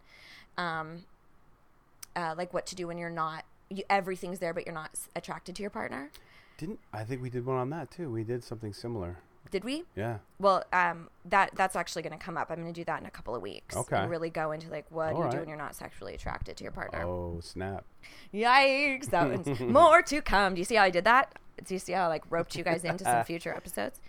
um, 0.58 1.06
uh, 2.18 2.34
like 2.38 2.54
what 2.54 2.66
to 2.66 2.76
do 2.76 2.88
when 2.88 2.98
you're 2.98 3.10
not 3.10 3.46
you, 3.70 3.84
everything's 3.90 4.40
there, 4.40 4.54
but 4.54 4.66
you're 4.66 4.76
not 4.76 4.92
attracted 5.16 5.56
to 5.56 5.62
your 5.62 5.70
partner. 5.70 6.10
Didn't 6.58 6.80
I 6.92 7.04
think 7.04 7.22
we 7.22 7.30
did 7.30 7.46
one 7.46 7.58
on 7.58 7.70
that 7.70 7.92
too? 7.92 8.10
We 8.10 8.24
did 8.24 8.44
something 8.44 8.74
similar. 8.74 9.18
Did 9.52 9.64
we? 9.64 9.84
Yeah. 9.96 10.18
Well, 10.40 10.64
um, 10.74 11.10
that 11.26 11.52
that's 11.56 11.76
actually 11.76 12.02
going 12.04 12.18
to 12.18 12.24
come 12.24 12.38
up. 12.38 12.50
I'm 12.50 12.62
going 12.62 12.74
to 12.74 12.80
do 12.80 12.86
that 12.86 13.00
in 13.02 13.06
a 13.06 13.12
couple 13.12 13.36
of 13.36 13.42
weeks. 13.42 13.76
Okay. 13.76 13.98
And 13.98 14.10
really 14.10 14.30
go 14.30 14.52
into 14.52 14.70
like 14.70 14.86
what 14.90 15.14
All 15.14 15.26
you 15.26 15.32
do 15.32 15.38
when 15.38 15.50
you're 15.50 15.58
not 15.58 15.76
sexually 15.76 16.14
attracted 16.14 16.58
to 16.58 16.64
your 16.64 16.72
partner. 16.72 17.04
Oh 17.04 17.40
snap! 17.42 17.86
Yikes! 18.34 19.10
That 19.10 19.30
one's 19.30 19.60
more 19.60 20.02
to 20.04 20.22
come. 20.22 20.56
Do 20.56 20.60
you 20.60 20.66
see 20.66 20.76
how 20.76 20.84
I 20.84 20.90
did 20.90 21.06
that? 21.06 21.38
Do 21.66 21.74
you 21.74 21.80
see 21.80 21.94
how 21.94 22.04
I 22.04 22.08
like 22.08 22.24
roped 22.30 22.56
you 22.56 22.64
guys 22.64 22.84
into 22.84 23.04
some 23.04 23.24
future 23.26 23.54
episodes? 23.54 24.00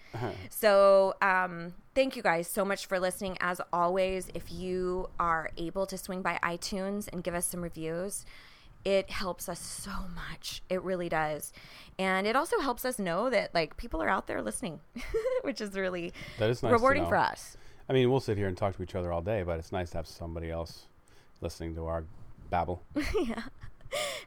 So, 0.51 1.15
um, 1.23 1.73
thank 1.95 2.15
you 2.15 2.23
guys 2.23 2.47
so 2.47 2.65
much 2.65 2.87
for 2.87 3.01
listening. 3.01 3.39
As 3.41 3.61
always, 3.73 4.29
if 4.35 4.53
you 4.53 5.09
are 5.19 5.51
able 5.57 5.87
to 5.87 5.97
swing 5.97 6.21
by 6.21 6.39
iTunes 6.43 7.09
and 7.11 7.25
give 7.25 7.35
us 7.35 7.47
some 7.47 7.63
reviews, 7.63 8.27
it 8.85 9.11
helps 9.11 9.49
us 9.49 9.61
so 9.61 9.93
much. 10.15 10.63
It 10.69 10.83
really 10.83 11.09
does, 11.09 11.53
and 11.99 12.27
it 12.27 12.37
also 12.37 12.61
helps 12.61 12.85
us 12.85 12.99
know 12.99 13.31
that 13.31 13.55
like 13.55 13.77
people 13.77 14.03
are 14.03 14.09
out 14.09 14.27
there 14.27 14.43
listening, 14.43 14.81
which 15.43 15.61
is 15.61 15.75
really 15.75 16.13
That 16.39 16.51
is 16.51 16.63
nice 16.63 16.73
rewarding 16.73 17.07
for 17.07 17.17
us. 17.17 17.57
I 17.89 17.93
mean, 17.93 18.11
we'll 18.11 18.21
sit 18.21 18.37
here 18.37 18.49
and 18.49 18.57
talk 18.57 18.77
to 18.77 18.83
each 18.83 18.95
other 18.95 19.13
all 19.13 19.23
day, 19.23 19.43
but 19.43 19.59
it's 19.59 19.73
nice 19.73 19.91
to 19.91 19.99
have 19.99 20.07
somebody 20.07 20.51
else 20.51 20.87
listening 21.41 21.75
to 21.77 21.87
our 21.87 22.05
babble. 22.51 22.83
Yeah. 23.27 23.43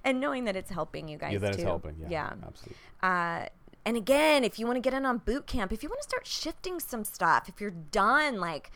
And 0.04 0.20
knowing 0.20 0.46
that 0.46 0.56
it's 0.56 0.72
helping 0.72 1.08
you 1.08 1.20
guys 1.20 1.34
yeah, 1.34 1.40
that 1.40 1.54
too. 1.54 1.60
is 1.60 1.64
helping. 1.64 1.96
Yeah, 2.00 2.08
yeah. 2.10 2.34
absolutely. 2.44 2.78
Uh, 3.04 3.46
and 3.86 3.96
again, 3.96 4.44
if 4.44 4.58
you 4.58 4.66
want 4.66 4.78
to 4.78 4.82
get 4.82 4.96
in 4.96 5.06
on 5.06 5.20
boot 5.20 5.46
camp, 5.46 5.72
if 5.72 5.84
you 5.84 5.90
want 5.90 6.02
to 6.02 6.10
start 6.10 6.26
shifting 6.26 6.80
some 6.80 7.04
stuff, 7.04 7.48
if 7.48 7.62
you're 7.62 7.70
done 7.70 8.40
like 8.40 8.72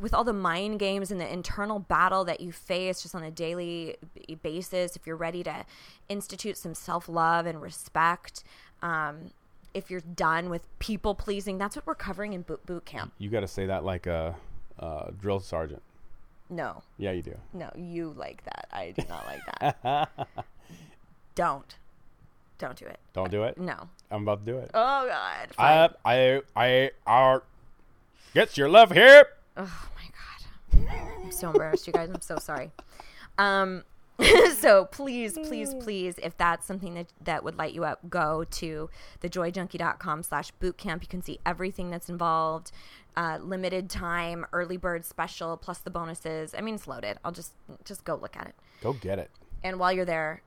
with 0.00 0.12
all 0.14 0.24
the 0.24 0.32
mind 0.32 0.78
games 0.78 1.10
and 1.10 1.20
the 1.20 1.32
internal 1.32 1.78
battle 1.78 2.24
that 2.24 2.40
you 2.40 2.52
face 2.52 3.02
just 3.02 3.14
on 3.14 3.22
a 3.22 3.30
daily 3.30 3.96
basis, 4.42 4.96
if 4.96 5.06
you're 5.06 5.16
ready 5.16 5.42
to 5.44 5.64
institute 6.08 6.56
some 6.58 6.74
self 6.74 7.08
love 7.08 7.46
and 7.46 7.60
respect, 7.62 8.44
um, 8.82 9.30
if 9.72 9.90
you're 9.90 10.00
done 10.00 10.50
with 10.50 10.66
people 10.78 11.14
pleasing, 11.14 11.58
that's 11.58 11.76
what 11.76 11.86
we're 11.86 11.94
covering 11.94 12.32
in 12.32 12.42
boot, 12.42 12.64
boot 12.66 12.84
camp. 12.84 13.12
You 13.18 13.28
got 13.30 13.40
to 13.40 13.48
say 13.48 13.66
that 13.66 13.84
like 13.84 14.06
a, 14.06 14.36
a 14.78 15.12
drill 15.20 15.40
sergeant. 15.40 15.82
No, 16.50 16.82
Yeah, 16.98 17.12
you 17.12 17.22
do. 17.22 17.36
no, 17.54 17.70
you 17.74 18.14
like 18.16 18.44
that. 18.44 18.68
I 18.70 18.90
do 18.90 19.02
not 19.08 19.24
like 19.26 19.40
that. 19.82 20.10
Don't. 21.34 21.76
Don't 22.58 22.76
do 22.76 22.84
it. 22.86 23.00
Don't 23.12 23.30
do 23.30 23.42
it. 23.44 23.58
No. 23.58 23.88
I'm 24.10 24.22
about 24.22 24.44
to 24.44 24.52
do 24.52 24.58
it. 24.58 24.70
Oh, 24.74 25.06
God. 25.08 25.54
Fine. 25.54 25.90
I, 26.04 26.14
I, 26.14 26.40
I, 26.54 26.90
are. 27.06 27.42
Gets 28.34 28.56
your 28.58 28.68
love 28.68 28.92
here. 28.92 29.26
Oh 29.56 29.88
my 29.96 30.08
god. 30.10 30.88
I'm 31.24 31.32
so 31.32 31.50
embarrassed, 31.50 31.86
you 31.86 31.92
guys. 31.92 32.10
I'm 32.10 32.20
so 32.20 32.38
sorry. 32.38 32.72
Um 33.38 33.84
so 34.58 34.84
please, 34.84 35.32
please, 35.32 35.74
please, 35.74 36.14
if 36.22 36.36
that's 36.36 36.66
something 36.66 36.94
that, 36.94 37.12
that 37.24 37.42
would 37.42 37.58
light 37.58 37.74
you 37.74 37.84
up, 37.84 37.98
go 38.08 38.44
to 38.44 38.88
thejoyjunkie.com 39.20 40.22
slash 40.22 40.52
bootcamp. 40.60 41.02
You 41.02 41.08
can 41.08 41.22
see 41.22 41.40
everything 41.44 41.90
that's 41.90 42.08
involved. 42.08 42.70
Uh, 43.16 43.38
limited 43.40 43.90
time, 43.90 44.46
early 44.52 44.76
bird 44.76 45.04
special, 45.04 45.56
plus 45.56 45.78
the 45.78 45.90
bonuses. 45.90 46.54
I 46.56 46.60
mean, 46.60 46.76
it's 46.76 46.86
loaded. 46.86 47.18
I'll 47.24 47.32
just 47.32 47.54
just 47.84 48.04
go 48.04 48.16
look 48.16 48.36
at 48.36 48.46
it. 48.46 48.54
Go 48.82 48.92
get 48.92 49.18
it. 49.18 49.30
And 49.62 49.78
while 49.78 49.92
you're 49.92 50.04
there, 50.04 50.42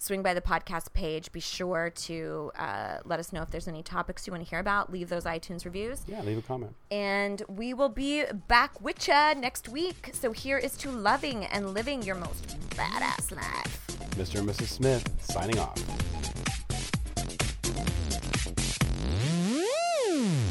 swing 0.00 0.22
by 0.22 0.34
the 0.34 0.40
podcast 0.40 0.92
page. 0.92 1.30
Be 1.30 1.40
sure 1.40 1.90
to 1.90 2.50
uh, 2.58 2.98
let 3.04 3.20
us 3.20 3.32
know 3.32 3.42
if 3.42 3.50
there's 3.50 3.68
any 3.68 3.82
topics 3.82 4.26
you 4.26 4.32
want 4.32 4.42
to 4.44 4.48
hear 4.48 4.58
about. 4.58 4.90
Leave 4.90 5.08
those 5.08 5.24
iTunes 5.24 5.64
reviews. 5.64 6.02
Yeah, 6.06 6.22
leave 6.22 6.38
a 6.38 6.42
comment. 6.42 6.74
And 6.90 7.42
we 7.48 7.74
will 7.74 7.88
be 7.88 8.24
back 8.48 8.80
with 8.80 9.06
ya 9.06 9.34
next 9.34 9.68
week. 9.68 10.10
So 10.12 10.32
here 10.32 10.58
is 10.58 10.76
to 10.78 10.90
loving 10.90 11.44
and 11.44 11.74
living 11.74 12.02
your 12.02 12.16
most 12.16 12.58
badass 12.70 13.30
life. 13.34 13.86
Mr. 14.16 14.40
and 14.40 14.48
Mrs. 14.48 14.68
Smith 14.68 15.08
signing 15.20 15.58
off. 15.58 15.76
Mm. 20.10 20.49